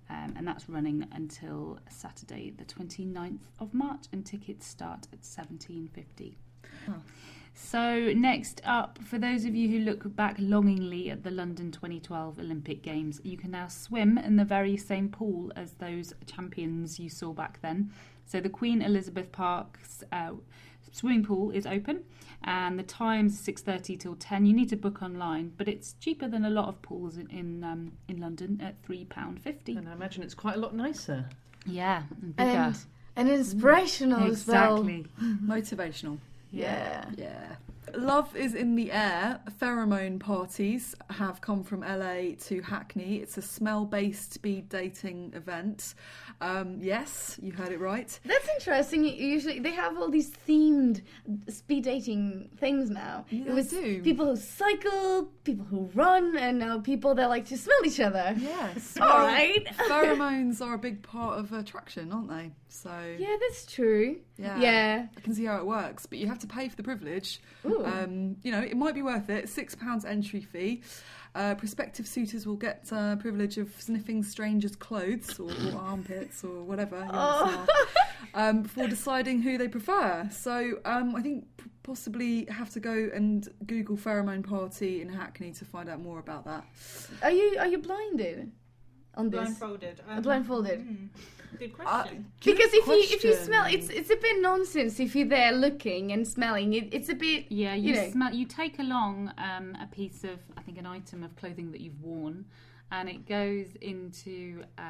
Um, 0.10 0.36
and 0.38 0.48
that's 0.48 0.70
running 0.70 1.06
until 1.12 1.80
Saturday, 1.90 2.54
the 2.58 2.64
29th 2.64 3.42
of 3.60 3.74
March, 3.74 4.06
and 4.14 4.26
tickets 4.26 4.66
start 4.66 5.08
at 5.12 5.22
17.50. 5.22 6.36
So, 7.60 8.14
next 8.14 8.62
up, 8.66 9.00
for 9.04 9.18
those 9.18 9.44
of 9.44 9.56
you 9.56 9.68
who 9.68 9.80
look 9.80 10.16
back 10.16 10.36
longingly 10.38 11.10
at 11.10 11.24
the 11.24 11.32
London 11.32 11.72
2012 11.72 12.38
Olympic 12.38 12.84
Games, 12.84 13.20
you 13.24 13.36
can 13.36 13.50
now 13.50 13.68
swim 13.68 14.20
in 14.20 14.36
the 14.36 14.46
very 14.46 14.78
same 14.78 15.10
pool 15.10 15.52
as 15.56 15.74
those 15.74 16.14
champions 16.28 17.00
you 17.00 17.10
saw 17.10 17.34
back 17.34 17.60
then. 17.64 17.92
So, 18.28 18.40
the 18.40 18.50
Queen 18.50 18.82
Elizabeth 18.82 19.32
Park's 19.32 20.04
uh, 20.12 20.32
swimming 20.92 21.24
pool 21.24 21.52
is 21.52 21.66
open, 21.66 22.04
and 22.44 22.78
the 22.78 22.84
time's 22.84 23.40
6:30 23.40 24.00
till 24.00 24.16
10. 24.16 24.46
You 24.46 24.54
need 24.54 24.70
to 24.70 24.76
book 24.76 25.02
online, 25.02 25.54
but 25.58 25.68
it's 25.68 25.94
cheaper 26.00 26.28
than 26.28 26.46
a 26.46 26.50
lot 26.50 26.68
of 26.68 26.82
pools 26.82 27.18
in 27.18 27.28
in, 27.30 27.64
um, 27.64 27.94
in 28.08 28.20
London 28.20 28.60
at 28.62 28.76
three 28.84 29.06
pound 29.06 29.42
fifty. 29.42 29.76
And 29.76 29.88
I 29.90 29.94
imagine 29.94 30.24
it's 30.24 30.36
quite 30.36 30.56
a 30.56 30.60
lot 30.60 30.76
nicer. 30.76 31.30
Yeah, 31.66 32.04
and 32.22 32.36
bigger. 32.36 32.50
And, 32.50 32.86
and 33.16 33.30
inspirational 33.30 34.32
as 34.32 34.46
well. 34.46 34.82
Exactly. 34.82 35.06
Motivational. 35.44 36.20
Yeah. 36.52 37.06
Yeah. 37.18 37.56
Love 37.96 38.36
is 38.36 38.54
in 38.54 38.76
the 38.76 38.92
air. 38.92 39.40
Pheromone 39.60 40.20
parties 40.20 40.96
have 41.10 41.42
come 41.42 41.64
from 41.64 41.82
LA 41.82 42.36
to 42.46 42.62
Hackney. 42.62 43.18
It's 43.18 43.38
a 43.38 43.42
smell 43.42 43.86
based 43.86 44.34
speed 44.34 44.70
dating 44.70 45.34
event. 45.36 45.96
Um, 46.42 46.78
yes, 46.80 47.40
you 47.42 47.52
heard 47.52 47.72
it 47.72 47.80
right. 47.80 48.20
That's 48.26 48.48
interesting. 48.60 49.04
Usually 49.06 49.60
they 49.60 49.72
have 49.72 49.98
all 49.98 50.10
these 50.10 50.32
themed 50.48 51.02
speed 51.50 51.84
dating 51.86 52.50
things 52.58 52.90
now. 52.90 53.26
Yeah, 53.30 53.42
it 53.42 53.48
they 53.48 53.54
was 53.54 53.68
do. 53.70 54.02
people 54.04 54.28
who 54.28 54.36
cycle, 54.36 55.30
people 55.44 55.66
who 55.66 55.90
run, 55.96 56.38
and 56.38 56.60
now 56.60 56.80
people 56.80 57.16
that 57.16 57.30
like 57.30 57.46
to 57.48 57.58
smell 57.58 57.80
each 57.86 58.00
other. 58.00 58.36
Yes. 58.38 58.98
all 59.02 59.20
right. 59.20 59.66
Pheromones 59.90 60.62
are 60.62 60.76
a 60.76 60.78
big 60.78 61.02
part 61.02 61.40
of 61.40 61.52
attraction, 61.54 62.12
aren't 62.12 62.30
they? 62.30 62.52
So. 62.70 63.16
Yeah, 63.18 63.36
that's 63.40 63.66
true. 63.66 64.18
Yeah. 64.38 64.60
Yeah. 64.60 65.08
I 65.16 65.22
can 65.22 65.34
see 65.34 65.46
how 65.46 65.58
it 65.58 65.66
works, 65.66 66.06
but 66.06 66.18
you 66.20 66.28
have 66.28 66.40
to 66.40 66.48
pay 66.48 66.68
for 66.70 66.76
the 66.76 66.84
privilege. 66.84 67.40
Ooh. 67.66 67.84
Um, 67.86 68.38
you 68.44 68.52
know, 68.52 68.60
it 68.62 68.76
might 68.78 68.94
be 68.96 69.02
worth 69.02 69.30
it. 69.30 69.50
Six 69.50 69.76
pounds 69.76 70.06
entry 70.06 70.42
fee. 70.42 70.82
Uh, 71.36 71.54
prospective 71.56 72.08
suitors 72.08 72.48
will 72.48 72.56
get 72.56 72.88
uh, 72.92 73.16
privilege 73.18 73.58
of 73.58 73.70
sniffing 73.80 74.24
strangers' 74.24 74.76
clothes 74.76 75.40
or, 75.40 75.52
or 75.52 75.78
armpits 75.80 76.44
or 76.44 76.64
whatever 76.64 76.98
you 76.98 77.12
want 77.12 77.46
to 77.46 77.54
smell, 77.54 77.88
um, 78.34 78.62
before 78.64 78.88
deciding 78.88 79.42
who 79.42 79.58
they 79.58 79.68
prefer. 79.68 80.28
So 80.32 80.80
um, 80.84 81.16
I 81.16 81.22
think 81.22 81.46
p- 81.58 81.70
possibly 81.84 82.46
have 82.46 82.72
to 82.72 82.80
go 82.80 83.10
and 83.14 83.48
Google 83.68 83.98
pheromone 83.98 84.44
party 84.48 85.02
in 85.02 85.10
Hackney 85.10 85.52
to 85.52 85.66
find 85.66 85.90
out 85.90 86.00
more 86.02 86.18
about 86.18 86.46
that. 86.46 86.66
Are 87.22 87.32
you 87.32 87.58
are 87.60 87.68
you 87.68 87.78
blinded 87.78 88.52
on 89.14 89.30
this? 89.30 89.40
Blindfolded. 89.42 90.02
Uh, 90.10 90.22
blindfolded. 90.22 90.80
mm, 90.80 91.10
Good 91.60 91.72
Uh, 91.74 91.76
question. 92.04 92.32
Because 92.44 92.74
if 92.74 92.88
you 92.88 93.00
if 93.16 93.24
you 93.24 93.34
smell, 93.36 93.66
it's 93.66 93.90
it's 93.90 94.10
a 94.10 94.16
bit 94.18 94.42
nonsense 94.42 95.00
if 95.00 95.16
you're 95.16 95.28
there 95.28 95.52
looking 95.52 96.12
and 96.12 96.28
smelling. 96.28 96.74
It, 96.74 96.94
it's 96.94 97.10
a 97.10 97.16
bit 97.16 97.46
Yeah, 97.50 97.74
you, 97.74 97.94
you 97.94 97.96
know. 97.96 98.10
smell. 98.12 98.34
You 98.34 98.46
take 98.46 98.80
along 98.80 99.32
um, 99.38 99.76
a 99.82 99.88
piece 99.88 100.24
of, 100.24 100.40
I 100.58 100.62
think, 100.62 100.78
an 100.78 100.86
item 100.86 101.24
of 101.24 101.36
clothing 101.36 101.72
that 101.72 101.82
you've 101.82 102.02
worn, 102.02 102.46
and 102.92 103.10
it 103.10 103.26
goes 103.28 103.68
into, 103.82 104.64
uh, 104.78 104.82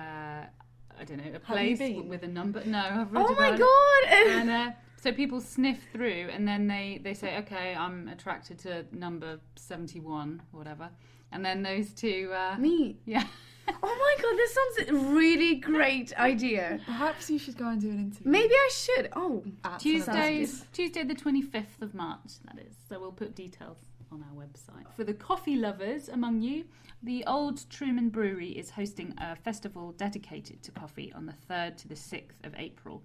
I 1.00 1.04
don't 1.06 1.18
know, 1.18 1.32
a 1.36 1.40
place 1.40 1.80
with 1.80 2.24
a 2.24 2.28
number. 2.28 2.64
No, 2.66 2.80
I've 2.80 3.12
read 3.14 3.26
Oh 3.28 3.36
my 3.36 3.52
God! 3.56 4.04
It. 4.20 4.28
And 4.36 4.50
uh, 4.50 4.72
so 5.00 5.12
people 5.12 5.40
sniff 5.40 5.80
through, 5.94 6.30
and 6.34 6.48
then 6.48 6.68
they 6.68 7.00
they 7.04 7.14
say, 7.14 7.38
okay, 7.38 7.76
I'm 7.76 8.08
attracted 8.08 8.58
to 8.60 8.86
number 8.92 9.40
seventy 9.56 10.00
one, 10.00 10.42
or 10.52 10.58
whatever, 10.60 10.90
and 11.32 11.46
then 11.46 11.62
those 11.64 11.94
two. 11.94 12.32
Uh, 12.36 12.58
Me. 12.58 12.98
Yeah. 13.06 13.26
Oh 13.70 14.16
my 14.18 14.24
god, 14.24 14.38
this 14.38 14.54
sounds 14.54 14.90
a 14.90 14.94
really 15.14 15.56
great 15.56 16.18
idea. 16.18 16.80
Perhaps 16.86 17.30
you 17.30 17.38
should 17.38 17.58
go 17.58 17.68
and 17.68 17.82
do 17.82 17.90
an 17.90 18.00
interview. 18.00 18.32
Maybe 18.32 18.54
I 18.54 18.70
should. 18.72 19.10
Oh, 19.16 19.44
Tuesday, 19.80 20.46
Sounds 20.46 20.66
Tuesday 20.74 21.04
the 21.04 21.16
25th 21.16 21.82
of 21.82 21.94
March, 21.94 22.40
that 22.46 22.60
is. 22.60 22.76
So 22.88 23.00
we'll 23.00 23.12
put 23.12 23.36
details 23.36 23.78
on 24.12 24.24
our 24.24 24.46
website. 24.46 24.86
For 24.96 25.04
the 25.04 25.14
coffee 25.14 25.56
lovers 25.56 26.10
among 26.10 26.42
you, 26.42 26.66
the 27.04 27.26
Old 27.26 27.70
Truman 27.70 28.10
Brewery 28.10 28.50
is 28.50 28.70
hosting 28.70 29.14
a 29.18 29.36
festival 29.36 29.92
dedicated 29.94 30.64
to 30.64 30.72
coffee 30.72 31.12
on 31.14 31.26
the 31.26 31.36
3rd 31.50 31.78
to 31.78 31.88
the 31.88 31.96
6th 31.96 32.46
of 32.46 32.54
April. 32.58 33.04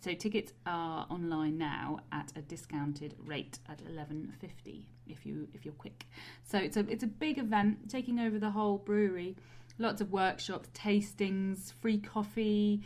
So 0.00 0.14
tickets 0.14 0.52
are 0.64 1.06
online 1.10 1.58
now 1.58 1.98
at 2.12 2.32
a 2.36 2.42
discounted 2.42 3.16
rate 3.24 3.58
at 3.68 3.78
11.50 3.84 4.84
if 5.08 5.26
you 5.26 5.48
if 5.52 5.64
you're 5.64 5.74
quick. 5.74 6.06
So 6.44 6.56
it's 6.58 6.76
a 6.76 6.80
it's 6.88 7.02
a 7.02 7.08
big 7.08 7.38
event 7.38 7.90
taking 7.90 8.20
over 8.20 8.38
the 8.38 8.50
whole 8.50 8.78
brewery. 8.78 9.34
Lots 9.78 10.00
of 10.00 10.10
workshops, 10.10 10.68
tastings, 10.74 11.72
free 11.72 11.98
coffee, 11.98 12.82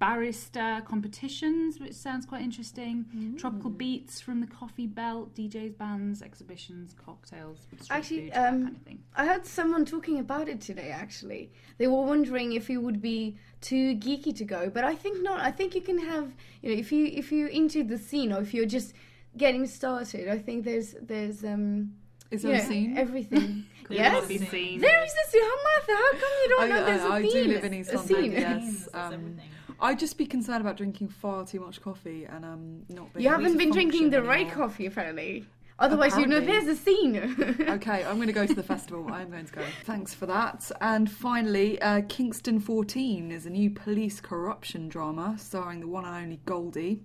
barista 0.00 0.84
competitions, 0.84 1.78
which 1.80 1.94
sounds 1.94 2.26
quite 2.26 2.42
interesting. 2.42 3.06
Tropical 3.38 3.70
beats 3.70 4.20
from 4.20 4.40
the 4.40 4.46
Coffee 4.46 4.86
Belt, 4.86 5.34
DJs, 5.34 5.78
bands, 5.78 6.20
exhibitions, 6.20 6.94
cocktails, 6.94 7.66
Actually, 7.90 8.22
food, 8.22 8.32
that 8.32 8.48
um, 8.48 8.62
kind 8.64 8.76
of 8.76 8.82
thing. 8.82 8.98
I 9.16 9.26
heard 9.26 9.46
someone 9.46 9.84
talking 9.84 10.18
about 10.18 10.48
it 10.48 10.60
today. 10.60 10.90
Actually, 10.90 11.52
they 11.78 11.86
were 11.86 12.02
wondering 12.02 12.52
if 12.52 12.68
it 12.68 12.78
would 12.78 13.00
be 13.00 13.36
too 13.60 13.96
geeky 13.96 14.36
to 14.36 14.44
go, 14.44 14.68
but 14.68 14.84
I 14.84 14.94
think 14.94 15.22
not. 15.22 15.40
I 15.40 15.50
think 15.50 15.74
you 15.74 15.80
can 15.80 15.98
have, 15.98 16.34
you 16.60 16.70
know, 16.70 16.78
if 16.78 16.92
you 16.92 17.06
if 17.06 17.30
you're 17.32 17.48
into 17.48 17.84
the 17.84 17.96
scene 17.98 18.32
or 18.32 18.40
if 18.40 18.52
you're 18.52 18.66
just 18.66 18.94
getting 19.36 19.66
started, 19.66 20.28
I 20.28 20.38
think 20.38 20.64
there's 20.64 20.94
there's 21.00 21.44
um. 21.44 21.94
Is 22.34 22.44
you 22.44 22.50
there 22.50 22.60
a 22.60 22.64
scene? 22.64 22.98
Everything. 22.98 23.64
Could 23.84 23.96
yes, 23.96 24.26
be 24.26 24.38
seen. 24.38 24.80
there 24.80 25.04
is 25.04 25.12
a 25.12 25.30
scene. 25.30 25.42
How 25.42 25.56
Martha? 25.62 25.92
How 25.92 26.10
come 26.12 26.30
you 26.42 26.48
don't 26.48 26.62
I, 26.62 26.68
know 26.68 26.84
there's 26.86 27.02
a 27.02 27.04
I, 27.04 27.16
I 27.16 27.22
scene? 27.22 27.44
do 27.44 27.52
live 27.52 27.64
in 27.64 27.74
East 27.74 27.92
a 27.92 27.96
London. 27.96 28.16
scene. 28.16 28.32
Yes. 28.32 28.88
Um, 28.94 29.36
I'd 29.80 29.98
just 29.98 30.16
be 30.16 30.24
concerned 30.26 30.62
about 30.62 30.76
drinking 30.78 31.08
far 31.08 31.44
too 31.44 31.60
much 31.60 31.82
coffee 31.82 32.24
and 32.24 32.44
um, 32.44 32.82
not 32.88 33.12
being 33.12 33.24
You 33.24 33.30
able 33.30 33.40
haven't 33.40 33.52
to 33.52 33.58
been 33.58 33.70
drinking 33.70 34.10
function 34.10 34.22
the 34.22 34.22
right 34.22 34.50
coffee, 34.50 34.86
apparently. 34.86 35.44
Otherwise, 35.78 36.16
you 36.16 36.26
know, 36.26 36.38
there's 36.40 36.68
a 36.68 36.76
scene. 36.76 37.16
okay, 37.68 38.04
I'm 38.04 38.16
going 38.16 38.28
to 38.28 38.32
go 38.32 38.46
to 38.46 38.54
the 38.54 38.62
festival. 38.62 39.06
I'm 39.12 39.30
going 39.30 39.44
to 39.46 39.52
go. 39.52 39.62
Thanks 39.82 40.14
for 40.14 40.26
that. 40.26 40.70
And 40.80 41.10
finally, 41.10 41.82
uh, 41.82 42.02
Kingston 42.08 42.60
14 42.60 43.32
is 43.32 43.44
a 43.44 43.50
new 43.50 43.70
police 43.70 44.20
corruption 44.20 44.88
drama 44.88 45.34
starring 45.36 45.80
the 45.80 45.88
one 45.88 46.04
and 46.04 46.14
only 46.14 46.40
Goldie 46.46 47.00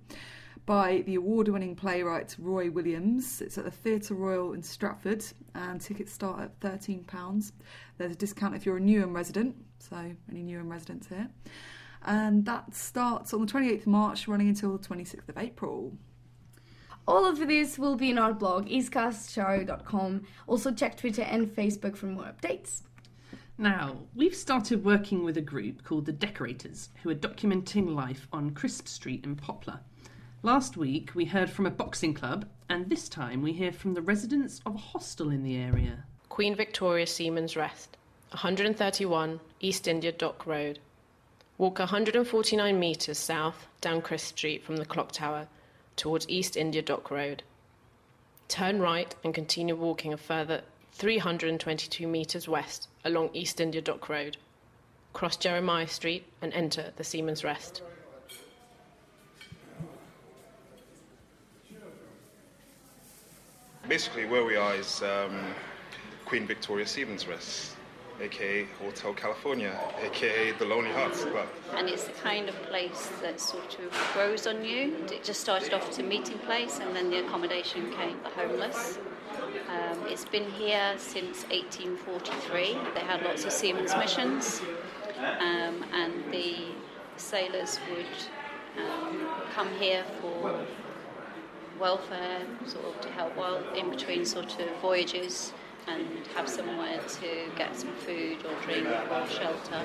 by 0.70 1.01
the 1.07 1.15
award 1.15 1.47
winning 1.47 1.76
playwright 1.76 2.36
Roy 2.38 2.70
Williams. 2.70 3.41
It's 3.41 3.57
at 3.57 3.63
the 3.63 3.72
Theatre 3.72 4.13
Royal 4.13 4.53
in 4.53 4.61
Stratford 4.61 5.26
and 5.55 5.82
tickets 5.82 6.13
start 6.13 6.41
at 6.41 6.59
£13. 6.59 7.51
There's 7.97 8.11
a 8.11 8.15
discount 8.15 8.53
if 8.53 8.67
you're 8.67 8.78
a 8.78 8.80
Newham 8.80 9.15
resident, 9.15 9.55
so 9.80 9.95
any 10.30 10.43
Newham 10.43 10.70
residents 10.70 11.07
here. 11.07 11.28
And 12.05 12.45
that 12.45 12.76
starts 12.76 13.34
on 13.34 13.47
the 13.47 13.51
28th 13.51 13.80
of 13.80 13.88
March, 13.88 14.28
running 14.28 14.47
until 14.47 14.78
the 14.78 14.88
26th 14.88 15.28
of 15.28 15.39
April. 15.39 15.97
All 17.07 17.26
of 17.26 17.39
this 17.39 17.80
will 17.80 17.95
be 17.95 18.11
in 18.11 18.20
our 18.20 18.32
blog, 18.32 18.67
eastcastshow.com. 18.67 20.22
Also 20.45 20.72
check 20.72 20.97
Twitter 20.97 21.24
and 21.24 21.47
Facebook 21.47 21.97
for 21.97 22.05
more 22.05 22.26
updates. 22.26 22.84
Now, 23.57 24.03
we've 24.13 24.36
started 24.36 24.86
working 24.86 25.24
with 25.24 25.36
a 25.36 25.41
group 25.41 25.84
called 25.84 26.05
the 26.05 26.13
Decorators, 26.13 26.89
who 27.01 27.09
are 27.09 27.15
documenting 27.15 27.95
life 27.95 28.28
on 28.32 28.51
Crisp 28.51 28.88
Street 28.88 29.26
in 29.26 29.36
Poplar. 29.36 29.80
Last 30.41 30.77
week, 30.77 31.11
we 31.15 31.25
heard 31.25 31.49
from 31.49 31.65
a 31.65 31.69
boxing 31.69 32.13
club, 32.13 32.47
and 32.69 32.89
this 32.89 33.09
time 33.09 33.41
we 33.41 33.51
hear 33.51 33.73
from 33.73 33.93
the 33.93 34.01
residents 34.01 34.61
of 34.65 34.75
a 34.75 34.77
hostel 34.77 35.31
in 35.31 35.43
the 35.43 35.57
area. 35.57 36.05
Queen 36.29 36.55
Victoria 36.55 37.05
Seaman's 37.07 37.57
Rest, 37.57 37.97
131 38.29 39.41
East 39.59 39.85
India 39.85 40.13
Dock 40.13 40.45
Road. 40.45 40.79
Walk 41.57 41.79
149 41.79 42.79
metres 42.79 43.17
south 43.17 43.67
down 43.81 44.01
Crisp 44.01 44.37
Street 44.37 44.63
from 44.63 44.77
the 44.77 44.85
clock 44.85 45.11
tower 45.11 45.49
towards 45.97 46.29
East 46.29 46.55
India 46.55 46.81
Dock 46.81 47.11
Road. 47.11 47.43
Turn 48.47 48.79
right 48.79 49.13
and 49.25 49.33
continue 49.33 49.75
walking 49.75 50.13
a 50.13 50.17
further 50.17 50.61
322 50.93 52.07
metres 52.07 52.47
west 52.47 52.87
along 53.03 53.31
East 53.33 53.59
India 53.59 53.81
Dock 53.81 54.07
Road. 54.07 54.37
Cross 55.11 55.35
Jeremiah 55.35 55.87
Street 55.87 56.23
and 56.41 56.53
enter 56.53 56.93
the 56.95 57.03
Seaman's 57.03 57.43
Rest. 57.43 57.81
Basically, 63.89 64.25
where 64.25 64.45
we 64.45 64.55
are 64.55 64.75
is 64.75 65.01
um, 65.01 65.35
Queen 66.25 66.45
Victoria 66.45 66.85
Seaman's 66.85 67.27
Rest, 67.27 67.75
aka 68.21 68.65
Hotel 68.79 69.15
California, 69.15 69.75
aka 70.03 70.51
the 70.59 70.65
Lonely 70.65 70.91
Hearts 70.91 71.23
Club. 71.23 71.47
and 71.75 71.89
it's 71.89 72.03
the 72.03 72.13
kind 72.13 72.47
of 72.49 72.55
place 72.67 73.09
that 73.23 73.39
sort 73.39 73.79
of 73.79 74.11
grows 74.13 74.45
on 74.45 74.63
you. 74.63 74.95
It 75.11 75.23
just 75.23 75.41
started 75.41 75.73
off 75.73 75.89
as 75.89 75.97
a 75.97 76.03
meeting 76.03 76.37
place, 76.37 76.77
and 76.79 76.95
then 76.95 77.09
the 77.09 77.25
accommodation 77.25 77.91
came 77.93 78.19
the 78.21 78.29
homeless. 78.29 78.99
Um, 79.67 80.05
it's 80.05 80.25
been 80.25 80.51
here 80.51 80.93
since 80.99 81.41
1843. 81.45 82.77
They 82.93 82.99
had 82.99 83.23
lots 83.23 83.43
of 83.43 83.51
seamen's 83.51 83.95
missions, 83.97 84.61
um, 85.17 85.83
and 85.93 86.13
the 86.31 86.57
sailors 87.17 87.79
would 87.89 88.85
um, 88.85 89.27
come 89.55 89.73
here 89.79 90.03
for 90.21 90.63
welfare, 91.80 92.41
sort 92.65 92.86
of 92.86 93.01
to 93.01 93.09
help 93.09 93.36
while 93.36 93.63
in 93.73 93.89
between 93.89 94.25
sort 94.25 94.59
of 94.59 94.69
voyages 94.82 95.53
and 95.88 96.05
have 96.36 96.47
somewhere 96.47 96.99
to 97.07 97.49
get 97.57 97.75
some 97.75 97.93
food 97.95 98.38
or 98.45 98.53
drink 98.65 98.88
or 98.88 99.27
shelter. 99.27 99.82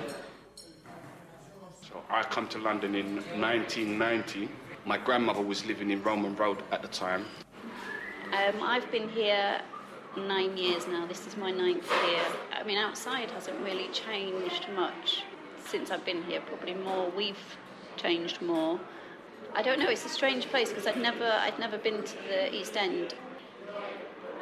So 1.83 2.03
I 2.11 2.23
come 2.23 2.49
to 2.49 2.59
London 2.59 2.95
in 2.95 3.17
1990. 3.41 4.49
My 4.85 4.99
grandmother 4.99 5.43
was 5.43 5.65
living 5.65 5.91
in 5.91 6.03
Roman 6.03 6.35
Road 6.37 6.63
at 6.73 6.83
the 6.83 6.89
time. 6.89 7.25
Um, 8.33 8.63
I've 8.63 8.91
been 8.91 9.09
here 9.09 9.61
nine 10.17 10.57
years 10.57 10.87
now. 10.87 11.07
This 11.07 11.27
is 11.27 11.37
my 11.37 11.51
ninth 11.51 11.89
year. 12.07 12.23
I 12.53 12.63
mean, 12.65 12.79
outside 12.79 13.31
hasn't 13.31 13.59
really 13.61 13.89
changed 13.89 14.67
much 14.75 15.23
since 15.65 15.91
I've 15.91 16.05
been 16.05 16.23
here. 16.25 16.41
Probably 16.41 16.75
more. 16.75 17.11
We've 17.11 17.57
changed 17.97 18.43
more. 18.43 18.81
I 19.57 19.63
don't 19.63 19.79
know. 19.79 19.89
It's 19.89 20.05
a 20.05 20.09
strange 20.09 20.47
place 20.47 20.71
because 20.71 20.87
I'd 20.87 21.01
never, 21.01 21.31
I'd 21.31 21.59
never 21.61 21.79
been 21.79 22.03
to 22.03 22.17
the 22.29 22.53
East 22.53 22.77
End. 22.77 23.15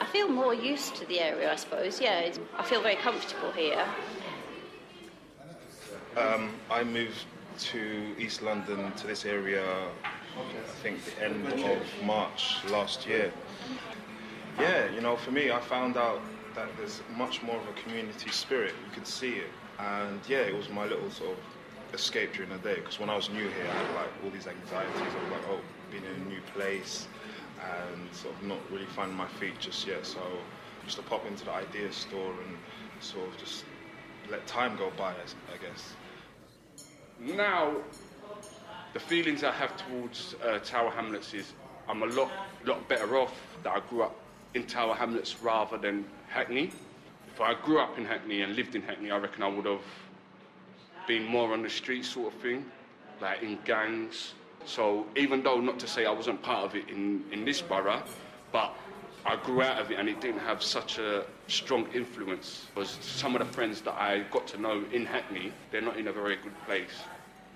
I 0.01 0.07
feel 0.07 0.27
more 0.27 0.55
used 0.55 0.97
to 0.97 1.07
the 1.07 1.21
area, 1.21 1.53
I 1.53 1.57
suppose. 1.57 2.01
Yeah, 2.01 2.33
I 2.57 2.63
feel 2.63 2.81
very 2.81 2.97
comfortable 2.97 3.53
here. 3.53 3.85
Um, 6.17 6.51
I 6.71 6.83
moved 6.83 7.27
to 7.59 8.15
East 8.19 8.43
London 8.43 8.91
to 8.93 9.07
this 9.07 9.27
area, 9.27 9.65
I 9.65 10.63
think 10.83 11.05
the 11.05 11.25
end 11.25 11.47
of 11.47 12.05
March 12.05 12.65
last 12.71 13.07
year. 13.07 13.31
Yeah, 14.59 14.91
you 14.91 15.03
know, 15.03 15.17
for 15.17 15.31
me, 15.31 15.51
I 15.51 15.61
found 15.61 15.97
out 15.97 16.21
that 16.55 16.69
there's 16.79 17.03
much 17.17 17.43
more 17.43 17.57
of 17.57 17.69
a 17.69 17.73
community 17.83 18.31
spirit. 18.31 18.75
You 18.87 18.95
could 18.95 19.07
see 19.07 19.35
it, 19.35 19.51
and 19.79 20.21
yeah, 20.27 20.39
it 20.39 20.57
was 20.57 20.69
my 20.71 20.87
little 20.87 21.11
sort 21.11 21.33
of 21.33 21.39
escape 21.93 22.33
during 22.35 22.51
the 22.51 22.59
day. 22.59 22.77
Because 22.77 22.99
when 22.99 23.11
I 23.11 23.17
was 23.17 23.31
new 23.31 23.49
here, 23.49 23.67
I 23.69 23.75
had 23.75 23.95
like 23.95 24.11
all 24.25 24.31
these 24.31 24.47
anxieties 24.47 25.01
I 25.01 25.05
was 25.05 25.33
like, 25.33 25.49
oh, 25.51 25.61
being 25.91 26.05
in 26.05 26.23
a 26.23 26.25
new 26.29 26.41
place 26.55 27.07
and 27.61 28.15
sort 28.15 28.35
of 28.35 28.43
not 28.43 28.59
really 28.71 28.87
finding 28.87 29.17
my 29.17 29.29
feet 29.29 29.59
just 29.61 29.87
yet. 29.87 30.05
So 30.07 30.21
just 30.85 30.97
to 30.97 31.03
pop 31.03 31.27
into 31.27 31.45
the 31.45 31.53
idea 31.53 31.93
store 31.93 32.33
and 32.47 32.57
sort 33.01 33.29
of 33.29 33.37
just 33.39 33.65
let 34.31 34.47
time 34.47 34.77
go 34.77 34.91
by, 34.97 35.13
I 35.13 35.57
guess. 35.61 35.95
Now, 37.21 37.77
the 38.95 39.01
feelings 39.01 39.45
I 39.45 39.53
have 39.53 39.77
towards 39.77 40.35
uh, 40.45 40.59
Tower 40.59 40.91
Hamlets 40.91 41.35
is 41.35 41.53
I'm 41.89 42.03
a 42.03 42.07
lot, 42.07 42.31
lot 42.65 42.89
better 42.89 43.17
off 43.17 43.35
that 43.63 43.77
I 43.77 43.81
grew 43.89 44.03
up 44.03 44.17
in 44.55 44.67
Tower 44.67 44.95
Hamlets 44.95 45.41
rather 45.43 45.79
than 45.79 46.05
Hackney. 46.29 46.73
If 47.33 47.41
I 47.41 47.55
grew 47.55 47.79
up 47.79 47.99
in 47.99 48.05
Hackney 48.05 48.43
and 48.43 48.55
lived 48.55 48.75
in 48.75 48.83
Hackney, 48.83 49.11
I 49.11 49.19
reckon 49.19 49.43
I 49.43 49.49
would 49.49 49.67
have 49.67 49.81
been 51.07 51.25
more 51.25 51.53
on 51.53 51.63
the 51.63 51.71
street 51.71 52.05
sort 52.05 52.35
of 52.35 52.41
thing, 52.41 52.65
like 53.21 53.43
in 53.43 53.59
gangs. 53.65 54.35
So 54.65 55.07
even 55.17 55.43
though 55.43 55.61
not 55.61 55.79
to 55.81 55.89
say 55.89 56.07
I 56.07 56.11
wasn't 56.11 56.43
part 56.43 56.65
of 56.65 56.75
it 56.77 56.89
in, 56.89 57.25
in 57.33 57.45
this 57.45 57.61
borough, 57.61 58.03
but 58.53 58.75
I 59.25 59.37
grew 59.37 59.63
out 59.63 59.81
of 59.81 59.91
it 59.91 59.99
and 59.99 60.09
it 60.09 60.21
didn't 60.21 60.41
have 60.41 60.63
such 60.63 60.99
a 60.99 61.25
strong 61.47 61.87
influence. 61.95 62.67
Because 62.75 62.99
some 63.01 63.37
of 63.37 63.47
the 63.47 63.53
friends 63.53 63.81
that 63.83 63.95
I 63.95 64.25
got 64.31 64.47
to 64.49 64.61
know 64.61 64.85
in 64.93 65.07
Hackney, 65.07 65.53
they're 65.71 65.81
not 65.81 65.97
in 65.97 66.09
a 66.09 66.13
very 66.13 66.37
good 66.37 66.55
place. 66.67 66.89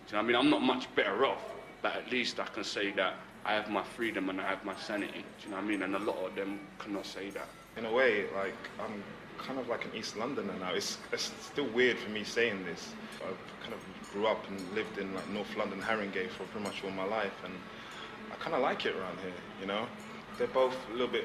Do 0.07 0.11
you 0.11 0.13
know 0.13 0.19
what 0.19 0.25
I 0.25 0.27
mean? 0.27 0.37
I'm 0.37 0.51
not 0.51 0.63
much 0.63 0.95
better 0.95 1.27
off, 1.27 1.43
but 1.83 1.97
at 1.97 2.11
least 2.11 2.39
I 2.39 2.47
can 2.47 2.63
say 2.63 2.93
that 2.93 3.15
I 3.45 3.55
have 3.55 3.69
my 3.71 3.83
freedom 3.83 4.29
and 4.31 4.41
I 4.41 4.47
have 4.47 4.65
my 4.65 4.77
sanity. 4.77 5.25
Do 5.41 5.45
you 5.45 5.51
know 5.51 5.57
what 5.57 5.65
I 5.65 5.69
mean? 5.69 5.83
And 5.83 5.95
a 5.97 5.99
lot 5.99 6.17
of 6.25 6.35
them 6.37 6.61
cannot 6.79 7.07
say 7.07 7.31
that. 7.31 7.49
In 7.77 7.85
a 7.85 7.93
way, 7.93 8.27
like 8.35 8.55
I'm 8.81 9.03
kind 9.39 9.59
of 9.59 9.69
like 9.69 9.85
an 9.85 9.91
East 9.95 10.17
Londoner 10.17 10.55
now. 10.61 10.73
It's, 10.73 10.99
it's 11.13 11.33
still 11.41 11.67
weird 11.69 11.99
for 11.99 12.11
me 12.11 12.25
saying 12.25 12.65
this. 12.65 12.95
I 13.23 13.31
kind 13.63 13.75
of 13.75 14.13
grew 14.13 14.27
up 14.27 14.47
and 14.49 14.61
lived 14.75 14.99
in 14.99 15.15
like 15.15 15.29
North 15.31 15.55
London, 15.57 15.81
Haringey 15.81 16.29
for 16.29 16.45
pretty 16.45 16.67
much 16.67 16.83
all 16.85 16.91
my 16.91 17.05
life, 17.05 17.35
and 17.45 17.55
I 18.33 18.37
kind 18.37 18.55
of 18.55 18.63
like 18.63 18.87
it 18.87 18.95
around 18.97 19.19
here. 19.21 19.33
You 19.61 19.67
know, 19.67 19.87
they're 20.39 20.47
both 20.49 20.75
a 20.91 20.93
little 20.93 21.09
bit 21.09 21.25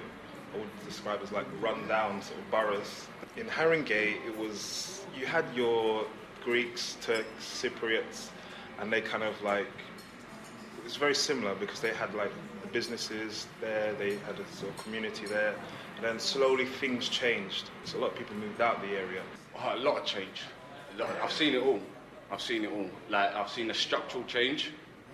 I 0.53 0.57
would 0.57 0.86
describe 0.86 1.22
as 1.24 1.32
like 1.32 1.45
run-down 1.62 2.22
sort 2.22 2.39
of 2.39 2.51
boroughs. 2.51 3.07
In 3.38 3.47
Haringey, 3.47 4.18
it 4.26 4.38
was 4.38 5.05
you 5.18 5.26
had 5.26 5.45
your 5.55 6.05
Greeks, 6.43 6.97
Turks, 7.01 7.28
Cypriots, 7.39 8.30
and 8.80 8.91
they 8.91 9.01
kind 9.01 9.24
of 9.24 9.41
like 9.41 9.68
it 10.78 10.84
was 10.84 10.95
very 10.95 11.16
similar 11.16 11.55
because 11.55 11.80
they 11.80 11.93
had 11.93 12.14
like 12.16 12.32
the 12.62 12.68
businesses 12.68 13.47
there, 13.62 13.93
they 13.93 14.18
had 14.18 14.39
a 14.39 14.55
sort 14.55 14.72
of 14.72 14.84
community 14.84 15.26
there, 15.26 15.55
then 16.02 16.20
slowly 16.20 16.66
things 16.66 17.08
changed. 17.10 17.70
So 17.86 17.97
a 17.97 18.02
lot 18.02 18.12
of 18.12 18.18
people 18.18 18.36
moved 18.36 18.60
out 18.60 18.78
of 18.78 18.82
the 18.82 18.95
area. 18.95 19.22
Oh, 19.56 19.76
a 19.76 19.80
lot 19.80 19.97
of 19.99 20.06
change. 20.06 20.41
A 20.95 21.02
lot- 21.02 21.10
I've 21.22 21.32
seen 21.32 21.54
it 21.54 21.62
all. 21.62 21.80
I've 22.32 22.41
seen 22.41 22.64
it 22.66 22.72
all. 22.72 22.89
Like 23.10 23.34
I've 23.36 23.49
seen 23.49 23.68
the 23.68 23.74
structural 23.74 24.24
change, 24.24 24.72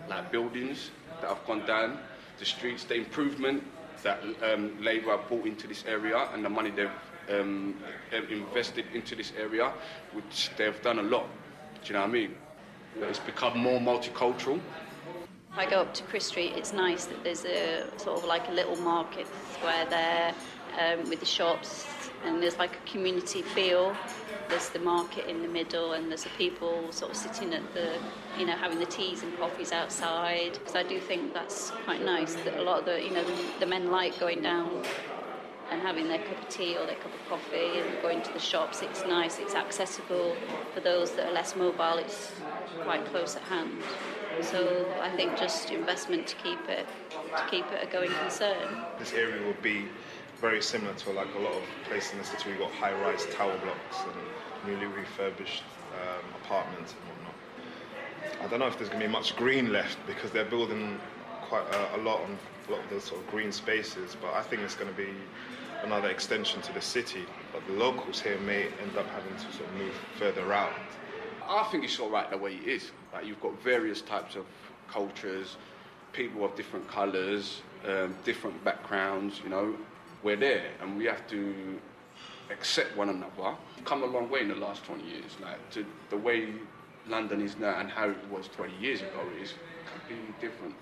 like 0.10 0.32
buildings 0.32 0.92
that 1.22 1.30
have 1.30 1.46
gone 1.46 1.66
down, 1.66 2.00
the 2.40 2.46
streets, 2.46 2.84
the 2.84 2.96
improvement 2.96 3.64
that 4.04 4.20
um, 4.44 4.82
Labour 4.82 5.18
have 5.18 5.28
brought 5.28 5.46
into 5.46 5.68
this 5.68 5.84
area, 5.88 6.30
and 6.34 6.46
the 6.46 6.50
money 6.50 6.70
they've 6.70 6.90
um, 7.30 7.76
invested 8.30 8.86
into 8.94 9.16
this 9.16 9.34
area, 9.38 9.74
which 10.14 10.52
they've 10.58 10.80
done 10.84 11.00
a 11.00 11.04
lot. 11.04 11.28
Do 11.84 11.88
you 11.88 11.94
know 11.94 12.02
what 12.02 12.10
I 12.10 12.14
mean? 12.14 12.36
It's 13.02 13.20
become 13.20 13.58
more 13.58 13.80
multicultural. 13.80 14.60
If 15.52 15.58
I 15.58 15.70
go 15.70 15.82
up 15.82 15.94
to 15.96 16.04
Crisp 16.04 16.30
Street, 16.30 16.54
it's 16.56 16.72
nice 16.74 17.06
that 17.06 17.24
there's 17.24 17.44
a 17.46 17.86
sort 17.98 18.20
of 18.20 18.26
like 18.26 18.48
a 18.48 18.52
little 18.52 18.76
market 18.78 19.26
square 19.54 19.86
there 19.90 20.36
um, 20.80 21.10
with 21.10 21.20
the 21.20 21.26
shops, 21.26 21.86
and 22.26 22.42
there's 22.42 22.58
like 22.58 22.76
a 22.76 22.92
community 22.92 23.42
feel. 23.42 23.96
There's 24.50 24.70
the 24.70 24.80
market 24.80 25.28
in 25.28 25.42
the 25.42 25.48
middle, 25.48 25.94
and 25.94 26.10
there's 26.10 26.24
the 26.24 26.30
people 26.38 26.92
sort 26.92 27.12
of 27.12 27.18
sitting 27.18 27.54
at 27.54 27.74
the, 27.74 27.98
you 28.40 28.46
know, 28.46 28.54
having 28.54 28.80
the 28.80 28.86
teas 28.86 29.22
and 29.22 29.38
coffees 29.38 29.74
outside. 29.74 30.54
Because 30.54 30.76
I 30.76 30.84
do 30.84 31.00
think 31.00 31.34
that's 31.34 31.72
quite 31.84 32.02
nice. 32.02 32.36
That 32.36 32.58
a 32.58 32.64
lot 32.64 32.80
of 32.80 32.86
the, 32.86 33.04
you 33.04 33.12
know, 33.12 33.24
the, 33.26 33.60
the 33.60 33.66
men 33.66 33.92
like 33.92 34.18
going 34.20 34.42
down 34.42 34.86
and 35.70 35.82
having 35.82 36.08
their 36.08 36.20
cup 36.20 36.42
of 36.42 36.48
tea 36.50 36.78
or 36.78 36.86
their 36.86 36.96
cup 36.96 37.14
of 37.14 37.30
coffee 37.30 37.80
and 37.80 38.02
going 38.02 38.22
to 38.22 38.32
the 38.32 38.40
shops. 38.40 38.82
It's 38.82 39.04
nice. 39.06 39.38
It's 39.38 39.54
accessible 39.54 40.36
for 40.74 40.80
those 40.80 41.12
that 41.16 41.28
are 41.28 41.34
less 41.34 41.56
mobile. 41.56 41.98
It's 41.98 42.32
quite 42.84 43.06
close 43.08 43.36
at 43.36 43.42
hand. 43.44 43.72
So 44.42 44.90
I 45.02 45.10
think 45.16 45.38
just 45.38 45.72
investment 45.72 46.28
to 46.28 46.36
keep 46.38 46.70
it 46.70 46.88
to 47.10 47.48
keep 47.50 47.66
it 47.72 47.84
a 47.84 47.92
going 47.92 48.12
concern. 48.12 48.86
This 49.00 49.14
area 49.14 49.46
will 49.46 49.62
be 49.62 49.86
very 50.40 50.62
similar 50.62 50.94
to 50.94 51.12
like 51.12 51.34
a 51.36 51.40
lot 51.40 51.54
of 51.54 51.64
places 51.88 52.12
in 52.14 52.18
the 52.20 52.24
city. 52.24 52.52
We've 52.52 52.60
got 52.60 52.72
high-rise 52.72 53.26
tower 53.34 53.58
blocks 53.64 53.98
and 54.04 54.72
newly 54.72 54.88
refurbished 54.88 55.64
um, 55.94 56.26
apartments 56.44 56.94
and 56.94 57.02
whatnot. 57.10 58.44
I 58.44 58.48
don't 58.48 58.60
know 58.60 58.68
if 58.68 58.78
there's 58.78 58.90
going 58.90 59.02
to 59.02 59.08
be 59.08 59.12
much 59.12 59.36
green 59.36 59.74
left 59.74 59.98
because 60.06 60.32
they're 60.32 60.46
building 60.46 61.00
quite 61.42 61.66
a, 61.74 61.98
a 61.98 62.00
lot 62.00 62.22
on 62.22 62.38
a 62.68 62.72
lot 62.72 62.84
of 62.84 62.90
the 62.90 63.02
sort 63.02 63.22
of 63.22 63.28
green 63.32 63.52
spaces. 63.52 64.16
But 64.22 64.34
I 64.34 64.42
think 64.42 64.62
it's 64.62 64.76
going 64.76 64.92
to 64.92 64.98
be 64.98 65.10
another 65.84 66.10
extension 66.10 66.62
to 66.62 66.74
the 66.74 66.82
city. 66.82 67.26
But 67.52 67.66
the 67.68 67.74
locals 67.74 68.20
here 68.22 68.38
may 68.40 68.64
end 68.64 68.98
up 68.98 69.08
having 69.08 69.34
to 69.34 69.58
sort 69.58 69.70
of 69.70 69.76
move 69.76 69.94
further 70.18 70.54
out. 70.54 70.74
I 71.50 71.64
think 71.72 71.84
it's 71.84 72.00
all 72.00 72.10
right 72.10 72.30
the 72.30 72.38
way 72.38 72.56
it 72.56 72.68
is. 72.68 72.92
Like 73.14 73.26
you've 73.26 73.42
got 73.42 73.60
various 73.64 74.02
types 74.02 74.36
of 74.36 74.46
cultures, 74.92 75.58
people 76.14 76.44
of 76.44 76.56
different 76.56 76.88
colours, 76.90 77.62
um, 77.88 78.16
different 78.24 78.62
backgrounds. 78.64 79.42
You 79.44 79.50
know, 79.50 79.76
we're 80.24 80.36
there, 80.36 80.72
and 80.82 80.98
we 80.98 81.06
have 81.06 81.28
to 81.28 81.80
accept 82.50 82.96
one 82.96 83.10
another. 83.10 83.56
Come 83.86 84.04
a 84.04 84.06
long 84.06 84.30
way 84.30 84.42
in 84.42 84.50
the 84.50 84.56
last 84.56 84.84
20 84.86 85.04
years. 85.04 85.38
Like 85.42 85.70
to 85.72 85.86
the 86.10 86.18
way 86.18 86.50
London 87.08 87.42
is 87.42 87.58
now 87.58 87.80
and 87.80 87.90
how 87.90 88.10
it 88.10 88.18
was 88.32 88.48
20 88.50 88.74
years 88.78 89.02
ago 89.02 89.22
is 89.42 89.54
completely 89.92 90.34
different. 90.40 90.76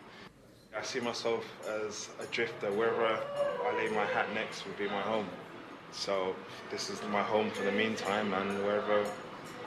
I 0.78 0.82
see 0.84 1.00
myself 1.00 1.46
as 1.84 2.10
a 2.20 2.26
drifter. 2.28 2.72
Wherever 2.72 3.06
I 3.06 3.78
lay 3.78 3.90
my 3.96 4.06
hat 4.06 4.28
next 4.34 4.66
will 4.66 4.74
be 4.74 4.88
my 4.88 5.02
home. 5.02 5.28
So 5.92 6.36
this 6.70 6.90
is 6.90 7.02
my 7.12 7.22
home 7.22 7.50
for 7.52 7.64
the 7.64 7.72
meantime, 7.72 8.34
and 8.34 8.64
wherever 8.66 9.06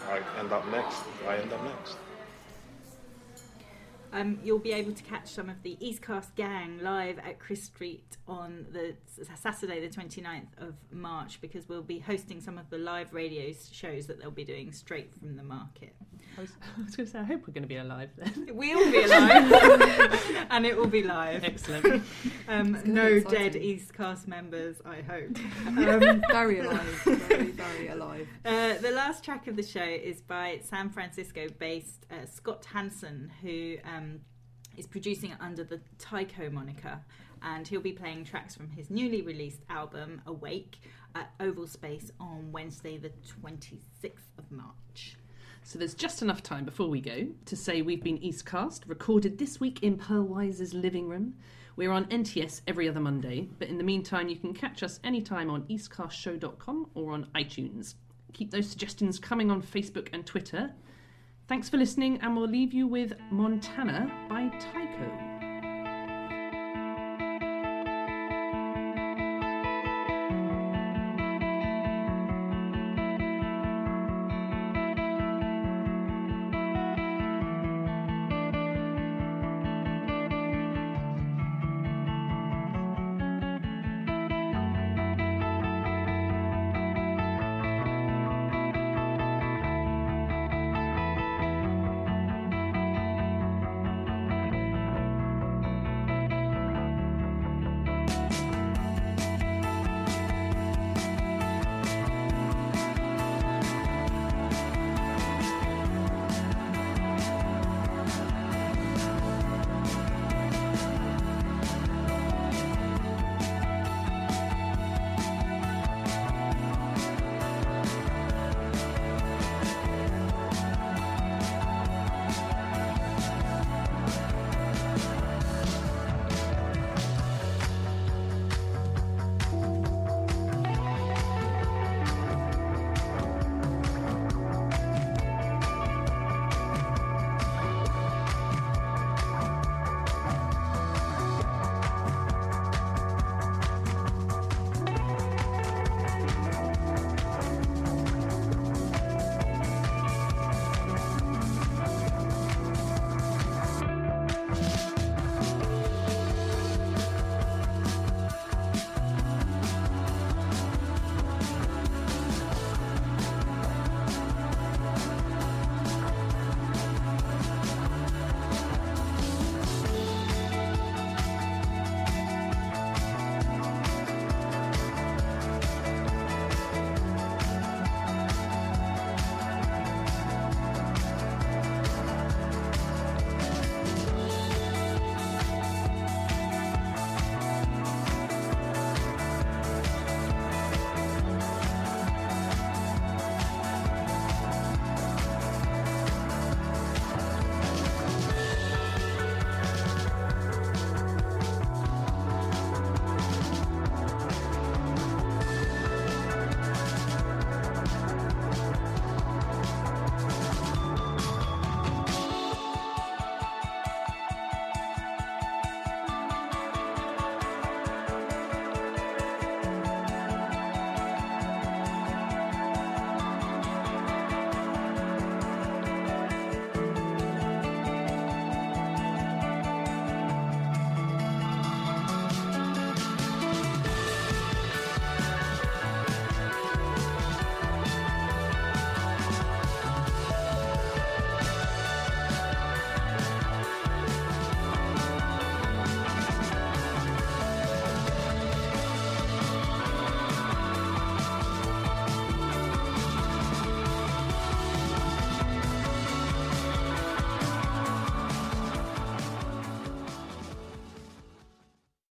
I 0.08 0.20
end 0.38 0.52
up 0.52 0.66
next, 0.70 0.98
I 1.26 1.36
end 1.36 1.52
up 1.52 1.64
next. 1.64 1.96
Um, 4.12 4.38
you'll 4.42 4.58
be 4.58 4.72
able 4.72 4.92
to 4.92 5.02
catch 5.02 5.28
some 5.28 5.48
of 5.48 5.62
the 5.62 5.76
Eastcast 5.82 6.34
gang 6.34 6.78
live 6.82 7.18
at 7.18 7.38
Crisp 7.38 7.74
Street 7.74 8.16
on 8.26 8.66
the 8.72 8.94
Saturday, 9.36 9.86
the 9.86 9.94
29th 9.94 10.46
of 10.58 10.74
March, 10.90 11.40
because 11.40 11.68
we'll 11.68 11.82
be 11.82 11.98
hosting 11.98 12.40
some 12.40 12.58
of 12.58 12.70
the 12.70 12.78
live 12.78 13.12
radio 13.12 13.52
shows 13.72 14.06
that 14.06 14.20
they'll 14.20 14.30
be 14.30 14.44
doing 14.44 14.72
straight 14.72 15.14
from 15.14 15.36
the 15.36 15.42
market. 15.42 15.94
I 16.36 16.42
was, 16.42 16.50
I 16.78 16.82
was 16.84 16.96
going 16.96 17.06
to 17.06 17.12
say, 17.12 17.18
I 17.18 17.24
hope 17.24 17.46
we're 17.46 17.54
going 17.54 17.62
to 17.62 17.68
be 17.68 17.76
alive 17.76 18.10
then. 18.16 18.48
We'll 18.58 18.90
be 18.90 19.02
alive, 19.04 20.46
and 20.50 20.66
it 20.66 20.76
will 20.76 20.86
be 20.86 21.02
live. 21.02 21.44
Excellent. 21.44 22.02
Um, 22.48 22.80
no 22.84 23.06
exciting. 23.06 23.52
dead 23.52 23.62
Eastcast 23.62 24.26
members, 24.26 24.76
I 24.84 25.02
hope. 25.02 25.36
Um, 25.66 26.22
Very 26.30 26.60
alive, 26.60 27.02
very, 27.04 27.50
very 27.50 27.88
alive. 27.88 28.28
Uh, 28.44 28.74
the 28.78 28.90
last 28.90 29.24
track 29.24 29.46
of 29.46 29.56
the 29.56 29.62
show 29.62 29.82
is 29.82 30.20
by 30.20 30.60
San 30.62 30.90
Francisco-based 30.90 32.06
uh, 32.10 32.26
Scott 32.26 32.64
Hansen, 32.72 33.30
who 33.42 33.76
um, 33.84 33.97
Um, 33.98 34.20
is 34.76 34.86
producing 34.86 35.34
under 35.40 35.64
the 35.64 35.80
Tycho 35.98 36.48
moniker, 36.50 37.00
and 37.42 37.66
he'll 37.66 37.80
be 37.80 37.92
playing 37.92 38.24
tracks 38.24 38.54
from 38.54 38.70
his 38.70 38.90
newly 38.90 39.22
released 39.22 39.62
album 39.68 40.22
Awake 40.26 40.78
at 41.16 41.32
Oval 41.40 41.66
Space 41.66 42.12
on 42.20 42.52
Wednesday, 42.52 42.96
the 42.96 43.10
26th 43.10 44.38
of 44.38 44.50
March. 44.50 45.16
So 45.64 45.78
there's 45.78 45.94
just 45.94 46.22
enough 46.22 46.44
time 46.44 46.64
before 46.64 46.88
we 46.88 47.00
go 47.00 47.26
to 47.44 47.56
say 47.56 47.82
we've 47.82 48.02
been 48.02 48.18
Eastcast, 48.18 48.82
recorded 48.86 49.36
this 49.36 49.58
week 49.58 49.82
in 49.82 49.98
Pearl 49.98 50.22
Wise's 50.22 50.72
living 50.72 51.08
room. 51.08 51.34
We're 51.74 51.90
on 51.92 52.06
NTS 52.06 52.62
every 52.66 52.88
other 52.88 53.00
Monday, 53.00 53.48
but 53.58 53.68
in 53.68 53.78
the 53.78 53.84
meantime, 53.84 54.28
you 54.28 54.36
can 54.36 54.54
catch 54.54 54.82
us 54.82 55.00
anytime 55.02 55.50
on 55.50 55.62
eastcastshow.com 55.64 56.90
or 56.94 57.12
on 57.12 57.26
iTunes. 57.34 57.94
Keep 58.32 58.52
those 58.52 58.68
suggestions 58.68 59.18
coming 59.18 59.50
on 59.50 59.60
Facebook 59.60 60.08
and 60.12 60.24
Twitter. 60.24 60.72
Thanks 61.48 61.70
for 61.70 61.78
listening, 61.78 62.18
and 62.20 62.36
we'll 62.36 62.46
leave 62.46 62.74
you 62.74 62.86
with 62.86 63.14
Montana 63.30 64.12
by 64.28 64.48
Tycho. 64.60 65.37